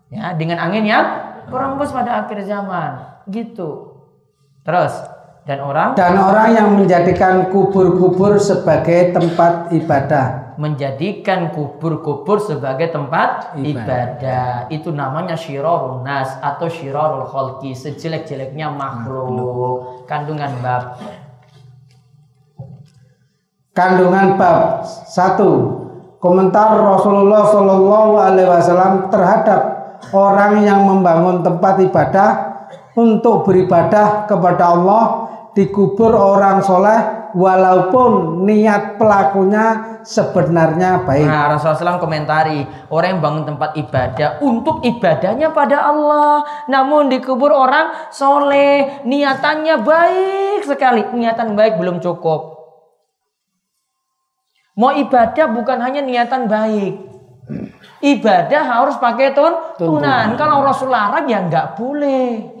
Ya, 0.09 0.33
dengan 0.33 0.61
angin 0.61 0.85
yang 0.85 1.05
berembus 1.49 1.93
pada 1.93 2.25
akhir 2.25 2.41
zaman. 2.49 3.21
Gitu. 3.29 3.93
Terus 4.63 4.93
dan 5.43 5.59
orang 5.59 5.91
dan 5.99 6.15
orang 6.15 6.55
yang 6.55 6.69
menjadikan 6.71 7.51
kubur-kubur 7.51 8.39
sebagai 8.39 9.11
tempat 9.11 9.75
ibadah. 9.75 10.42
Menjadikan 10.57 11.53
kubur-kubur 11.53 12.37
sebagai 12.37 12.91
tempat 12.91 13.55
Ibadah. 13.55 13.63
ibadah. 13.63 14.49
Itu 14.69 14.93
namanya 14.93 15.33
syirarun 15.33 16.05
nas 16.05 16.35
atau 16.41 16.69
syirarul 16.69 17.25
khalqi, 17.25 17.73
sejelek-jeleknya 17.73 18.69
makhluk. 18.73 20.05
Kandungan 20.05 20.51
bab. 20.59 20.99
Kandungan 23.73 24.37
bab 24.37 24.85
1. 24.85 26.21
Komentar 26.21 26.77
Rasulullah 26.77 27.43
Shallallahu 27.49 28.11
alaihi 28.15 28.47
wasallam 28.47 29.11
terhadap 29.11 29.61
orang 30.13 30.63
yang 30.63 30.85
membangun 30.85 31.41
tempat 31.43 31.81
ibadah 31.83 32.29
untuk 32.93 33.43
beribadah 33.43 34.29
kepada 34.29 34.77
Allah 34.77 35.03
di 35.57 35.69
kubur 35.69 36.13
orang 36.13 36.61
soleh 36.61 37.22
walaupun 37.33 38.41
niat 38.45 39.01
pelakunya 39.01 39.99
sebenarnya 40.05 41.01
baik. 41.03 41.25
Nah, 41.25 41.57
Rasulullah 41.57 41.97
SAW 41.97 42.03
komentari, 42.03 42.63
orang 42.93 43.17
yang 43.17 43.21
bangun 43.21 43.43
tempat 43.49 43.73
ibadah 43.75 44.29
untuk 44.39 44.85
ibadahnya 44.85 45.49
pada 45.51 45.89
Allah. 45.89 46.45
Namun 46.69 47.09
dikubur 47.09 47.49
orang 47.49 48.09
soleh, 48.13 49.03
niatannya 49.03 49.75
baik 49.81 50.61
sekali. 50.63 51.01
Niatan 51.17 51.57
baik 51.57 51.81
belum 51.81 51.99
cukup. 51.99 52.53
Mau 54.73 54.89
ibadah 54.93 55.45
bukan 55.53 55.77
hanya 55.81 56.01
niatan 56.01 56.49
baik. 56.49 56.97
Ibadah 58.03 58.63
harus 58.67 58.95
pakai 58.97 59.31
tun 59.31 59.53
tunan. 59.77 60.33
Kalau 60.35 60.65
Rasul 60.65 60.89
larang 60.91 61.29
ya 61.29 61.39
nggak 61.45 61.77
boleh. 61.77 62.52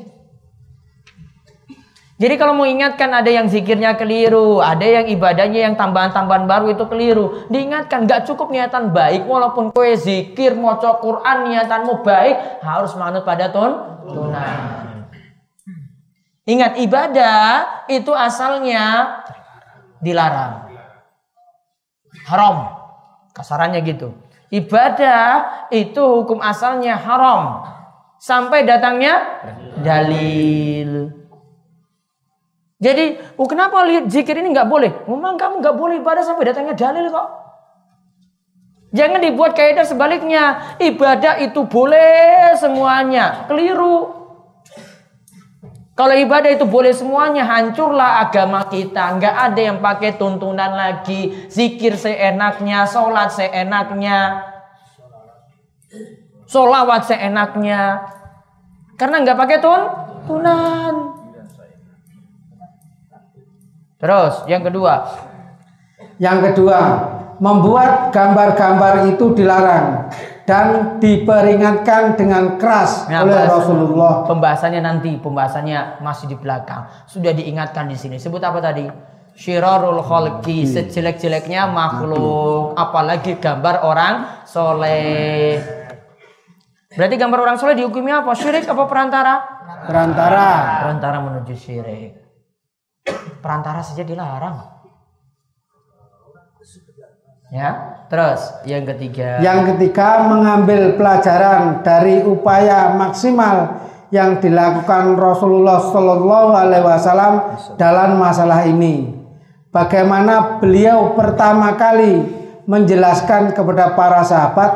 Jadi 2.13 2.37
kalau 2.37 2.53
mau 2.53 2.69
ingatkan 2.69 3.09
ada 3.09 3.25
yang 3.25 3.49
zikirnya 3.49 3.97
keliru, 3.97 4.61
ada 4.61 4.85
yang 4.85 5.09
ibadahnya 5.09 5.65
yang 5.65 5.75
tambahan-tambahan 5.75 6.45
baru 6.45 6.77
itu 6.77 6.85
keliru. 6.85 7.49
Diingatkan 7.49 8.05
nggak 8.05 8.29
cukup 8.29 8.53
niatan 8.53 8.93
baik 8.93 9.25
walaupun 9.25 9.73
kue 9.73 9.97
zikir 9.97 10.53
mau 10.53 10.77
Quran 10.77 11.49
niatanmu 11.49 12.05
baik 12.05 12.61
harus 12.61 12.93
manut 12.93 13.25
pada 13.25 13.49
tun 13.49 13.97
tunan. 14.05 14.59
Ingat 16.45 16.77
ibadah 16.85 17.41
itu 17.89 18.13
asalnya 18.13 19.19
dilarang. 20.03 20.69
Haram. 22.29 22.55
Kasarannya 23.33 23.81
gitu. 23.81 24.13
Ibadah 24.53 25.65
itu 25.73 25.97
hukum 25.97 26.37
asalnya 26.45 26.93
haram. 26.93 27.65
Sampai 28.21 28.69
datangnya 28.69 29.41
dalil. 29.81 31.22
Jadi, 32.83 33.15
oh 33.39 33.47
kenapa 33.47 33.79
lihat 33.87 34.11
zikir 34.11 34.35
ini 34.35 34.51
nggak 34.51 34.67
boleh? 34.67 35.07
Memang 35.07 35.39
kamu 35.39 35.63
nggak 35.63 35.75
boleh 35.79 36.03
ibadah 36.03 36.19
sampai 36.19 36.51
datangnya 36.51 36.75
dalil 36.75 37.07
kok. 37.07 37.27
Jangan 38.91 39.23
dibuat 39.23 39.55
kaidah 39.55 39.87
sebaliknya. 39.87 40.75
Ibadah 40.83 41.39
itu 41.39 41.63
boleh 41.63 42.53
semuanya. 42.59 43.47
Keliru. 43.47 44.21
Kalau 45.93 46.13
ibadah 46.17 46.49
itu 46.51 46.65
boleh 46.67 46.91
semuanya, 46.91 47.47
hancurlah 47.47 48.27
agama 48.27 48.67
kita. 48.67 49.15
Nggak 49.15 49.35
ada 49.47 49.61
yang 49.61 49.77
pakai 49.79 50.19
tuntunan 50.19 50.75
lagi. 50.75 51.47
Zikir 51.47 51.95
seenaknya, 51.95 52.83
sholat 52.83 53.31
seenaknya. 53.31 54.43
Sholawat 56.49 57.09
seenaknya. 57.09 58.03
Karena 58.99 59.25
nggak 59.25 59.37
pakai 59.39 59.57
tun 59.57 59.81
tunan. 60.29 61.12
Terus 64.03 64.43
yang 64.51 64.67
kedua. 64.67 65.07
Yang 66.19 66.51
kedua, 66.51 66.79
membuat 67.39 68.11
gambar-gambar 68.11 69.15
itu 69.15 69.31
dilarang 69.31 70.11
dan 70.43 70.99
diperingatkan 70.99 72.19
dengan 72.19 72.59
keras 72.59 73.07
Nah, 73.07 73.23
oleh 73.23 73.47
Rasulullah. 73.47 74.27
Pembahasannya 74.27 74.83
nanti, 74.83 75.15
pembahasannya 75.15 76.03
masih 76.03 76.27
di 76.27 76.35
belakang. 76.35 76.83
Sudah 77.07 77.31
diingatkan 77.31 77.87
di 77.87 77.95
sini. 77.95 78.19
Sebut 78.19 78.43
apa 78.43 78.59
tadi? 78.59 78.83
Syirarul 79.33 80.03
khalqi, 80.03 80.67
sejelek-jeleknya 80.67 81.65
makhluk, 81.65 82.77
apalagi 82.77 83.41
gambar 83.41 83.81
orang 83.81 84.45
soleh. 84.45 85.57
Berarti 86.93 87.15
gambar 87.17 87.39
orang 87.41 87.57
soleh 87.57 87.73
dihukumi 87.73 88.13
apa? 88.13 88.29
Syirik 88.37 88.69
apa 88.69 88.85
perantara? 88.85 89.41
Perantara 89.89 90.49
Perantara 90.85 91.17
menuju 91.17 91.55
syirik. 91.57 92.22
Perantara 93.43 93.83
saja 93.83 94.07
dilarang. 94.07 94.73
Ya, 97.53 98.01
terus 98.09 98.41
yang 98.65 98.81
ketiga. 98.81 99.37
Yang 99.37 99.75
ketiga, 99.75 100.25
mengambil 100.25 100.97
pelajaran 100.97 101.85
dari 101.85 102.25
upaya 102.25 102.97
maksimal 102.97 103.83
yang 104.09 104.41
dilakukan 104.41 105.17
Rasulullah 105.17 105.77
Shallallahu 105.81 106.49
Alaihi 106.53 106.85
Wasallam 106.85 107.33
dalam 107.77 108.17
masalah 108.17 108.65
ini. 108.65 109.09
Bagaimana 109.73 110.61
beliau 110.61 111.17
pertama 111.17 111.73
kali 111.73 112.21
menjelaskan 112.69 113.57
kepada 113.57 113.97
para 113.97 114.21
sahabat 114.21 114.71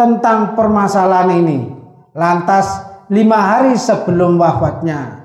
tentang 0.00 0.56
permasalahan 0.56 1.44
ini. 1.44 1.72
Lantas 2.16 2.84
lima 3.12 3.36
hari 3.36 3.76
sebelum 3.76 4.40
wafatnya, 4.40 5.19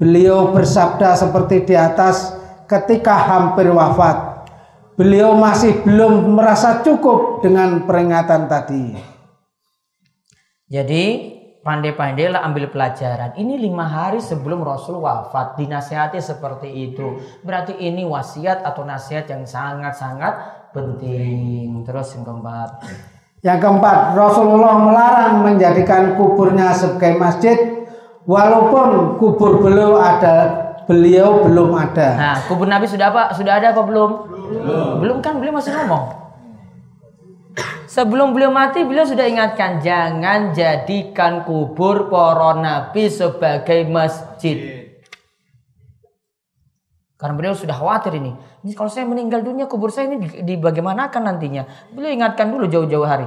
beliau 0.00 0.56
bersabda 0.56 1.12
seperti 1.12 1.68
di 1.68 1.76
atas 1.76 2.32
ketika 2.64 3.20
hampir 3.20 3.68
wafat. 3.68 4.48
Beliau 4.96 5.36
masih 5.36 5.84
belum 5.84 6.40
merasa 6.40 6.80
cukup 6.80 7.44
dengan 7.44 7.84
peringatan 7.84 8.48
tadi. 8.48 8.96
Jadi 10.68 11.04
pandai-pandailah 11.60 12.40
ambil 12.40 12.72
pelajaran. 12.72 13.36
Ini 13.36 13.60
lima 13.60 13.84
hari 13.84 14.20
sebelum 14.24 14.64
Rasul 14.64 15.00
wafat 15.04 15.60
dinasihati 15.60 16.20
seperti 16.20 16.68
itu. 16.68 17.20
Berarti 17.44 17.76
ini 17.76 18.04
wasiat 18.04 18.64
atau 18.64 18.84
nasihat 18.84 19.28
yang 19.28 19.44
sangat-sangat 19.44 20.68
penting. 20.72 21.80
Terus 21.84 22.16
yang 22.16 22.24
keempat. 22.24 22.70
Yang 23.40 23.58
keempat, 23.64 23.98
Rasulullah 24.20 24.76
melarang 24.84 25.48
menjadikan 25.48 26.12
kuburnya 26.20 26.76
sebagai 26.76 27.16
masjid 27.16 27.56
walaupun 28.28 29.16
kubur 29.20 29.60
beliau 29.60 29.96
ada 29.96 30.70
beliau 30.90 31.46
belum 31.46 31.70
ada. 31.76 32.08
Nah, 32.18 32.36
kubur 32.50 32.66
Nabi 32.66 32.90
sudah 32.90 33.14
apa? 33.14 33.22
Sudah 33.38 33.62
ada 33.62 33.70
apa 33.70 33.82
belum? 33.86 34.10
Belum. 34.26 34.92
Belum 34.98 35.16
kan 35.22 35.38
beliau 35.38 35.54
masih 35.54 35.70
ngomong. 35.70 36.20
Sebelum 37.90 38.30
beliau 38.30 38.54
mati, 38.54 38.86
beliau 38.86 39.02
sudah 39.02 39.26
ingatkan 39.26 39.82
jangan 39.82 40.54
jadikan 40.54 41.42
kubur 41.42 42.06
para 42.06 42.54
nabi 42.54 43.10
sebagai 43.10 43.82
masjid. 43.90 44.86
Karena 47.18 47.34
beliau 47.34 47.52
sudah 47.58 47.74
khawatir 47.74 48.14
ini. 48.14 48.30
Ini 48.62 48.78
kalau 48.78 48.88
saya 48.94 49.10
meninggal 49.10 49.42
dunia, 49.42 49.66
kubur 49.66 49.90
saya 49.90 50.06
ini 50.06 50.22
di, 50.22 50.28
di 50.46 50.54
bagaimanakan 50.54 51.34
nantinya? 51.34 51.66
Beliau 51.90 52.14
ingatkan 52.14 52.54
dulu 52.54 52.70
jauh-jauh 52.70 53.04
hari. 53.04 53.26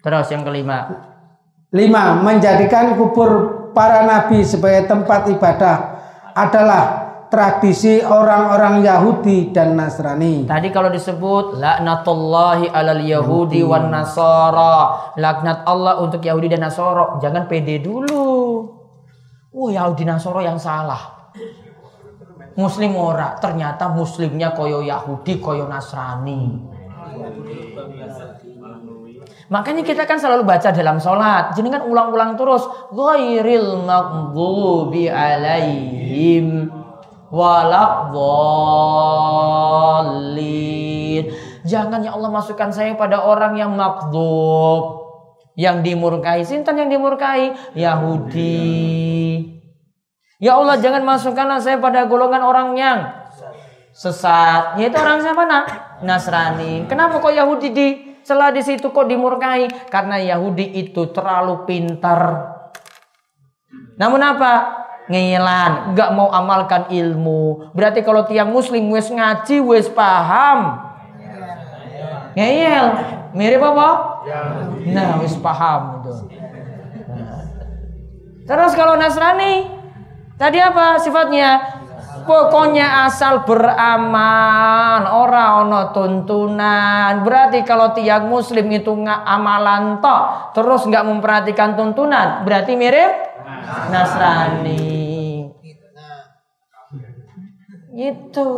Terus 0.00 0.26
yang 0.32 0.42
kelima. 0.44 0.78
Lima, 1.70 2.18
menjadikan 2.18 2.98
kubur 2.98 3.30
para 3.70 4.02
nabi 4.02 4.42
sebagai 4.42 4.90
tempat 4.90 5.30
ibadah 5.30 5.76
adalah 6.34 7.10
tradisi 7.30 8.02
orang-orang 8.02 8.82
Yahudi 8.82 9.54
dan 9.54 9.78
Nasrani. 9.78 10.50
Tadi 10.50 10.68
kalau 10.74 10.90
disebut 10.90 11.62
laknatullahi 11.62 12.66
alal 12.74 12.98
yahudi 13.06 13.62
wan 13.62 13.86
nasara, 13.94 15.14
laknat 15.14 15.62
Allah 15.62 16.02
untuk 16.02 16.18
Yahudi 16.26 16.50
dan 16.50 16.66
Nasara, 16.66 17.22
jangan 17.22 17.46
pede 17.46 17.78
dulu. 17.78 18.26
Oh 19.54 19.68
Yahudi 19.70 20.02
Nasara 20.02 20.42
yang 20.42 20.58
salah. 20.58 21.30
Muslim 22.58 22.98
ora, 22.98 23.38
ternyata 23.38 23.86
muslimnya 23.94 24.50
koyo 24.50 24.82
Yahudi, 24.82 25.38
koyo 25.38 25.70
Nasrani. 25.70 26.66
Makanya 29.50 29.82
kita 29.82 30.06
kan 30.06 30.14
selalu 30.14 30.46
baca 30.46 30.70
dalam 30.70 31.02
sholat. 31.02 31.58
Jadi 31.58 31.74
kan 31.74 31.82
ulang-ulang 31.82 32.38
terus. 32.38 32.62
Ghairil 32.94 33.82
maghdubi 33.82 35.10
alaihim 35.10 36.70
walakdallin. 37.34 38.14
Jangan 41.66 41.98
ya 42.06 42.14
Allah 42.14 42.30
masukkan 42.30 42.70
saya 42.70 42.94
pada 42.94 43.26
orang 43.26 43.58
yang 43.58 43.74
makdub. 43.74 45.02
Yang 45.58 45.82
dimurkai. 45.82 46.46
Sintan 46.46 46.78
yang 46.78 46.86
dimurkai? 46.86 47.74
Yahudi. 47.74 49.50
Ya 50.38 50.62
Allah 50.62 50.78
jangan 50.78 51.02
masukkanlah 51.02 51.58
saya 51.58 51.82
pada 51.82 52.06
golongan 52.06 52.46
orang 52.46 52.78
yang 52.78 53.02
sesat. 53.90 54.78
Yaitu 54.78 54.94
orang 54.94 55.18
siapa 55.18 55.42
nak? 55.42 55.66
Nasrani. 56.06 56.86
Kenapa 56.86 57.18
kok 57.18 57.34
Yahudi 57.34 57.74
di 57.74 58.09
celah 58.26 58.50
di 58.54 58.62
situ 58.62 58.92
kok 58.92 59.06
dimurkai? 59.08 59.88
Karena 59.88 60.20
Yahudi 60.20 60.76
itu 60.76 61.08
terlalu 61.10 61.64
pintar. 61.64 62.52
Namun 64.00 64.20
apa? 64.24 64.80
Ngeyelan, 65.10 65.90
nggak 65.92 66.10
mau 66.14 66.30
amalkan 66.30 66.86
ilmu. 66.86 67.74
Berarti 67.74 68.06
kalau 68.06 68.22
tiang 68.30 68.54
muslim 68.54 68.86
wes 68.94 69.10
ngaji, 69.10 69.58
wes 69.66 69.90
paham. 69.90 70.86
Ngeyel, 72.38 72.86
mirip 73.34 73.58
apa? 73.58 73.88
Nah, 74.94 75.18
wes 75.18 75.34
paham 75.42 75.98
itu. 75.98 76.14
Nah. 77.10 77.42
Terus 78.46 78.72
kalau 78.78 78.94
Nasrani, 78.94 79.66
tadi 80.38 80.62
apa 80.62 81.02
sifatnya? 81.02 81.79
Pokoknya 82.26 83.06
asal 83.06 83.46
beraman, 83.46 85.06
ora 85.08 85.64
ono 85.64 85.94
tuntunan. 85.94 87.24
Berarti 87.24 87.64
kalau 87.64 87.92
tiang 87.96 88.28
muslim 88.28 88.66
itu 88.72 88.92
nggak 88.92 89.20
amalan 89.24 89.98
toh, 90.04 90.52
terus 90.52 90.84
nggak 90.84 91.06
memperhatikan 91.06 91.78
tuntunan, 91.78 92.44
berarti 92.44 92.76
mirip 92.76 93.12
Nasrani. 93.90 95.48
Itu. 97.94 98.48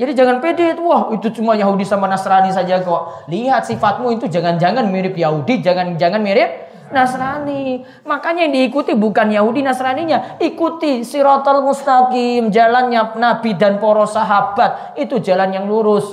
Jadi 0.00 0.16
jangan 0.16 0.40
pede 0.40 0.72
itu, 0.72 0.80
wah 0.80 1.12
itu 1.12 1.28
cuma 1.36 1.52
Yahudi 1.52 1.84
sama 1.84 2.08
Nasrani 2.08 2.48
saja 2.48 2.80
kok. 2.80 3.28
Lihat 3.28 3.68
sifatmu 3.68 4.16
itu 4.16 4.32
jangan-jangan 4.32 4.88
mirip 4.88 5.12
Yahudi, 5.12 5.60
jangan-jangan 5.60 6.24
mirip 6.24 6.69
Nasrani. 6.90 7.86
Makanya 8.04 8.46
yang 8.46 8.54
diikuti 8.54 8.98
bukan 8.98 9.30
Yahudi 9.30 9.62
Nasraninya, 9.62 10.38
ikuti 10.42 11.06
sirotol 11.06 11.62
mustaqim, 11.62 12.50
jalannya 12.50 13.16
Nabi 13.16 13.54
dan 13.54 13.78
para 13.78 14.06
sahabat. 14.06 14.98
Itu 14.98 15.22
jalan 15.22 15.54
yang 15.54 15.66
lurus. 15.70 16.06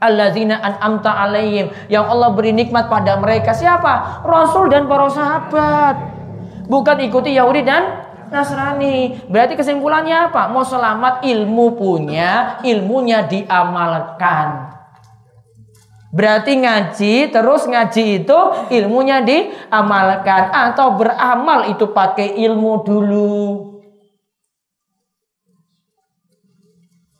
Alladzina 0.00 0.56
an'amta 0.64 1.12
alaihim 1.12 1.68
yang 1.92 2.08
Allah 2.08 2.32
beri 2.32 2.56
nikmat 2.56 2.88
pada 2.88 3.20
mereka 3.20 3.52
siapa? 3.52 4.24
Rasul 4.24 4.72
dan 4.72 4.88
para 4.88 5.12
sahabat. 5.12 5.94
Bukan 6.70 6.96
ikuti 7.04 7.36
Yahudi 7.36 7.60
dan 7.60 8.08
Nasrani. 8.32 9.28
Berarti 9.28 9.60
kesimpulannya 9.60 10.32
apa? 10.32 10.48
Mau 10.48 10.64
selamat 10.64 11.20
ilmu 11.26 11.76
punya, 11.76 12.62
ilmunya 12.64 13.28
diamalkan. 13.28 14.79
Berarti 16.10 16.58
ngaji, 16.58 17.30
terus 17.30 17.70
ngaji 17.70 18.26
itu 18.26 18.38
ilmunya 18.74 19.22
diamalkan. 19.22 20.50
Atau 20.50 20.98
beramal 20.98 21.70
itu 21.70 21.86
pakai 21.94 22.34
ilmu 22.34 22.82
dulu. 22.82 23.38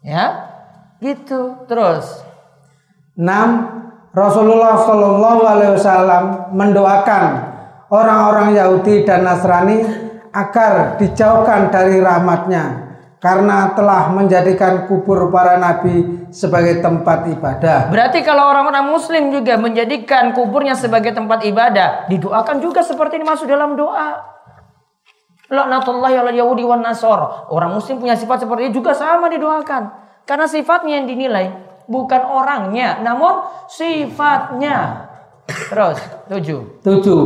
Ya, 0.02 0.50
gitu. 0.98 1.54
Terus. 1.70 2.26
6. 3.14 4.10
Rasulullah 4.10 4.74
Shallallahu 4.74 5.42
Alaihi 5.46 5.72
Wasallam 5.78 6.24
mendoakan 6.50 7.24
orang-orang 7.94 8.58
Yahudi 8.58 9.06
dan 9.06 9.22
Nasrani 9.22 9.86
agar 10.34 10.98
dijauhkan 10.98 11.70
dari 11.70 12.02
rahmatnya 12.02 12.89
karena 13.20 13.76
telah 13.76 14.08
menjadikan 14.16 14.88
kubur 14.88 15.28
para 15.28 15.60
nabi 15.60 16.24
sebagai 16.32 16.80
tempat 16.80 17.28
ibadah. 17.28 17.92
Berarti 17.92 18.24
kalau 18.24 18.48
orang-orang 18.48 18.88
muslim 18.88 19.28
juga 19.28 19.60
menjadikan 19.60 20.32
kuburnya 20.32 20.72
sebagai 20.72 21.12
tempat 21.12 21.44
ibadah, 21.44 22.08
didoakan 22.08 22.64
juga 22.64 22.80
seperti 22.80 23.20
ini 23.20 23.28
masuk 23.28 23.44
dalam 23.44 23.76
doa. 23.76 24.24
Laknatullahi 25.52 26.16
ala 26.16 26.32
Yahudi 26.32 26.64
wan 26.64 26.80
Nasor. 26.80 27.52
Orang 27.52 27.76
muslim 27.76 28.00
punya 28.00 28.16
sifat 28.16 28.46
seperti 28.46 28.70
ini 28.70 28.72
juga 28.72 28.96
sama 28.96 29.28
didoakan. 29.28 29.82
Karena 30.24 30.46
sifatnya 30.46 31.02
yang 31.02 31.06
dinilai 31.10 31.50
bukan 31.90 32.22
orangnya, 32.22 33.02
namun 33.02 33.44
sifatnya. 33.66 35.10
Terus, 35.50 35.98
tujuh. 36.30 36.60
Tujuh. 36.86 37.22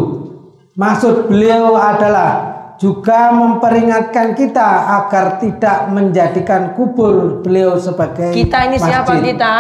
Maksud 0.75 1.29
beliau 1.29 1.77
adalah 1.77 2.54
juga 2.85 3.33
memperingatkan 3.33 4.37
kita 4.37 4.69
agar 5.01 5.41
tidak 5.41 5.89
menjadikan 5.89 6.77
kubur 6.77 7.41
beliau 7.41 7.81
sebagai 7.81 8.37
Kita 8.37 8.69
ini 8.69 8.77
masjid. 8.77 8.93
siapa 8.93 9.13
kita? 9.25 9.55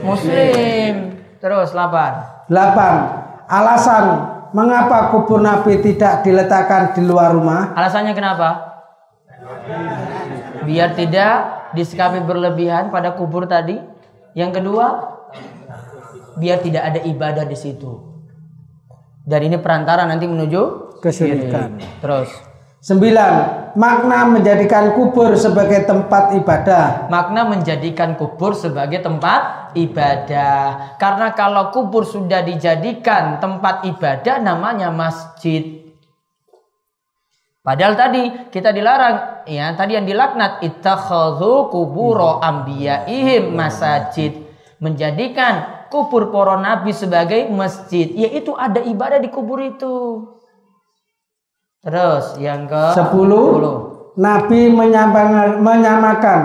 Muslim. 0.00 0.92
Terus 1.36 1.76
8. 1.76 2.48
8. 2.48 3.52
Alasan 3.52 4.04
mengapa 4.56 5.12
kubur 5.12 5.44
Nabi 5.44 5.84
tidak 5.84 6.24
diletakkan 6.24 6.96
di 6.96 7.04
luar 7.04 7.36
rumah? 7.36 7.76
Alasannya 7.76 8.16
kenapa? 8.16 8.48
Biar 10.64 10.96
tidak 10.96 11.68
disikapi 11.76 12.24
berlebihan 12.24 12.88
pada 12.88 13.12
kubur 13.12 13.44
tadi. 13.44 13.76
Yang 14.32 14.64
kedua, 14.64 14.86
biar 16.40 16.64
tidak 16.64 16.80
ada 16.80 17.00
ibadah 17.04 17.44
di 17.44 17.58
situ. 17.60 17.92
Dan 19.20 19.52
ini 19.52 19.60
perantara 19.60 20.08
nanti 20.08 20.24
menuju 20.24 20.91
Kesyirikan. 21.02 21.82
syirik. 21.82 21.98
Terus, 21.98 22.30
Sembilan, 22.82 23.34
makna 23.78 24.26
menjadikan 24.26 24.90
kubur 24.98 25.38
sebagai 25.38 25.86
tempat 25.86 26.34
ibadah. 26.34 27.06
makna 27.06 27.46
menjadikan 27.46 28.18
kubur 28.18 28.58
sebagai 28.58 28.98
tempat 28.98 29.70
ibadah. 29.78 30.98
Karena 30.98 31.30
kalau 31.30 31.70
kubur 31.70 32.02
sudah 32.02 32.42
dijadikan 32.42 33.38
tempat 33.38 33.86
ibadah 33.86 34.42
namanya 34.42 34.90
masjid. 34.90 35.78
Padahal 37.62 37.94
tadi 37.94 38.50
kita 38.50 38.74
dilarang, 38.74 39.46
ya 39.46 39.70
tadi 39.78 39.94
yang 39.94 40.02
dilaknat 40.02 40.66
ittakhadhu 40.66 41.70
kuburo 41.70 42.42
anbiya'ihim 42.42 43.54
masajid. 43.54 44.42
Menjadikan 44.82 45.86
kubur 45.86 46.34
para 46.34 46.58
nabi 46.58 46.90
sebagai 46.90 47.46
masjid, 47.46 48.10
yaitu 48.10 48.50
ada 48.58 48.82
ibadah 48.82 49.22
di 49.22 49.30
kubur 49.30 49.62
itu. 49.62 50.26
Terus 51.82 52.38
yang 52.38 52.70
ke 52.70 52.94
Sepuluh, 52.94 53.58
Nabi 54.14 54.70
menyamakan, 54.70 55.58
menyamakan 55.58 56.40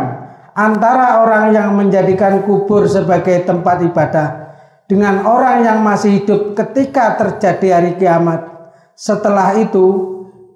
antara 0.57 1.21
orang 1.21 1.53
yang 1.53 1.77
menjadikan 1.77 2.41
kubur 2.41 2.89
sebagai 2.89 3.45
tempat 3.45 3.85
ibadah 3.85 4.27
dengan 4.89 5.21
orang 5.29 5.61
yang 5.61 5.79
masih 5.85 6.25
hidup 6.25 6.57
ketika 6.57 7.21
terjadi 7.21 7.77
hari 7.77 7.93
kiamat. 8.01 8.49
Setelah 8.97 9.53
itu, 9.61 9.85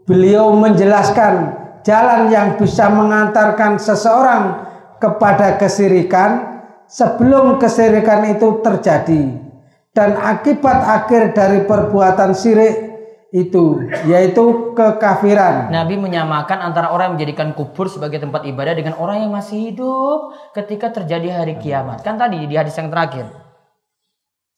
beliau 0.09 0.49
menjelaskan 0.57 1.61
jalan 1.85 2.33
yang 2.33 2.57
bisa 2.57 2.89
mengantarkan 2.89 3.77
seseorang 3.77 4.65
kepada 4.97 5.61
kesirikan 5.61 6.57
sebelum 6.89 7.61
kesirikan 7.61 8.25
itu 8.33 8.65
terjadi. 8.65 9.45
Dan 9.93 10.17
akibat 10.17 11.05
akhir 11.05 11.37
dari 11.37 11.69
perbuatan 11.69 12.33
syirik 12.33 12.90
itu 13.31 13.87
yaitu 14.11 14.75
kekafiran. 14.75 15.71
Nabi 15.71 15.95
menyamakan 15.95 16.59
antara 16.59 16.91
orang 16.91 17.11
yang 17.11 17.15
menjadikan 17.15 17.55
kubur 17.55 17.87
sebagai 17.87 18.19
tempat 18.19 18.43
ibadah 18.43 18.75
dengan 18.75 18.99
orang 18.99 19.23
yang 19.23 19.31
masih 19.31 19.71
hidup 19.71 20.35
ketika 20.51 20.91
terjadi 20.91 21.39
hari 21.39 21.55
kiamat. 21.55 22.03
Kan 22.03 22.19
tadi 22.19 22.43
di 22.43 22.55
hadis 22.59 22.75
yang 22.75 22.91
terakhir. 22.91 23.31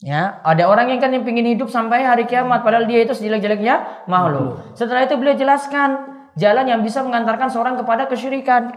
Ya, 0.04 0.42
ada 0.44 0.68
orang 0.68 0.92
yang 0.92 1.00
kan 1.00 1.16
yang 1.16 1.24
ingin 1.24 1.56
hidup 1.56 1.72
sampai 1.72 2.04
hari 2.04 2.28
kiamat 2.28 2.66
padahal 2.66 2.90
dia 2.90 3.06
itu 3.06 3.14
sejelek-jeleknya 3.16 4.04
makhluk. 4.10 4.76
Setelah 4.76 5.08
itu 5.08 5.16
beliau 5.16 5.38
jelaskan 5.38 5.90
jalan 6.36 6.66
yang 6.68 6.82
bisa 6.82 7.06
mengantarkan 7.06 7.48
seorang 7.54 7.78
kepada 7.80 8.10
kesyirikan. 8.10 8.74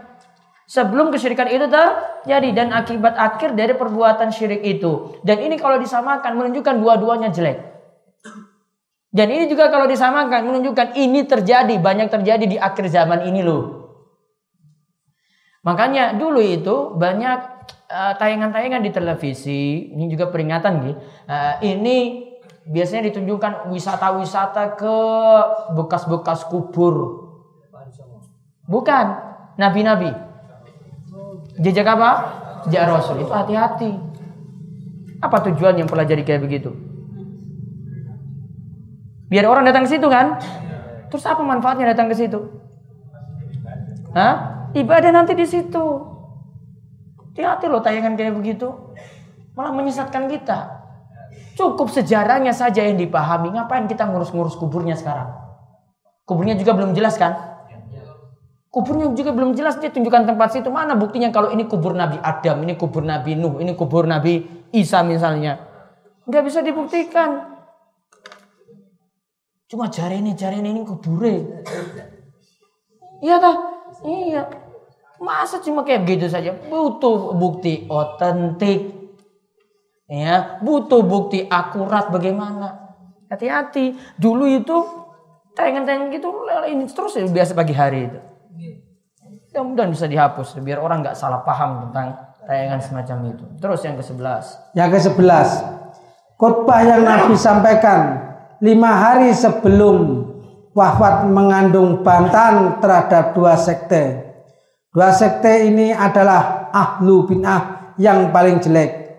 Sebelum 0.67 1.09
kesyirikan 1.09 1.47
itu 1.47 1.65
terjadi 1.67 2.49
dan 2.53 2.75
akibat 2.75 3.15
akhir 3.17 3.55
dari 3.57 3.73
perbuatan 3.73 4.29
syirik 4.29 4.61
itu. 4.61 5.19
Dan 5.23 5.39
ini 5.41 5.55
kalau 5.55 5.79
disamakan 5.79 6.37
menunjukkan 6.37 6.75
dua-duanya 6.79 7.31
jelek. 7.31 7.59
Dan 9.07 9.31
ini 9.31 9.47
juga 9.47 9.71
kalau 9.71 9.87
disamakan 9.87 10.51
menunjukkan 10.51 10.99
ini 10.99 11.23
terjadi, 11.23 11.79
banyak 11.79 12.11
terjadi 12.11 12.45
di 12.45 12.57
akhir 12.59 12.91
zaman 12.91 13.23
ini 13.23 13.39
loh. 13.39 13.87
Makanya 15.63 16.15
dulu 16.15 16.39
itu 16.39 16.95
banyak 16.95 17.39
eh, 17.87 18.13
tayangan-tayangan 18.19 18.81
di 18.83 18.91
televisi, 18.91 19.91
ini 19.95 20.11
juga 20.11 20.27
peringatan 20.31 20.71
gitu. 20.83 20.99
Eh, 21.27 21.55
ini 21.75 21.97
biasanya 22.67 23.11
ditunjukkan 23.11 23.71
wisata-wisata 23.71 24.75
ke 24.75 24.97
bekas-bekas 25.75 26.47
kubur. 26.51 27.27
Bukan, 28.67 29.05
nabi-nabi. 29.55 30.11
Jejak 31.63 31.87
apa? 31.87 32.11
Jejak 32.67 32.91
Rasul 32.91 33.23
itu 33.23 33.31
hati-hati. 33.31 33.91
Apa 35.23 35.41
tujuan 35.49 35.79
yang 35.79 35.89
pelajari 35.89 36.21
kayak 36.27 36.43
begitu? 36.43 36.86
Biar 39.27 39.43
orang 39.47 39.67
datang 39.67 39.83
ke 39.83 39.91
situ 39.91 40.07
kan? 40.07 40.39
Terus 41.11 41.23
apa 41.27 41.43
manfaatnya 41.43 41.91
datang 41.91 42.07
ke 42.07 42.15
situ? 42.15 42.39
Hah? 44.15 44.67
Ibadah 44.71 45.11
nanti 45.11 45.35
di 45.35 45.43
situ. 45.43 45.85
Hati-hati 47.31 47.65
loh 47.67 47.83
tayangan 47.83 48.15
kayak 48.15 48.33
begitu. 48.35 48.71
Malah 49.55 49.75
menyesatkan 49.75 50.31
kita. 50.31 50.79
Cukup 51.59 51.89
sejarahnya 51.89 52.53
saja 52.55 52.85
yang 52.85 52.95
dipahami. 52.95 53.51
Ngapain 53.51 53.89
kita 53.89 54.07
ngurus-ngurus 54.07 54.55
kuburnya 54.55 54.95
sekarang? 54.95 55.33
Kuburnya 56.27 56.55
juga 56.55 56.75
belum 56.75 56.95
jelas 56.95 57.15
kan? 57.19 57.57
Kuburnya 58.67 59.09
juga 59.17 59.33
belum 59.33 59.57
jelas 59.57 59.81
dia 59.81 59.89
tunjukkan 59.89 60.27
tempat 60.27 60.53
situ 60.53 60.69
mana 60.69 60.93
buktinya 60.93 61.33
kalau 61.33 61.49
ini 61.49 61.65
kubur 61.65 61.97
Nabi 61.97 62.21
Adam, 62.21 62.61
ini 62.61 62.77
kubur 62.77 63.01
Nabi 63.01 63.33
Nuh, 63.33 63.57
ini 63.57 63.73
kubur 63.73 64.05
Nabi 64.05 64.45
Isa 64.69 65.01
misalnya. 65.01 65.57
Nggak 66.29 66.43
bisa 66.45 66.59
dibuktikan. 66.61 67.56
Cuma 69.67 69.91
jari 69.91 70.23
ini, 70.23 70.31
jari 70.31 70.63
ini, 70.63 70.83
kubure. 70.87 71.63
Iya 73.19 73.35
tak? 73.35 73.57
Iya. 74.07 74.43
Masa 75.19 75.59
cuma 75.59 75.83
kayak 75.83 76.07
begitu 76.07 76.31
saja? 76.31 76.55
Butuh 76.55 77.35
bukti 77.35 77.83
otentik. 77.89 78.95
Ya, 80.07 80.61
butuh 80.63 81.03
bukti 81.03 81.43
akurat 81.51 82.07
bagaimana. 82.07 82.95
Hati-hati. 83.27 83.99
Dulu 84.15 84.47
itu 84.47 84.77
tayangan-tayangan 85.57 86.07
gitu 86.13 86.29
ini 86.69 86.85
terus 86.87 87.17
ya 87.17 87.25
biasa 87.27 87.51
pagi 87.57 87.73
hari 87.75 88.07
itu. 88.07 88.19
Mudah-mudahan 89.51 89.89
bisa 89.89 90.05
dihapus 90.05 90.61
biar 90.61 90.77
orang 90.79 91.01
nggak 91.01 91.17
salah 91.17 91.41
paham 91.41 91.89
tentang 91.89 92.13
tayangan 92.45 92.79
semacam 92.79 93.17
itu. 93.33 93.45
Terus 93.57 93.81
yang 93.83 93.97
ke-11. 93.97 94.45
Yang 94.77 94.89
ke-11, 94.95 95.49
khotbah 96.37 96.79
yang 96.85 97.01
Nabi 97.01 97.33
sampaikan 97.33 98.26
lima 98.61 98.91
hari 98.97 99.33
sebelum 99.33 100.25
wafat 100.73 101.29
mengandung 101.29 102.01
bantahan 102.01 102.77
terhadap 102.81 103.33
dua 103.33 103.57
sekte. 103.57 104.25
Dua 104.93 105.13
sekte 105.13 105.69
ini 105.69 105.93
adalah 105.93 106.69
ahlu 106.73 107.25
bin'ah 107.29 107.93
yang 108.01 108.33
paling 108.33 108.61
jelek. 108.61 109.09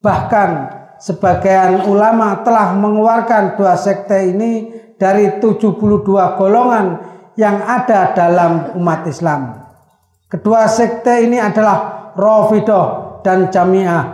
Bahkan 0.00 0.50
sebagian 1.00 1.88
ulama 1.88 2.40
telah 2.44 2.72
mengeluarkan 2.76 3.56
dua 3.60 3.76
sekte 3.76 4.32
ini 4.32 4.72
dari 4.96 5.36
72 5.40 5.78
golongan 6.36 6.86
yang 7.38 7.60
ada 7.62 8.12
dalam 8.16 8.74
umat 8.76 9.06
Islam. 9.06 9.68
Kedua 10.28 10.68
sekte 10.68 11.24
ini 11.24 11.40
adalah 11.40 12.12
Rafidah 12.18 13.20
dan 13.22 13.48
Jami'ah. 13.48 14.04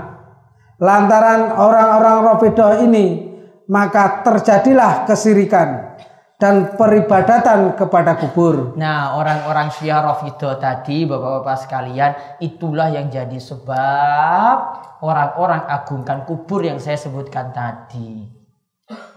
Lantaran 0.78 1.56
orang-orang 1.56 2.18
Rafidah 2.26 2.72
ini 2.84 3.33
maka 3.68 4.20
terjadilah 4.24 5.08
kesirikan 5.08 5.96
dan 6.36 6.76
peribadatan 6.76 7.72
kepada 7.78 8.18
kubur. 8.18 8.76
Nah, 8.76 9.16
orang-orang 9.16 9.70
Syiah 9.72 10.02
Rafidah 10.02 10.58
tadi, 10.60 11.08
Bapak-bapak 11.08 11.56
sekalian, 11.64 12.12
itulah 12.42 12.90
yang 12.90 13.08
jadi 13.08 13.38
sebab 13.38 14.56
orang-orang 15.00 15.62
agungkan 15.70 16.26
kubur 16.28 16.60
yang 16.66 16.76
saya 16.82 16.98
sebutkan 16.98 17.54
tadi. 17.54 18.28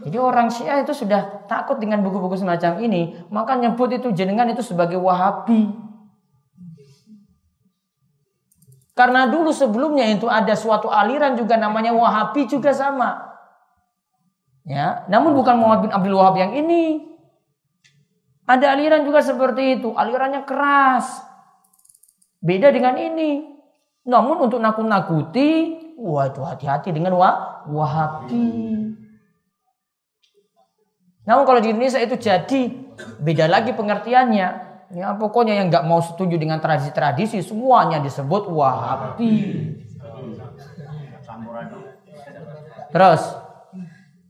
Jadi 0.07 0.15
orang 0.15 0.47
Syiah 0.47 0.79
itu 0.79 0.95
sudah 0.95 1.43
takut 1.49 1.75
dengan 1.81 1.99
buku-buku 1.99 2.39
semacam 2.39 2.79
ini, 2.79 3.27
maka 3.27 3.59
nyebut 3.59 3.91
itu 3.91 4.15
jenengan 4.15 4.47
itu 4.47 4.63
sebagai 4.63 4.95
Wahabi. 4.95 5.67
Karena 8.95 9.29
dulu 9.29 9.51
sebelumnya 9.53 10.09
itu 10.09 10.25
ada 10.25 10.55
suatu 10.57 10.89
aliran 10.89 11.35
juga 11.35 11.59
namanya 11.59 11.91
Wahabi 11.91 12.47
juga 12.47 12.71
sama. 12.71 13.36
Ya, 14.67 15.07
namun 15.07 15.31
bukan 15.31 15.55
Muhammad 15.55 15.87
bin 15.87 15.91
Abdul 15.95 16.19
Wahab 16.19 16.35
yang 16.35 16.51
ini. 16.51 17.07
Ada 18.43 18.75
aliran 18.75 19.07
juga 19.07 19.23
seperti 19.23 19.79
itu, 19.79 19.95
alirannya 19.95 20.43
keras. 20.43 21.23
Beda 22.43 22.67
dengan 22.75 22.99
ini. 22.99 23.47
Namun 24.03 24.43
untuk 24.43 24.59
nakut-nakuti, 24.59 25.75
wah 25.95 26.27
itu 26.27 26.43
hati-hati 26.43 26.91
dengan 26.91 27.15
wah, 27.15 27.63
wahabi. 27.67 28.91
Namun 31.27 31.43
kalau 31.43 31.59
di 31.59 31.71
Indonesia 31.71 31.99
itu 31.99 32.15
jadi 32.19 32.71
beda 33.23 33.47
lagi 33.47 33.71
pengertiannya. 33.71 34.47
Ya 34.95 35.11
pokoknya 35.19 35.59
yang 35.59 35.67
nggak 35.67 35.83
mau 35.83 35.99
setuju 35.99 36.39
dengan 36.39 36.63
tradisi-tradisi 36.63 37.43
semuanya 37.43 37.99
disebut 37.99 38.47
wahabi. 38.47 39.35
Terus 42.95 43.46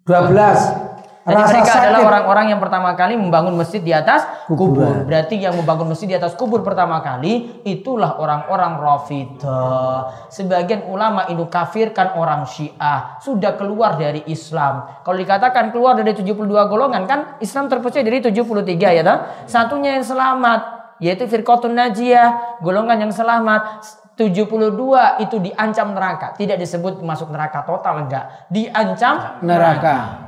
12. 0.07 0.87
Jadi 1.27 1.43
Rasa 1.43 1.59
mereka 1.59 1.73
adalah 1.75 1.99
sakit. 1.99 2.07
orang-orang 2.07 2.45
yang 2.55 2.61
pertama 2.63 2.89
kali 2.95 3.19
membangun 3.19 3.51
masjid 3.59 3.83
di 3.83 3.91
atas 3.91 4.23
kubur. 4.47 4.79
Kuburan. 4.79 5.03
Berarti 5.03 5.35
yang 5.35 5.59
membangun 5.59 5.91
masjid 5.91 6.07
di 6.07 6.15
atas 6.15 6.39
kubur 6.39 6.63
pertama 6.63 7.03
kali 7.03 7.59
itulah 7.67 8.15
orang-orang 8.15 8.79
Rafidah. 8.79 10.31
Sebagian 10.31 10.87
ulama 10.87 11.27
itu 11.27 11.43
kafirkan 11.51 12.15
orang 12.15 12.47
Syiah, 12.47 13.19
sudah 13.19 13.59
keluar 13.59 13.99
dari 13.99 14.23
Islam. 14.31 15.03
Kalau 15.03 15.19
dikatakan 15.19 15.75
keluar 15.75 15.99
dari 15.99 16.15
72 16.15 16.47
golongan 16.47 17.03
kan 17.03 17.19
Islam 17.43 17.67
terpecah 17.67 17.99
dari 17.99 18.23
73 18.23 18.95
ya 18.95 19.03
toh? 19.03 19.19
Satunya 19.51 19.99
yang 19.99 20.07
selamat 20.07 20.79
yaitu 21.03 21.27
Firqatun 21.27 21.75
Najiyah, 21.75 22.63
golongan 22.63 23.03
yang 23.03 23.11
selamat. 23.11 23.83
72 24.17 25.21
itu 25.21 25.35
diancam 25.37 25.93
neraka, 25.93 26.33
tidak 26.33 26.57
disebut 26.57 27.05
masuk 27.05 27.29
neraka 27.29 27.61
total 27.61 28.01
enggak, 28.01 28.49
diancam 28.49 29.37
neraka. 29.45 30.25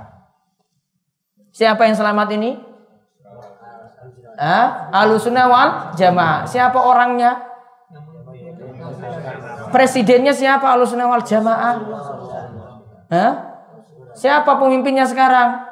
Siapa 1.49 1.89
yang 1.89 1.97
selamat 1.97 2.29
ini? 2.37 2.51
Alusunnah 4.93 5.49
wal 5.49 5.69
jamaah. 5.97 6.45
Siapa 6.45 6.77
orangnya? 6.77 7.49
Presidennya 9.73 10.31
siapa 10.31 10.69
Alusunnah 10.69 11.09
wal 11.09 11.25
jamaah? 11.25 11.75
Hah? 13.09 13.33
Siapa 14.13 14.61
pemimpinnya 14.61 15.09
sekarang? 15.09 15.65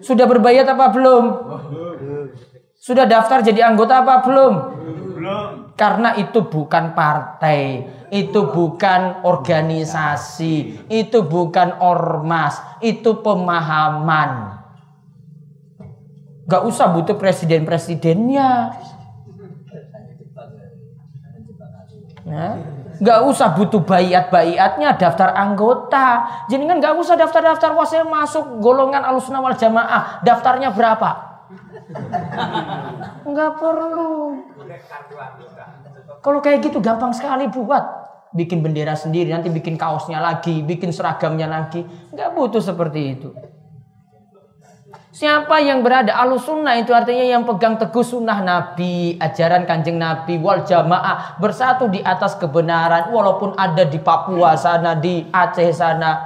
Sudah 0.00 0.26
berbayat 0.26 0.64
apa 0.64 0.90
belum? 0.90 1.24
Sudah 2.84 3.08
daftar 3.08 3.40
jadi 3.40 3.64
anggota 3.64 4.04
apa 4.04 4.20
belum? 4.28 4.54
Karena 5.72 6.20
itu 6.20 6.44
bukan 6.44 6.92
partai, 6.92 7.80
itu 8.12 8.44
bukan 8.52 9.24
organisasi, 9.24 10.84
itu 10.92 11.24
bukan 11.24 11.80
ormas, 11.80 12.60
itu 12.84 13.24
pemahaman. 13.24 14.60
Gak 16.44 16.62
usah 16.68 16.92
butuh 16.92 17.16
presiden-presidennya. 17.16 18.76
Ya. 22.28 22.48
Gak 23.00 23.20
usah 23.24 23.56
butuh 23.56 23.80
bayat-bayatnya 23.80 25.00
daftar 25.00 25.32
anggota. 25.32 26.28
Jadi 26.52 26.68
kan 26.68 26.84
gak 26.84 27.00
usah 27.00 27.16
daftar-daftar 27.16 27.72
saya 27.88 28.04
masuk 28.04 28.60
golongan 28.60 29.00
alusna 29.00 29.40
wal 29.40 29.56
jamaah. 29.56 30.20
Daftarnya 30.20 30.68
berapa? 30.68 31.33
Nggak 33.24 33.50
perlu. 33.60 34.40
Kalau 36.24 36.38
kayak 36.40 36.64
gitu 36.64 36.78
gampang 36.80 37.12
sekali 37.12 37.48
buat. 37.52 38.04
Bikin 38.34 38.66
bendera 38.66 38.98
sendiri, 38.98 39.30
nanti 39.30 39.46
bikin 39.46 39.78
kaosnya 39.78 40.18
lagi, 40.18 40.58
bikin 40.66 40.90
seragamnya 40.90 41.46
lagi. 41.46 41.86
Nggak 42.10 42.34
butuh 42.34 42.58
seperti 42.58 43.00
itu. 43.14 43.30
Siapa 45.14 45.62
yang 45.62 45.86
berada 45.86 46.10
alus 46.18 46.42
sunnah 46.42 46.74
itu 46.74 46.90
artinya 46.90 47.22
yang 47.22 47.46
pegang 47.46 47.78
teguh 47.78 48.02
sunnah 48.02 48.42
Nabi, 48.42 49.14
ajaran 49.22 49.62
kanjeng 49.62 49.94
Nabi, 49.94 50.42
wal 50.42 50.66
jamaah 50.66 51.38
bersatu 51.38 51.86
di 51.86 52.02
atas 52.02 52.34
kebenaran, 52.34 53.14
walaupun 53.14 53.54
ada 53.54 53.86
di 53.86 54.02
Papua 54.02 54.58
sana, 54.58 54.98
di 54.98 55.22
Aceh 55.30 55.70
sana, 55.70 56.18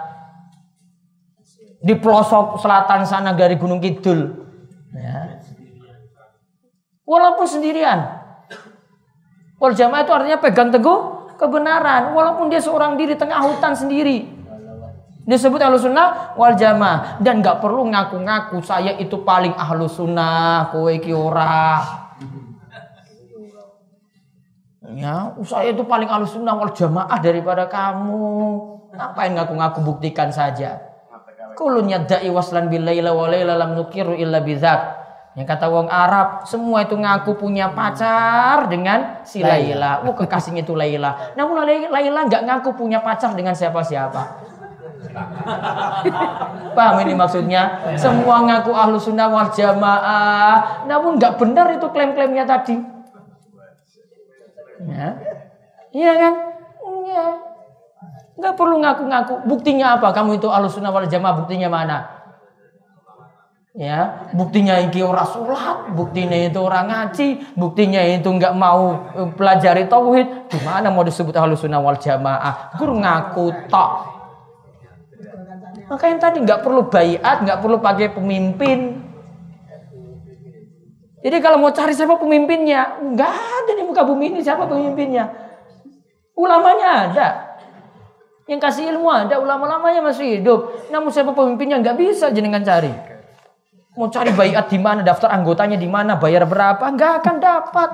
di 1.84 1.92
pelosok 1.92 2.56
selatan 2.56 3.04
sana 3.04 3.36
dari 3.36 3.60
Gunung 3.60 3.84
Kidul. 3.84 4.47
Walaupun 7.08 7.48
sendirian. 7.48 8.20
Wal 9.56 9.72
jamaah 9.72 10.04
itu 10.04 10.12
artinya 10.12 10.38
pegang 10.38 10.68
teguh 10.68 11.32
kebenaran, 11.40 12.12
walaupun 12.12 12.52
dia 12.52 12.60
seorang 12.60 13.00
diri 13.00 13.16
tengah 13.16 13.40
hutan 13.40 13.72
sendiri. 13.72 14.36
Disebut 15.28 15.60
ahlu 15.60 15.76
sunnah 15.76 16.32
wal 16.40 16.56
jamaah 16.56 17.20
dan 17.20 17.44
nggak 17.44 17.60
perlu 17.60 17.84
ngaku-ngaku 17.92 18.64
saya 18.64 18.96
itu 18.96 19.24
paling 19.24 19.52
ahlu 19.56 19.84
sunnah, 19.88 20.68
kowe 20.72 20.88
ki 20.88 21.12
ora. 21.12 21.84
Ya, 24.88 25.36
saya 25.44 25.76
itu 25.76 25.84
paling 25.84 26.08
ahlu 26.08 26.24
sunnah 26.24 26.56
wal 26.56 26.72
jamaah 26.72 27.18
daripada 27.20 27.68
kamu. 27.68 28.24
Ngapain 28.88 29.36
ngaku-ngaku 29.36 29.78
buktikan 29.84 30.32
saja. 30.32 30.80
Kulun 31.60 31.92
yadda'i 31.92 32.32
waslan 32.32 32.72
bil 32.72 32.86
laila 32.86 33.12
wa 33.12 33.28
laila 33.28 33.58
lam 33.58 33.76
nukiru 33.76 34.16
illa 34.16 34.40
bidzat. 34.40 34.97
Yang 35.36 35.46
kata 35.54 35.66
wong 35.70 35.86
Arab, 35.86 36.42
semua 36.48 36.82
itu 36.82 36.98
ngaku 36.98 37.38
punya 37.38 37.70
pacar 37.70 38.66
dengan 38.66 39.22
si 39.22 39.38
Laila. 39.38 40.02
Oh, 40.02 40.16
kekasihnya 40.16 40.66
itu 40.66 40.74
Laila. 40.74 41.36
Namun 41.38 41.62
Laila 41.92 42.26
nggak 42.26 42.42
ngaku 42.42 42.74
punya 42.74 42.98
pacar 43.04 43.36
dengan 43.38 43.54
siapa-siapa. 43.54 44.48
Paham 46.76 46.96
ini 47.06 47.14
maksudnya? 47.14 47.94
Semua 47.94 48.42
ngaku 48.42 48.74
ahlu 48.74 48.98
sunnah 48.98 49.30
wal 49.30 49.46
jamaah. 49.54 50.86
Namun 50.90 51.22
nggak 51.22 51.38
benar 51.38 51.70
itu 51.70 51.86
klaim-klaimnya 51.86 52.42
tadi. 52.42 52.76
Ya. 54.90 55.08
Iya 55.94 56.12
kan? 56.18 56.34
Iya. 56.82 57.26
Nggak 58.42 58.54
perlu 58.58 58.82
ngaku-ngaku. 58.82 59.34
Buktinya 59.46 60.02
apa? 60.02 60.10
Kamu 60.10 60.34
itu 60.34 60.50
ahlu 60.50 60.66
sunnah 60.66 60.90
wal 60.90 61.06
jamaah. 61.06 61.46
Buktinya 61.46 61.70
mana? 61.70 62.17
Ya, 63.78 64.26
buktinya 64.34 64.74
iki 64.82 65.06
ora 65.06 65.22
sholat, 65.22 65.94
buktinya 65.94 66.34
itu 66.34 66.58
orang 66.58 66.90
ngaji, 66.90 67.54
buktinya 67.54 68.02
itu 68.02 68.26
nggak 68.26 68.50
mau 68.58 69.06
eh, 69.14 69.30
pelajari 69.38 69.86
tauhid. 69.86 70.50
Gimana 70.50 70.90
mau 70.90 71.06
disebut 71.06 71.30
ahlu 71.38 71.54
sunnah 71.54 71.78
wal 71.78 71.94
jamaah? 71.94 72.74
Guru 72.74 72.98
ngaku 72.98 73.70
tok. 73.70 73.90
Maka 75.94 76.04
yang 76.10 76.18
tadi 76.18 76.42
nggak 76.42 76.66
perlu 76.66 76.90
bayat, 76.90 77.46
nggak 77.46 77.58
perlu 77.62 77.78
pakai 77.78 78.10
pemimpin. 78.10 78.98
Jadi 81.22 81.38
kalau 81.38 81.62
mau 81.62 81.70
cari 81.70 81.94
siapa 81.94 82.18
pemimpinnya, 82.18 82.98
nggak 82.98 83.30
ada 83.30 83.72
di 83.78 83.86
muka 83.86 84.02
bumi 84.02 84.34
ini 84.34 84.40
siapa 84.42 84.66
pemimpinnya. 84.66 85.30
Ulamanya 86.34 86.88
ada. 87.06 87.28
Yang 88.50 88.58
kasih 88.58 88.90
ilmu 88.90 89.06
ada, 89.06 89.38
ulama-lamanya 89.38 90.02
masih 90.02 90.42
hidup. 90.42 90.90
Namun 90.90 91.14
siapa 91.14 91.30
pemimpinnya 91.30 91.78
nggak 91.78 91.94
bisa 91.94 92.34
jenengan 92.34 92.66
cari. 92.66 93.07
Mau 93.98 94.06
cari 94.14 94.30
bayat 94.30 94.70
di 94.70 94.78
mana, 94.78 95.02
daftar 95.02 95.34
anggotanya 95.34 95.74
di 95.74 95.90
mana, 95.90 96.14
bayar 96.14 96.46
berapa, 96.46 96.86
nggak 96.86 97.12
akan 97.18 97.36
dapat. 97.42 97.90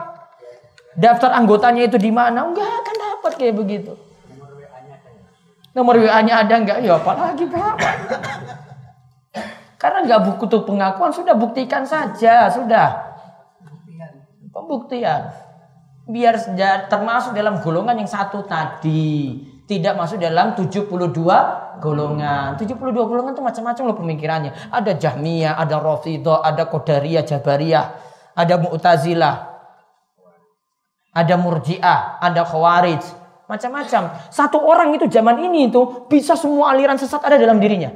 Daftar 1.00 1.32
anggotanya 1.32 1.88
itu 1.88 1.96
di 1.96 2.12
mana, 2.12 2.44
nggak 2.44 2.70
akan 2.84 2.96
dapat 3.00 3.32
kayak 3.40 3.56
begitu. 3.56 3.96
Nomor 5.72 5.96
WA-nya 6.04 6.44
ada 6.44 6.54
nggak? 6.60 6.84
Ya 6.84 7.00
apalagi 7.00 7.48
Pak. 7.48 7.74
Karena 9.80 9.98
nggak 10.04 10.20
butuh 10.44 10.68
pengakuan, 10.68 11.08
sudah 11.08 11.32
buktikan 11.32 11.88
saja, 11.88 12.52
sudah. 12.52 13.16
Pembuktian. 14.52 15.32
Biar 16.04 16.36
termasuk 16.92 17.32
dalam 17.32 17.64
golongan 17.64 17.96
yang 17.96 18.12
satu 18.12 18.44
tadi. 18.44 19.40
Tidak 19.64 19.96
masuk 19.96 20.20
dalam 20.20 20.52
72 20.52 20.92
golongan. 21.80 22.60
72 22.60 22.76
golongan 22.92 23.32
itu 23.32 23.40
macam-macam 23.40 23.82
loh 23.88 23.96
pemikirannya. 23.96 24.52
Ada 24.68 24.92
Jahmiyah, 25.00 25.56
ada 25.56 25.80
Rafidah, 25.80 26.44
ada 26.44 26.68
Qadariyah, 26.68 27.24
Jabariyah, 27.24 27.84
ada 28.36 28.54
Mu'tazilah, 28.60 29.36
ada 31.14 31.34
Murji'ah, 31.40 32.20
ada 32.20 32.42
Khawarij, 32.44 33.02
macam-macam. 33.48 34.02
Satu 34.28 34.58
orang 34.60 34.92
itu 34.96 35.08
zaman 35.08 35.40
ini 35.48 35.72
itu 35.72 36.08
bisa 36.12 36.36
semua 36.36 36.74
aliran 36.74 36.98
sesat 37.00 37.22
ada 37.24 37.40
dalam 37.40 37.56
dirinya. 37.56 37.94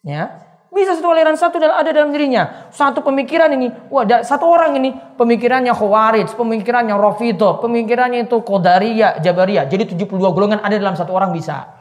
Ya, 0.00 0.49
bisa 0.70 0.94
satu 0.94 1.10
aliran 1.10 1.34
satu 1.34 1.58
dan 1.58 1.74
ada 1.74 1.90
dalam 1.90 2.14
dirinya. 2.14 2.70
Satu 2.70 3.02
pemikiran 3.02 3.50
ini, 3.58 3.74
wah, 3.90 4.06
satu 4.22 4.46
orang 4.46 4.78
ini 4.78 4.94
pemikirannya 5.18 5.74
Khawarij, 5.74 6.38
pemikirannya 6.38 6.94
Rafidah, 6.94 7.58
pemikirannya 7.58 8.30
itu 8.30 8.38
Qadariyah, 8.38 9.18
Jabariyah. 9.18 9.66
Jadi 9.66 9.98
72 9.98 10.14
golongan 10.30 10.62
ada 10.62 10.78
dalam 10.78 10.94
satu 10.94 11.10
orang 11.10 11.34
bisa. 11.34 11.74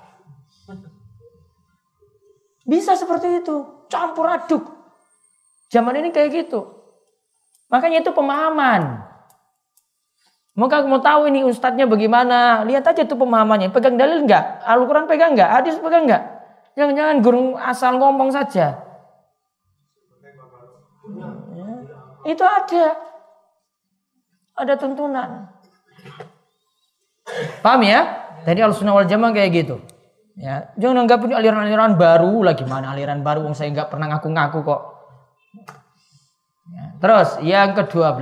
Bisa 2.65 2.97
seperti 2.97 3.45
itu, 3.45 3.85
campur 3.93 4.25
aduk. 4.25 4.65
Zaman 5.69 5.93
ini 6.01 6.09
kayak 6.09 6.29
gitu. 6.33 6.65
Makanya 7.69 8.01
itu 8.01 8.09
pemahaman. 8.09 9.05
Maka 10.57 10.81
mau 10.89 10.97
tahu 10.97 11.29
ini 11.29 11.45
ustadznya 11.45 11.85
bagaimana, 11.85 12.65
lihat 12.65 12.89
aja 12.89 13.05
tuh 13.05 13.21
pemahamannya. 13.21 13.69
Pegang 13.69 14.01
dalil 14.01 14.25
enggak? 14.25 14.65
Al-Quran 14.65 15.05
pegang 15.05 15.37
enggak? 15.37 15.49
Hadis 15.61 15.77
pegang 15.77 16.09
enggak? 16.09 16.38
Jangan-jangan 16.77 17.17
guru 17.23 17.57
asal 17.57 17.97
ngomong 17.97 18.29
saja. 18.33 18.81
Ya, 21.55 21.67
Itu 22.27 22.43
ada. 22.45 22.85
Ada 24.59 24.73
tuntunan. 24.75 25.49
Paham 27.63 27.81
ya? 27.85 28.01
Tadi 28.43 28.59
al-sunnah 28.59 28.95
wal 28.95 29.07
jamaah 29.07 29.31
kayak 29.31 29.51
gitu. 29.55 29.77
Ya, 30.39 30.71
jangan 30.79 31.03
anggap 31.03 31.19
ini 31.27 31.35
aliran-aliran 31.35 31.99
baru 31.99 32.47
lagi 32.47 32.63
mana 32.63 32.95
aliran 32.95 33.19
baru 33.19 33.43
wong 33.43 33.51
saya 33.59 33.75
nggak 33.75 33.91
pernah 33.91 34.07
ngaku-ngaku 34.07 34.63
kok. 34.63 34.81
Ya, 36.71 36.85
terus 37.03 37.29
yang 37.43 37.75
ke-12. 37.75 38.15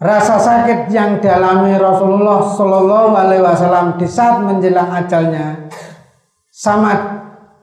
Rasa 0.00 0.40
sakit 0.40 0.88
yang 0.88 1.20
dialami 1.20 1.76
Rasulullah 1.76 2.40
Shallallahu 2.40 3.12
Alaihi 3.12 3.44
Wasallam 3.44 4.00
di 4.00 4.08
saat 4.08 4.40
menjelang 4.40 4.88
ajalnya 4.96 5.68
sama 6.48 7.19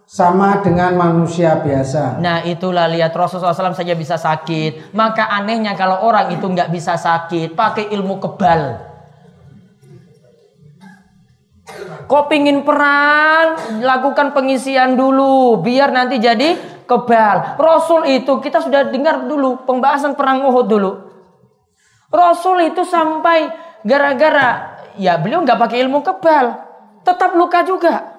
sama 0.07 0.63
dengan 0.63 0.95
manusia 0.95 1.59
biasa. 1.59 2.23
Nah 2.23 2.39
itulah 2.47 2.87
lihat 2.87 3.11
Rasulullah 3.11 3.51
SAW 3.51 3.75
saja 3.75 3.91
bisa 3.91 4.15
sakit. 4.15 4.95
Maka 4.95 5.27
anehnya 5.27 5.75
kalau 5.75 5.99
orang 6.07 6.31
itu 6.31 6.47
nggak 6.47 6.71
bisa 6.71 6.95
sakit, 6.95 7.51
pakai 7.51 7.91
ilmu 7.91 8.15
kebal. 8.23 8.87
Kok 12.07 12.31
pingin 12.31 12.63
perang, 12.63 13.83
lakukan 13.83 14.31
pengisian 14.31 14.95
dulu, 14.95 15.59
biar 15.59 15.91
nanti 15.91 16.23
jadi 16.23 16.55
kebal. 16.87 17.59
Rasul 17.59 18.07
itu 18.07 18.39
kita 18.39 18.63
sudah 18.63 18.87
dengar 18.87 19.27
dulu 19.27 19.67
pembahasan 19.67 20.15
perang 20.15 20.47
Uhud 20.47 20.67
dulu. 20.71 20.91
Rasul 22.07 22.71
itu 22.71 22.87
sampai 22.87 23.51
gara-gara 23.83 24.79
ya 24.95 25.19
beliau 25.19 25.43
nggak 25.43 25.59
pakai 25.59 25.83
ilmu 25.83 25.99
kebal, 25.99 26.55
tetap 27.03 27.35
luka 27.35 27.67
juga. 27.67 28.16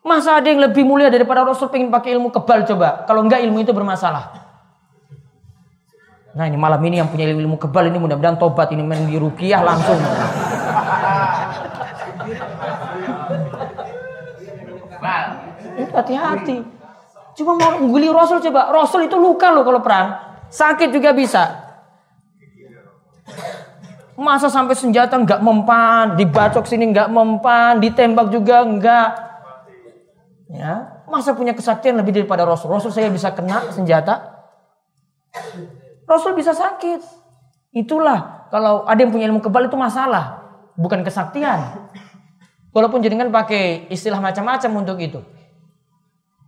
Masa 0.00 0.40
ada 0.40 0.48
yang 0.48 0.64
lebih 0.64 0.80
mulia 0.80 1.12
daripada 1.12 1.44
Rasul 1.44 1.68
pengen 1.68 1.92
pakai 1.92 2.16
ilmu 2.16 2.32
kebal 2.32 2.64
coba? 2.64 3.04
Kalau 3.04 3.20
enggak 3.20 3.44
ilmu 3.44 3.60
itu 3.60 3.76
bermasalah. 3.76 4.32
Nah 6.30 6.44
ini 6.48 6.56
malam 6.56 6.80
ini 6.86 7.02
yang 7.02 7.10
punya 7.12 7.28
ilmu 7.28 7.60
kebal 7.60 7.90
ini 7.90 8.00
mudah-mudahan 8.00 8.40
tobat 8.40 8.72
ini 8.72 8.80
main 8.80 9.04
di 9.04 9.20
rukiah 9.20 9.60
langsung. 9.60 10.00
Hati-hati. 15.90 16.64
Cuma 17.36 17.60
mau 17.60 17.76
guli 17.84 18.08
Rasul 18.08 18.40
coba. 18.40 18.72
Rasul 18.72 19.04
itu 19.04 19.20
luka 19.20 19.52
loh 19.52 19.68
kalau 19.68 19.84
perang. 19.84 20.16
Sakit 20.48 20.88
juga 20.96 21.12
bisa. 21.12 21.68
Masa 24.16 24.52
sampai 24.52 24.76
senjata 24.76 25.16
nggak 25.16 25.40
mempan, 25.40 26.16
dibacok 26.16 26.68
sini 26.68 26.92
nggak 26.92 27.08
mempan, 27.08 27.80
ditembak 27.80 28.28
juga 28.28 28.64
nggak. 28.64 29.29
Ya, 30.50 31.06
masa 31.06 31.30
punya 31.38 31.54
kesaktian 31.54 31.94
lebih 31.94 32.10
daripada 32.10 32.42
Rasul? 32.42 32.74
Rasul 32.74 32.90
saya 32.90 33.06
bisa 33.06 33.30
kena 33.30 33.70
senjata. 33.70 34.42
Rasul 36.10 36.34
bisa 36.34 36.50
sakit. 36.50 36.98
Itulah 37.70 38.50
kalau 38.50 38.82
ada 38.82 38.98
yang 38.98 39.14
punya 39.14 39.30
ilmu 39.30 39.38
kebal 39.38 39.70
itu 39.70 39.78
masalah, 39.78 40.42
bukan 40.74 41.06
kesaktian. 41.06 41.86
Walaupun 42.74 42.98
jenengan 42.98 43.30
pakai 43.30 43.86
istilah 43.94 44.18
macam-macam 44.18 44.70
untuk 44.74 44.98
itu. 44.98 45.22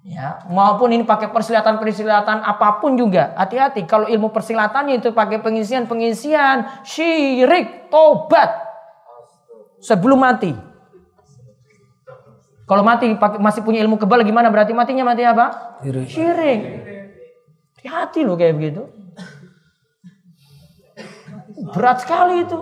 Ya, 0.03 0.43
maupun 0.51 0.91
ini 0.91 1.07
pakai 1.07 1.31
persilatan-persilatan 1.31 2.43
apa 2.43 2.83
pun 2.83 2.99
juga. 2.99 3.39
Hati-hati 3.39 3.87
kalau 3.87 4.11
ilmu 4.11 4.35
persilatannya 4.35 4.99
itu 4.99 5.15
pakai 5.15 5.39
pengisian-pengisian, 5.39 6.83
syirik, 6.83 7.87
tobat 7.87 8.51
sebelum 9.79 10.27
mati. 10.27 10.72
Kalau 12.73 12.89
mati 12.89 13.13
masih 13.37 13.61
punya 13.61 13.85
ilmu 13.85 14.01
kebal 14.01 14.25
gimana? 14.25 14.49
Berarti 14.49 14.73
matinya 14.73 15.05
mati 15.05 15.29
apa? 15.29 15.77
Syirik. 16.09 16.61
Hati-hati 17.77 18.25
loh 18.25 18.33
kayak 18.33 18.57
begitu. 18.57 18.89
Berat 21.77 22.01
sekali 22.01 22.49
itu. 22.49 22.57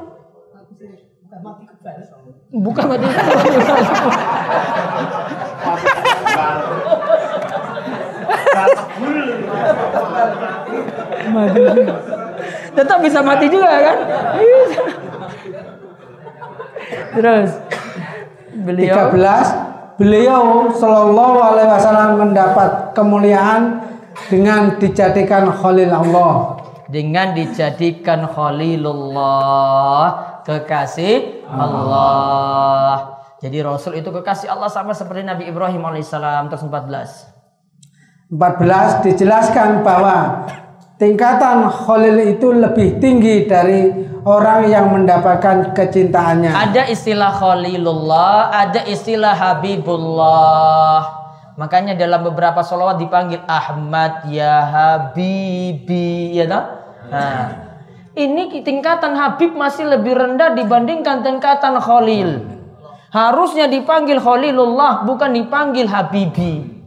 Bukan 2.51 2.85
mati 2.91 3.07
kebal. 3.07 3.79
Tetap 12.75 12.99
bisa 12.99 13.23
mati 13.23 13.47
juga 13.47 13.71
kan? 13.79 13.99
Bisa. 14.43 14.83
Terus 17.15 17.51
beliau 18.59 19.15
13 19.15 19.70
beliau 20.01 20.73
Shallallahu 20.73 21.45
Alaihi 21.45 21.69
Wasallam 21.69 22.17
mendapat 22.17 22.97
kemuliaan 22.97 23.85
dengan 24.33 24.81
dijadikan 24.81 25.53
Khalil 25.53 25.93
Allah. 25.93 26.57
dengan 26.91 27.39
dijadikan 27.39 28.27
Khalilullah 28.27 30.03
kekasih 30.43 31.47
Allah. 31.47 33.15
Jadi 33.39 33.63
Rasul 33.63 34.03
itu 34.03 34.11
kekasih 34.11 34.51
Allah 34.51 34.67
sama 34.67 34.91
seperti 34.91 35.23
Nabi 35.23 35.47
Ibrahim 35.47 35.87
alaihissalam 35.87 36.51
terus 36.51 36.67
14. 36.67 38.35
14 38.35 39.07
dijelaskan 39.07 39.87
bahwa 39.87 40.51
tingkatan 41.01 41.65
Khalil 41.73 42.37
itu 42.37 42.53
lebih 42.53 43.01
tinggi 43.01 43.49
dari 43.49 43.89
orang 44.21 44.69
yang 44.69 44.93
mendapatkan 44.93 45.73
kecintaannya. 45.73 46.53
Ada 46.53 46.93
istilah 46.93 47.33
Khalilullah, 47.33 48.53
ada 48.53 48.85
istilah 48.85 49.33
Habibullah. 49.33 51.01
Makanya 51.57 51.97
dalam 51.97 52.21
beberapa 52.25 52.61
sholawat 52.61 53.01
dipanggil 53.01 53.41
Ahmad 53.49 54.29
ya 54.29 54.61
Habibi, 54.69 56.37
ya 56.37 56.45
tak? 56.49 56.65
Nah, 57.09 57.45
ini 58.17 58.61
tingkatan 58.61 59.17
Habib 59.17 59.57
masih 59.57 59.89
lebih 59.89 60.17
rendah 60.17 60.53
dibandingkan 60.53 61.25
tingkatan 61.25 61.81
Khalil. 61.81 62.61
Harusnya 63.11 63.67
dipanggil 63.67 64.21
Khalilullah, 64.21 65.03
bukan 65.09 65.33
dipanggil 65.33 65.89
Habibi. 65.89 66.81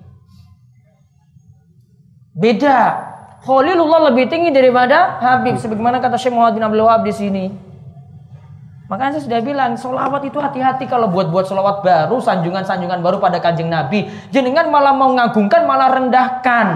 Beda. 2.33 3.12
Khalilullah 3.43 4.11
lebih 4.11 4.31
tinggi 4.31 4.55
daripada 4.55 5.19
Habib. 5.19 5.59
Sebagaimana 5.59 5.99
kata 5.99 6.15
Syekh 6.15 6.31
Muhammad 6.31 6.55
bin 6.55 6.63
Abdul 6.63 6.87
Wahab 6.87 7.03
di 7.03 7.11
sini. 7.11 7.45
Makanya 8.87 9.19
saya 9.19 9.23
sudah 9.25 9.39
bilang, 9.43 9.75
solawat 9.75 10.21
itu 10.27 10.37
hati-hati 10.37 10.85
kalau 10.87 11.09
buat-buat 11.09 11.47
solawat 11.47 11.81
baru, 11.81 12.19
sanjungan-sanjungan 12.19 12.99
baru 13.01 13.17
pada 13.17 13.41
kanjeng 13.41 13.71
Nabi. 13.71 14.05
Jenengan 14.29 14.69
malah 14.69 14.93
mau 14.93 15.11
ngagungkan, 15.11 15.65
malah 15.65 15.89
rendahkan. 15.97 16.67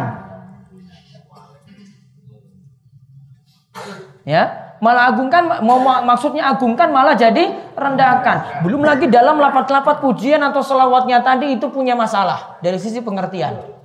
Ya, 4.28 4.76
malah 4.84 5.14
agungkan, 5.14 5.62
mau 5.62 5.80
maksudnya 5.80 6.52
agungkan 6.52 6.90
malah 6.92 7.16
jadi 7.16 7.54
rendahkan. 7.78 8.66
Belum 8.66 8.82
lagi 8.84 9.08
dalam 9.08 9.40
lapat-lapat 9.40 10.04
pujian 10.04 10.42
atau 10.42 10.66
solawatnya 10.66 11.24
tadi 11.24 11.56
itu 11.56 11.70
punya 11.70 11.94
masalah 11.96 12.60
dari 12.60 12.82
sisi 12.82 13.00
pengertian. 13.00 13.77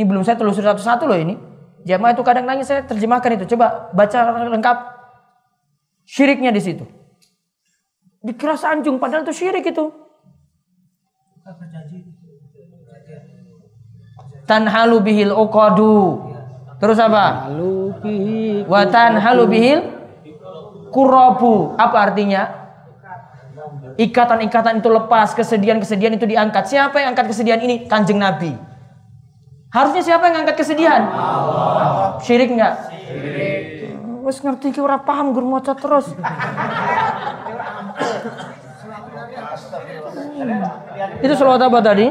Ini 0.00 0.08
belum 0.08 0.24
saya 0.24 0.40
telusuri 0.40 0.64
satu-satu 0.64 1.04
loh 1.04 1.20
ini. 1.20 1.36
Jamaah 1.84 2.16
itu 2.16 2.24
kadang 2.24 2.48
nanya 2.48 2.64
saya 2.64 2.80
terjemahkan 2.88 3.36
itu. 3.36 3.52
Coba 3.52 3.92
baca 3.92 4.48
lengkap 4.48 4.76
syiriknya 6.08 6.48
di 6.56 6.60
situ. 6.64 6.88
Dikira 8.24 8.56
sanjung 8.56 8.96
padahal 8.96 9.28
itu 9.28 9.44
syirik 9.44 9.60
itu. 9.68 9.92
Tanhalu 14.48 15.04
bihil 15.04 15.36
uqadu. 15.36 16.32
Terus 16.80 16.96
apa? 16.96 17.52
Wa 18.64 18.88
tanhalu 18.88 19.44
bihil 19.52 19.84
kurabu. 20.88 21.76
Apa 21.76 22.08
artinya? 22.08 22.72
Ikatan-ikatan 24.00 24.80
itu 24.80 24.88
lepas, 24.88 25.36
kesedihan-kesedihan 25.36 26.16
itu 26.16 26.24
diangkat. 26.24 26.72
Siapa 26.72 27.04
yang 27.04 27.12
angkat 27.12 27.36
kesedihan 27.36 27.60
ini? 27.60 27.84
Kanjeng 27.84 28.16
Nabi. 28.16 28.69
Harusnya 29.70 30.02
siapa 30.02 30.26
yang 30.26 30.42
angkat 30.42 30.58
kesedihan? 30.58 31.06
Syirik 32.26 32.50
nggak? 32.50 32.74
Wes 34.26 34.42
ngerti 34.42 34.74
ki 34.74 34.80
ora 34.82 34.98
paham 34.98 35.30
gur 35.30 35.46
maca 35.46 35.78
terus. 35.78 36.10
Hmm. 36.10 36.18
Itu 41.22 41.34
selawat 41.38 41.62
apa 41.70 41.78
tadi? 41.78 42.10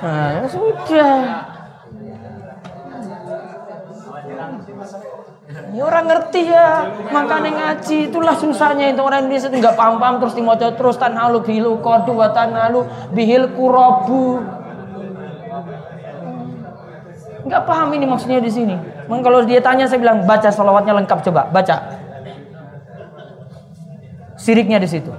Nah, 0.00 0.44
ya 0.44 0.46
sudah. 0.48 1.16
Ya 5.70 5.82
orang 5.86 6.06
ngerti 6.06 6.50
ya, 6.50 6.86
makanya 7.10 7.50
ngaji 7.50 8.10
itulah 8.10 8.34
susahnya 8.38 8.90
itu 8.90 9.02
orang 9.02 9.26
Indonesia 9.26 9.50
itu 9.50 9.58
nggak 9.58 9.78
paham-paham 9.78 10.22
terus 10.22 10.34
dimoco 10.34 10.68
terus 10.74 10.96
tanhalu 10.98 11.42
bihil 11.42 11.78
kodu 11.82 12.12
wa 12.12 12.28
tanhalu 12.30 12.84
bihil 13.10 13.50
kurobu. 13.56 14.59
Nggak 17.46 17.62
paham 17.64 17.88
ini 17.96 18.04
maksudnya 18.04 18.40
di 18.42 18.50
sini. 18.52 18.76
Mungkin 19.08 19.24
kalau 19.24 19.40
dia 19.44 19.60
tanya 19.62 19.88
saya 19.88 20.00
bilang 20.00 20.26
baca 20.28 20.48
salawatnya 20.52 20.96
lengkap 21.00 21.18
coba 21.30 21.48
baca. 21.48 21.76
Siriknya 24.40 24.80
di 24.80 24.88
situ. 24.88 25.12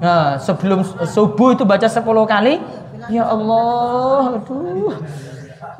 Nah, 0.00 0.40
sebelum 0.40 0.80
subuh 1.04 1.52
itu 1.52 1.68
baca 1.68 1.84
10 1.84 2.24
kali. 2.24 2.56
Ya 3.12 3.28
Allah, 3.28 4.40
aduh. 4.40 4.96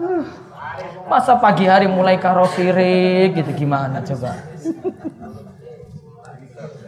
Uh, 0.01 0.25
Masa 1.09 1.35
pagi 1.41 1.67
hari 1.67 1.91
mulai 1.91 2.21
karo 2.21 2.47
sirik 2.55 3.35
gitu 3.35 3.67
gimana 3.67 3.99
coba? 4.05 4.37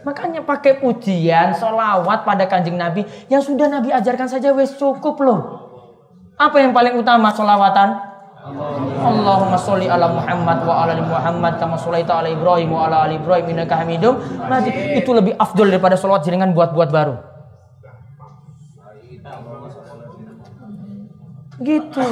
Makanya 0.03 0.43
pakai 0.43 0.83
pujian, 0.83 1.55
solawat 1.55 2.27
pada 2.27 2.43
kanjeng 2.43 2.75
Nabi 2.75 3.07
yang 3.31 3.39
sudah 3.39 3.71
Nabi 3.71 3.91
ajarkan 3.91 4.27
saja 4.27 4.51
wes 4.51 4.75
cukup 4.75 5.15
loh. 5.23 5.39
Apa 6.35 6.59
yang 6.59 6.75
paling 6.75 6.99
utama 6.99 7.31
solawatan? 7.31 8.13
Allahumma 8.43 9.55
sholli 9.55 9.87
ala 9.87 10.11
Muhammad 10.11 10.67
wa 10.67 10.83
ala 10.83 10.91
ali 10.91 11.03
Muhammad 11.07 11.55
kama 11.63 11.79
sholaita 11.79 12.19
ala 12.19 12.27
Ibrahim 12.27 12.75
wa 12.75 12.91
ala 12.91 13.07
ali 13.07 13.15
Ibrahim 13.15 13.55
innaka 13.55 13.79
Hamidum 13.79 14.19
Majid. 14.43 14.99
Itu 14.99 15.15
lebih 15.15 15.39
afdol 15.39 15.71
daripada 15.71 15.95
solawat 15.95 16.27
jenengan 16.27 16.51
buat-buat 16.51 16.91
baru. 16.91 17.15
Gitu. 21.63 22.07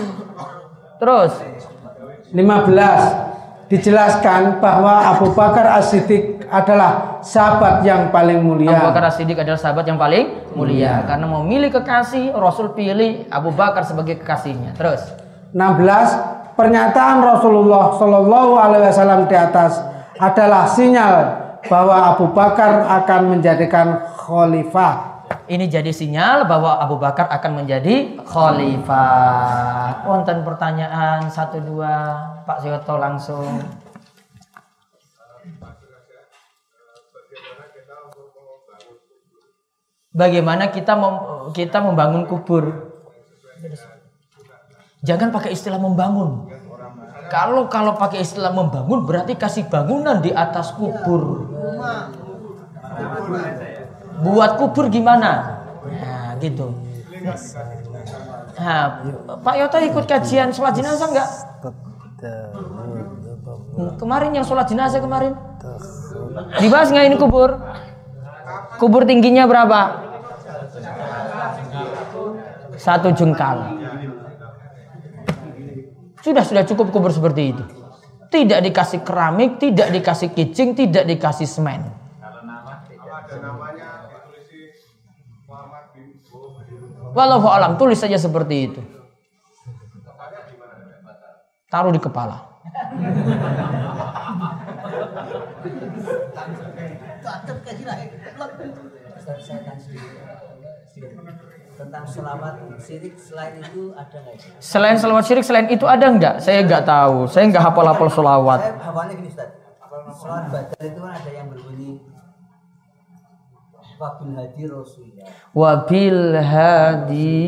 Terus 1.03 1.33
15 2.31 3.67
dijelaskan 3.67 4.63
bahwa 4.63 5.11
Abu 5.11 5.35
Bakar 5.35 5.79
As-Siddiq 5.83 6.40
adalah 6.51 7.23
sahabat 7.23 7.87
yang 7.87 8.11
paling 8.11 8.43
mulia. 8.43 8.75
Abu 8.75 8.91
Bakar 8.91 9.07
As-Siddiq 9.07 9.39
adalah 9.39 9.55
sahabat 9.55 9.87
yang 9.87 9.95
paling 9.95 10.51
mulia 10.51 11.07
karena 11.07 11.23
mau 11.23 11.47
milih 11.47 11.71
kekasih 11.71 12.35
Rasul 12.35 12.75
pilih 12.75 13.23
Abu 13.31 13.55
Bakar 13.55 13.87
sebagai 13.87 14.19
kekasihnya. 14.19 14.75
Terus 14.75 14.99
16 15.55 16.59
pernyataan 16.59 17.23
Rasulullah 17.23 17.95
Shallallahu 17.95 18.51
Alaihi 18.59 18.83
Wasallam 18.91 19.31
di 19.31 19.35
atas 19.39 19.79
adalah 20.19 20.67
sinyal 20.67 21.15
bahwa 21.71 22.13
Abu 22.13 22.27
Bakar 22.35 22.83
akan 23.01 23.21
menjadikan 23.31 24.03
khalifah. 24.19 25.09
ini 25.47 25.71
jadi 25.71 25.95
sinyal 25.95 26.43
bahwa 26.43 26.83
Abu 26.83 26.99
Bakar 26.99 27.31
akan 27.31 27.63
menjadi 27.63 28.19
khalifah. 28.27 30.03
Wonten 30.03 30.43
pertanyaan 30.43 31.31
satu 31.31 31.63
dua 31.63 32.19
Pak 32.43 32.59
Syoto 32.59 32.99
langsung. 32.99 33.63
Bagaimana 40.11 40.67
kita 40.67 40.93
mem- 40.99 41.55
kita 41.55 41.79
membangun 41.79 42.27
kubur? 42.27 42.91
Jangan 45.01 45.31
pakai 45.31 45.55
istilah 45.55 45.79
membangun. 45.79 46.51
Kalau 47.31 47.71
kalau 47.71 47.95
pakai 47.95 48.27
istilah 48.27 48.51
membangun 48.51 49.07
berarti 49.07 49.39
kasih 49.39 49.71
bangunan 49.71 50.19
di 50.19 50.35
atas 50.35 50.75
kubur. 50.75 51.47
Buat 54.21 54.59
kubur 54.59 54.91
gimana? 54.91 55.63
Nah, 55.81 56.35
gitu. 56.43 56.75
Nah, 58.59 58.83
Pak 59.41 59.55
Yoto 59.57 59.77
ikut 59.79 60.05
kajian 60.05 60.51
sholat 60.51 60.75
jenazah 60.75 61.07
enggak? 61.07 61.29
Kemarin 63.95 64.35
yang 64.35 64.45
sholat 64.45 64.67
jenazah 64.67 64.99
kemarin. 64.99 65.33
Dibahas 66.59 66.91
nggak 66.91 67.05
ini 67.07 67.17
kubur? 67.17 67.57
Kubur 68.77 69.05
tingginya 69.05 69.45
berapa? 69.45 69.79
Satu 72.77 73.13
jengkal. 73.13 73.77
Sudah 76.21 76.45
sudah 76.45 76.63
cukup 76.65 76.93
kubur 76.93 77.09
seperti 77.13 77.53
itu. 77.53 77.63
Tidak 78.31 78.59
dikasih 78.63 79.03
keramik, 79.03 79.59
tidak 79.59 79.91
dikasih 79.91 80.31
kicing, 80.31 80.77
tidak 80.77 81.03
dikasih 81.03 81.49
semen. 81.49 81.83
Walau 87.11 87.43
alam 87.51 87.75
tulis 87.75 87.99
saja 87.99 88.15
seperti 88.15 88.55
itu. 88.71 88.81
Taruh 91.67 91.91
di 91.91 91.99
kepala. 91.99 92.51
Tentang 101.71 102.05
selamat 102.05 102.53
syirik 102.77 103.15
selain 103.17 103.57
itu 103.57 103.93
ada 103.97 104.17
nggak? 104.21 104.35
Selain 104.61 104.97
selawat 104.97 105.23
syirik, 105.25 105.45
selain 105.45 105.67
itu 105.71 105.85
ada 105.89 106.05
nggak? 106.05 106.35
Saya 106.43 106.61
nggak 106.61 106.83
tahu. 106.85 107.25
Saya 107.25 107.49
nggak 107.49 107.63
hafal-hafal 107.63 108.09
selawat. 108.11 108.59
Saya 108.61 108.77
hafalnya 108.85 109.13
gini 109.17 109.29
Ustaz. 109.29 109.49
Sholat 110.11 110.51
badal 110.51 110.75
itu 110.91 110.99
kan 110.99 111.13
ada 111.15 111.31
yang 111.31 111.47
berbunyi 111.47 112.03
Wabil 113.95 114.33
hadi 114.35 114.63
rasulillah 114.67 115.27
Wabil 115.55 116.35
hadi 116.41 117.39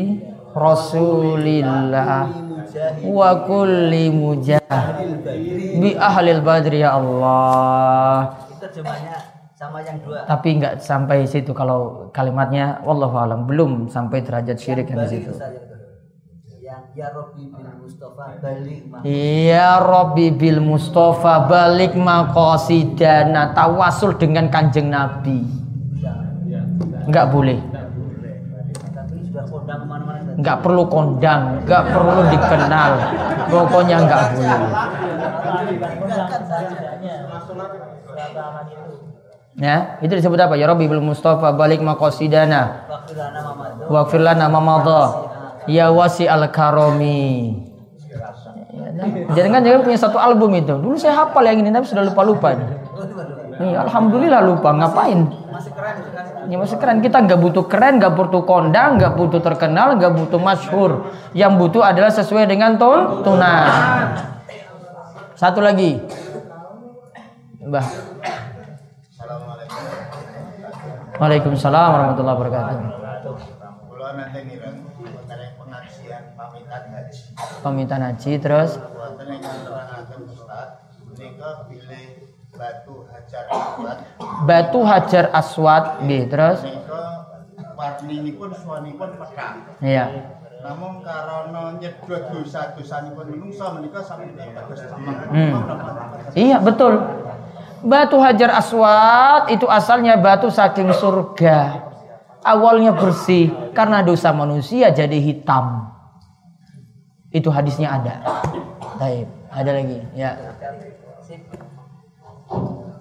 Rasulillah 0.54 2.30
wa 3.02 3.30
kulli 3.42 4.06
mujahid 4.06 5.18
bi 5.82 5.98
ahlil 5.98 6.42
badri 6.46 6.86
ya 6.86 6.94
Allah. 6.94 8.38
Itu 8.38 8.62
terjemahnya 8.62 9.13
yang 9.84 9.98
dua 10.00 10.18
Tapi 10.24 10.48
nggak 10.58 10.74
sampai 10.80 11.28
situ 11.28 11.52
kalau 11.52 12.08
kalimatnya 12.10 12.80
wallahu 12.82 13.16
alam 13.20 13.44
belum 13.44 13.92
sampai 13.92 14.24
derajat 14.24 14.56
syirik 14.56 14.88
yang 14.90 15.04
di 15.04 15.08
situ. 15.12 15.30
Yang 15.30 15.64
kedua. 15.68 15.74
Yang 16.64 16.84
ya 16.96 17.08
Rabbi 17.12 17.44
bin 17.52 17.68
Mustafa 17.84 18.24
balik 18.40 18.80
Ya 19.04 19.70
Rabbi 19.78 20.26
bil 20.32 20.60
Mustafa 20.64 21.34
balik 21.44 21.92
maqasidana 21.92 23.52
tawasul 23.52 24.16
dengan 24.16 24.48
kanjeng 24.48 24.88
Nabi. 24.88 25.44
Nggak 27.04 27.26
boleh. 27.28 27.60
tapi 28.94 29.20
sudah 29.28 29.44
kondang 29.44 29.78
ke 29.84 29.86
mana-mana 29.86 30.18
Ustaz. 30.24 30.40
Nggak 30.40 30.58
perlu 30.64 30.82
kondang, 30.88 31.42
nggak 31.68 31.84
perlu 31.92 32.20
dikenal. 32.32 32.90
Pokoknya 33.52 33.96
nggak 34.08 34.22
boleh. 34.32 34.62
Ya, 39.54 40.02
itu 40.02 40.10
disebut 40.10 40.34
apa? 40.34 40.58
Ya 40.58 40.66
Rabbi 40.66 40.90
bil 40.90 40.98
Mustafa 40.98 41.54
balik 41.54 41.78
maqasidana 41.78 42.90
Wakil 42.90 43.14
lana 43.14 43.40
mamadu 43.46 43.86
waghfir 43.86 44.20
lana 44.20 44.46
ma 44.50 44.60
madha. 44.60 45.04
Ya 45.70 45.86
wasi 45.94 46.26
al 46.26 46.50
karomi. 46.50 47.54
Jadi 49.34 49.48
kan 49.50 49.62
jangan 49.62 49.80
punya 49.86 49.98
satu 49.98 50.18
album 50.18 50.58
itu. 50.58 50.74
Dulu 50.74 50.98
saya 50.98 51.22
hafal 51.22 51.46
yang 51.46 51.62
ini 51.62 51.70
tapi 51.70 51.86
sudah 51.86 52.02
lupa-lupa. 52.02 52.54
Iya, 53.54 53.86
alhamdulillah 53.86 54.42
lupa. 54.42 54.74
Ngapain? 54.74 55.30
masih 55.54 55.70
Ya 56.50 56.56
masih 56.58 56.76
keren. 56.82 56.98
Kita 56.98 57.22
nggak 57.22 57.38
butuh 57.38 57.64
keren, 57.70 58.02
nggak 58.02 58.12
butuh 58.18 58.42
kondang, 58.42 58.98
nggak 58.98 59.14
butuh 59.14 59.38
terkenal, 59.38 59.94
nggak 59.94 60.12
butuh 60.18 60.40
masyhur. 60.42 61.14
Yang 61.30 61.52
butuh 61.62 61.82
adalah 61.86 62.10
sesuai 62.10 62.50
dengan 62.50 62.74
tuntunan. 62.74 63.70
Satu 65.38 65.62
lagi. 65.62 66.02
Mbah. 67.62 67.86
Waalaikumsalam 71.14 71.88
warahmatullahi 71.94 72.36
wabarakatuh. 72.36 72.76
Pamitan 76.34 76.82
haji. 76.90 77.20
Pamitan 77.62 78.00
haji 78.02 78.32
terus 78.38 78.70
Wonten 78.76 79.26
ing 79.32 79.40
nerangaken 79.40 80.20
Ustaz 80.28 80.68
menika 81.08 81.50
bilih 81.70 82.04
batu 82.54 82.94
hajar 83.08 83.44
aswad 83.50 83.98
batu 84.46 84.80
hajar 84.84 85.24
aswad 85.32 85.84
nggih 86.04 86.22
terus 86.28 86.58
Menika 86.62 87.02
warninipun 87.74 88.50
suwanipun 88.54 89.10
pedang. 89.18 89.56
iya 89.80 90.06
Namun 90.64 91.04
karena 91.04 91.76
nyedot 91.76 92.22
dosa-dosanipun 92.32 93.26
menungso 93.36 93.64
menika 93.76 94.00
sampeyan 94.00 94.48
bagus 94.56 94.80
temen. 94.80 95.16
Hmm. 95.28 95.52
Iya 96.32 96.56
betul. 96.64 96.94
Batu 97.84 98.16
Hajar 98.16 98.48
Aswad 98.56 99.52
itu 99.52 99.68
asalnya 99.68 100.16
batu 100.16 100.48
saking 100.48 100.88
surga. 100.96 101.84
Awalnya 102.40 102.96
bersih 102.96 103.52
karena 103.76 104.00
dosa 104.00 104.32
manusia 104.32 104.88
jadi 104.88 105.20
hitam. 105.20 105.92
Itu 107.28 107.52
hadisnya 107.52 107.92
ada. 107.92 108.24
Baik, 108.96 109.28
ada 109.52 109.70
lagi. 109.76 110.00
Ya. 110.16 110.32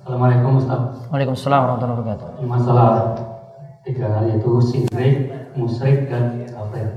Assalamualaikum 0.04 0.60
Ustaz. 0.60 1.08
Waalaikumsalam 1.16 1.60
warahmatullahi 1.64 2.00
wabarakatuh. 2.04 2.28
Ini 2.44 2.48
masalah 2.52 2.90
tiga 3.88 4.06
hal 4.12 4.24
yaitu 4.36 4.52
syirik, 4.68 5.16
musyrik 5.56 6.12
dan 6.12 6.44
kafir. 6.52 6.88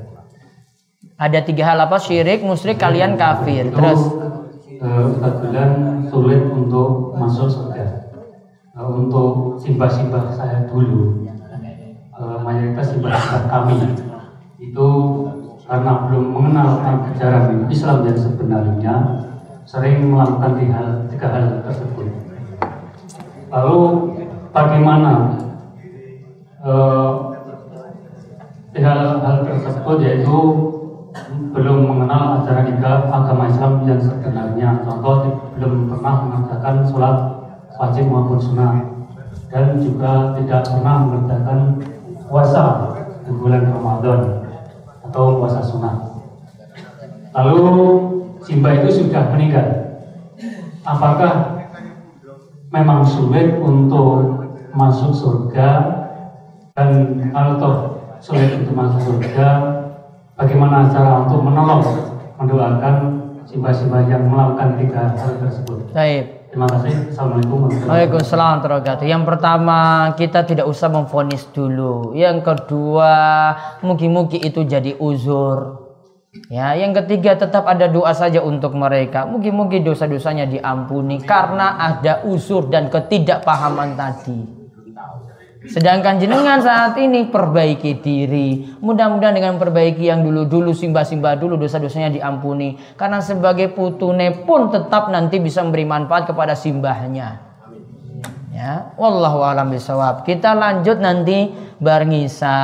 Ada 1.14 1.38
tiga 1.46 1.62
hal 1.70 1.78
apa? 1.86 2.02
Syirik, 2.02 2.42
musyrik, 2.42 2.82
kalian 2.82 3.14
kafir. 3.14 3.70
Terus 3.70 4.00
eh, 4.74 5.02
Ustaz 5.06 5.34
bilang 5.38 6.02
sulit 6.10 6.42
untuk 6.50 7.14
masuk 7.14 7.65
Eh, 8.76 8.84
untuk 8.84 9.56
simbah-simbah 9.56 10.36
saya 10.36 10.68
dulu, 10.68 11.24
eh, 11.24 12.38
mayoritas 12.44 12.92
simbah-simbah 12.92 13.48
kami. 13.48 13.76
Itu 14.60 14.88
karena 15.64 16.04
belum 16.04 16.24
mengenal 16.36 16.84
ajaran 16.84 17.64
Islam 17.72 18.04
yang 18.04 18.20
sebenarnya 18.20 18.94
sering 19.64 20.12
melakukan 20.12 20.60
tiga 20.60 20.76
hal, 20.76 20.88
tiga 21.08 21.26
hal 21.32 21.44
tersebut. 21.64 22.06
Lalu 23.48 23.80
bagaimana 24.52 25.12
eh, 26.60 27.10
hal-hal 28.76 29.36
tersebut 29.48 29.96
yaitu 30.04 30.36
belum 31.56 31.78
mengenal 31.88 32.44
ajaran 32.44 32.76
agama 33.08 33.48
Islam 33.48 33.88
yang 33.88 34.04
sebenarnya. 34.04 34.84
Contoh 34.84 35.48
belum 35.56 35.88
pernah 35.88 36.28
mengerjakan 36.28 36.84
sholat 36.84 37.35
wajib 37.80 38.04
maupun 38.08 38.40
sunnah. 38.40 38.74
Dan 39.46 39.78
juga 39.78 40.34
tidak 40.36 40.66
pernah 40.66 41.06
mengerjakan 41.06 41.80
puasa 42.26 42.64
di 43.22 43.30
bulan 43.30 43.62
Ramadan 43.70 44.20
atau 45.06 45.38
puasa 45.38 45.62
sunnah. 45.62 45.96
Lalu 47.30 47.62
Simba 48.46 48.78
itu 48.78 49.02
sudah 49.02 49.26
meninggal. 49.34 49.66
Apakah 50.86 51.66
memang 52.70 53.02
sulit 53.02 53.58
untuk 53.58 54.46
masuk 54.70 55.10
surga? 55.10 55.68
Dan 56.76 57.32
toh 57.58 58.06
sulit 58.22 58.54
untuk 58.62 58.74
masuk 58.76 59.00
surga. 59.02 59.48
Bagaimana 60.38 60.86
cara 60.92 61.26
untuk 61.26 61.42
menolong 61.42 61.82
mendoakan 62.38 62.94
simba-simba 63.48 64.04
yang 64.04 64.28
melakukan 64.28 64.76
tiga 64.78 65.16
hal 65.16 65.32
tersebut? 65.40 65.90
Baik. 65.90 66.35
Terima 66.56 66.72
kasih 66.72 67.12
assalamualaikum 67.12 67.58
warahmatullahi 67.68 67.92
Waalaikumsalam 67.92 68.54
wabarakatuh. 68.64 69.04
Yang 69.04 69.24
pertama, 69.28 69.78
kita 70.16 70.40
tidak 70.48 70.66
usah 70.72 70.88
memfonis 70.88 71.44
dulu. 71.52 72.16
Yang 72.16 72.38
kedua, 72.48 73.14
mungkin-mungkin 73.84 74.40
itu 74.40 74.64
jadi 74.64 74.96
uzur. 74.96 75.84
Ya, 76.48 76.72
yang 76.72 76.96
ketiga 76.96 77.36
tetap 77.36 77.68
ada 77.68 77.92
doa 77.92 78.16
saja 78.16 78.40
untuk 78.40 78.72
mereka. 78.72 79.28
Mungkin-mungkin 79.28 79.84
dosa-dosanya 79.84 80.48
diampuni 80.48 81.20
karena 81.20 81.76
ada 81.76 82.24
uzur 82.24 82.72
dan 82.72 82.88
ketidakpahaman 82.88 83.92
tadi. 83.92 84.55
Sedangkan 85.66 86.22
jenengan 86.22 86.62
saat 86.62 86.94
ini 86.96 87.26
perbaiki 87.26 87.98
diri. 87.98 88.78
Mudah-mudahan 88.78 89.34
dengan 89.34 89.54
perbaiki 89.58 90.06
yang 90.06 90.22
dulu-dulu 90.22 90.70
simbah-simbah 90.70 91.34
dulu 91.36 91.58
dosa-dosanya 91.58 92.14
diampuni. 92.14 92.78
Karena 92.94 93.18
sebagai 93.18 93.74
putune 93.74 94.46
pun 94.46 94.70
tetap 94.70 95.10
nanti 95.10 95.42
bisa 95.42 95.66
memberi 95.66 95.84
manfaat 95.84 96.30
kepada 96.30 96.54
simbahnya. 96.54 97.42
Ya, 98.56 98.96
wallahu 98.96 99.44
alam 99.44 99.68
bisawab. 99.68 100.24
Kita 100.24 100.56
lanjut 100.56 100.96
nanti 100.96 101.52
bareng 101.76 102.24
Isa. 102.24 102.56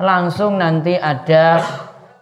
Langsung 0.00 0.56
nanti 0.56 0.96
ada 0.96 1.60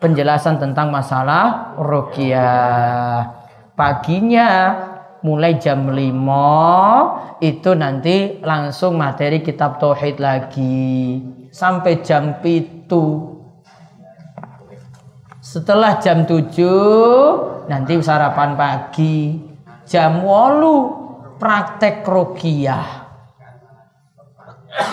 penjelasan 0.02 0.58
tentang 0.58 0.90
masalah 0.90 1.78
ruqyah. 1.78 3.38
Paginya 3.78 4.48
mulai 5.26 5.60
jam 5.60 5.88
5 5.88 7.44
itu 7.44 7.70
nanti 7.76 8.40
langsung 8.40 8.96
materi 8.96 9.44
kitab 9.44 9.80
tauhid 9.80 10.20
lagi. 10.20 11.20
Sampai 11.50 12.00
jam 12.00 12.38
itu 12.44 13.36
setelah 15.40 15.98
jam 15.98 16.24
7 16.28 17.68
nanti 17.68 17.92
sarapan 18.00 18.54
pagi. 18.54 19.48
Jam 19.90 20.22
8 20.22 21.40
praktek 21.40 22.06
ruqyah 22.06 23.00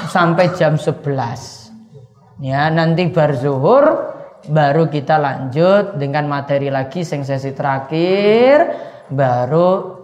sampai 0.09 0.55
jam 0.55 0.79
11 0.79 2.41
ya 2.41 2.71
nanti 2.71 3.11
bar 3.11 3.35
zuhur 3.35 4.15
baru 4.47 4.87
kita 4.87 5.19
lanjut 5.19 5.99
dengan 5.99 6.25
materi 6.31 6.71
lagi 6.71 7.03
sing 7.03 7.27
sesi 7.27 7.51
terakhir 7.51 8.73
baru 9.11 9.96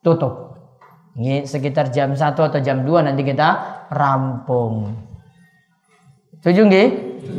tutup. 0.00 0.56
Ini 1.16 1.44
sekitar 1.44 1.92
jam 1.92 2.16
1 2.16 2.32
atau 2.32 2.60
jam 2.62 2.82
2 2.86 3.06
nanti 3.06 3.22
kita 3.26 3.48
rampung. 3.92 4.94
Setuju 6.40 6.60
nggih? 6.70 6.88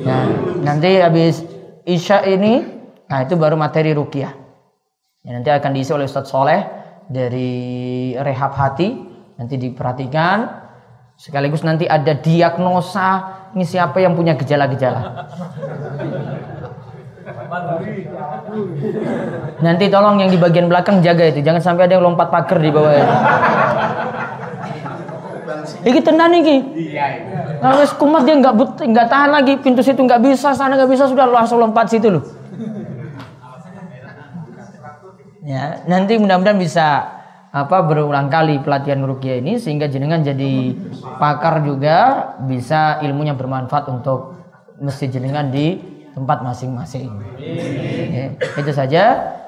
Nah, 0.05 0.23
nanti 0.61 1.01
habis 1.01 1.41
Isya 1.81 2.21
ini 2.29 2.61
nah 3.09 3.25
itu 3.25 3.33
baru 3.35 3.57
materi 3.57 3.91
rukiah. 3.97 4.31
Ya, 5.25 5.29
nanti 5.33 5.49
akan 5.49 5.71
diisi 5.73 5.91
oleh 5.93 6.05
Ustadz 6.05 6.29
Soleh 6.29 6.61
dari 7.09 8.13
Rehab 8.13 8.53
Hati. 8.53 8.89
Nanti 9.41 9.57
diperhatikan. 9.57 10.61
Sekaligus 11.17 11.61
nanti 11.61 11.85
ada 11.85 12.17
diagnosa 12.17 13.09
ini 13.53 13.65
siapa 13.67 13.99
yang 14.01 14.15
punya 14.15 14.33
gejala-gejala. 14.39 15.27
Nanti 19.59 19.85
tolong 19.91 20.23
yang 20.23 20.31
di 20.31 20.39
bagian 20.39 20.71
belakang 20.71 21.03
jaga 21.03 21.27
itu, 21.27 21.43
jangan 21.43 21.59
sampai 21.59 21.91
ada 21.91 21.99
yang 21.99 22.05
lompat 22.07 22.31
pagar 22.31 22.63
di 22.63 22.71
bawah 22.71 22.93
itu. 22.95 23.15
Iki 25.81 25.99
tenan 25.99 26.31
iki. 26.31 26.57
Kalau 27.59 27.75
wis 27.83 27.91
kumat 27.99 28.23
dia 28.23 28.39
nggak 28.39 28.55
but 28.55 28.79
nggak 28.79 29.07
tahan 29.11 29.29
lagi 29.35 29.53
pintu 29.59 29.83
situ 29.83 29.99
nggak 29.99 30.23
bisa 30.23 30.55
sana 30.55 30.79
nggak 30.79 30.89
bisa 30.89 31.11
sudah 31.11 31.27
langsung 31.27 31.59
lompat 31.59 31.91
situ 31.91 32.07
loh. 32.07 32.23
Ya, 35.41 35.83
nanti 35.89 36.15
mudah-mudahan 36.21 36.55
bisa 36.55 37.19
apa 37.51 37.83
berulang 37.83 38.31
kali 38.31 38.63
pelatihan 38.63 39.03
rukiah 39.03 39.43
ini 39.43 39.59
sehingga 39.59 39.91
jenengan 39.91 40.23
jadi 40.23 40.71
pakar 41.19 41.67
juga 41.67 42.31
bisa 42.47 43.03
ilmunya 43.03 43.35
bermanfaat 43.35 43.91
untuk 43.91 44.39
mesti 44.79 45.11
jenengan 45.11 45.51
di 45.51 45.99
tempat 46.15 46.43
masing-masing. 46.43 47.09
Ya, 48.11 48.35
itu 48.35 48.71
saja 48.71 49.03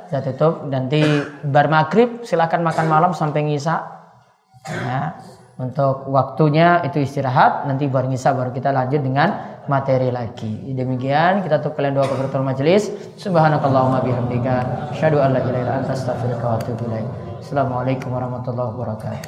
saya 0.08 0.22
tutup 0.24 0.70
nanti 0.70 1.02
bar 1.48 1.68
maghrib 1.68 2.22
silakan 2.22 2.62
makan 2.64 2.86
malam 2.88 3.12
sampai 3.18 3.44
ngisa. 3.48 3.82
Ya, 4.64 5.20
untuk 5.60 6.08
waktunya 6.10 6.82
itu 6.88 7.04
istirahat 7.04 7.70
nanti 7.70 7.86
baru 7.86 8.10
ngisa 8.10 8.34
baru 8.34 8.50
kita 8.56 8.72
lanjut 8.74 9.02
dengan 9.04 9.60
materi 9.70 10.10
lagi. 10.10 10.74
Demikian 10.74 11.44
kita 11.44 11.60
tutup 11.60 11.78
kalian 11.80 12.00
doa 12.00 12.08
kafaratul 12.08 12.44
majelis. 12.48 12.90
Subhanakallahumma 13.20 14.02
bihamdika 14.02 14.90
asyhadu 14.96 15.22
an 15.22 15.38
la 15.38 15.46
ilaha 15.46 15.62
illa 15.62 15.74
anta 15.84 15.94
astaghfiruka. 15.94 16.64
Assalamualaikum 17.44 18.10
warahmatullahi 18.10 18.72
warahmatullahi 18.72 19.22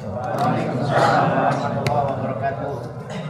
wabarakatuh. 1.84 3.25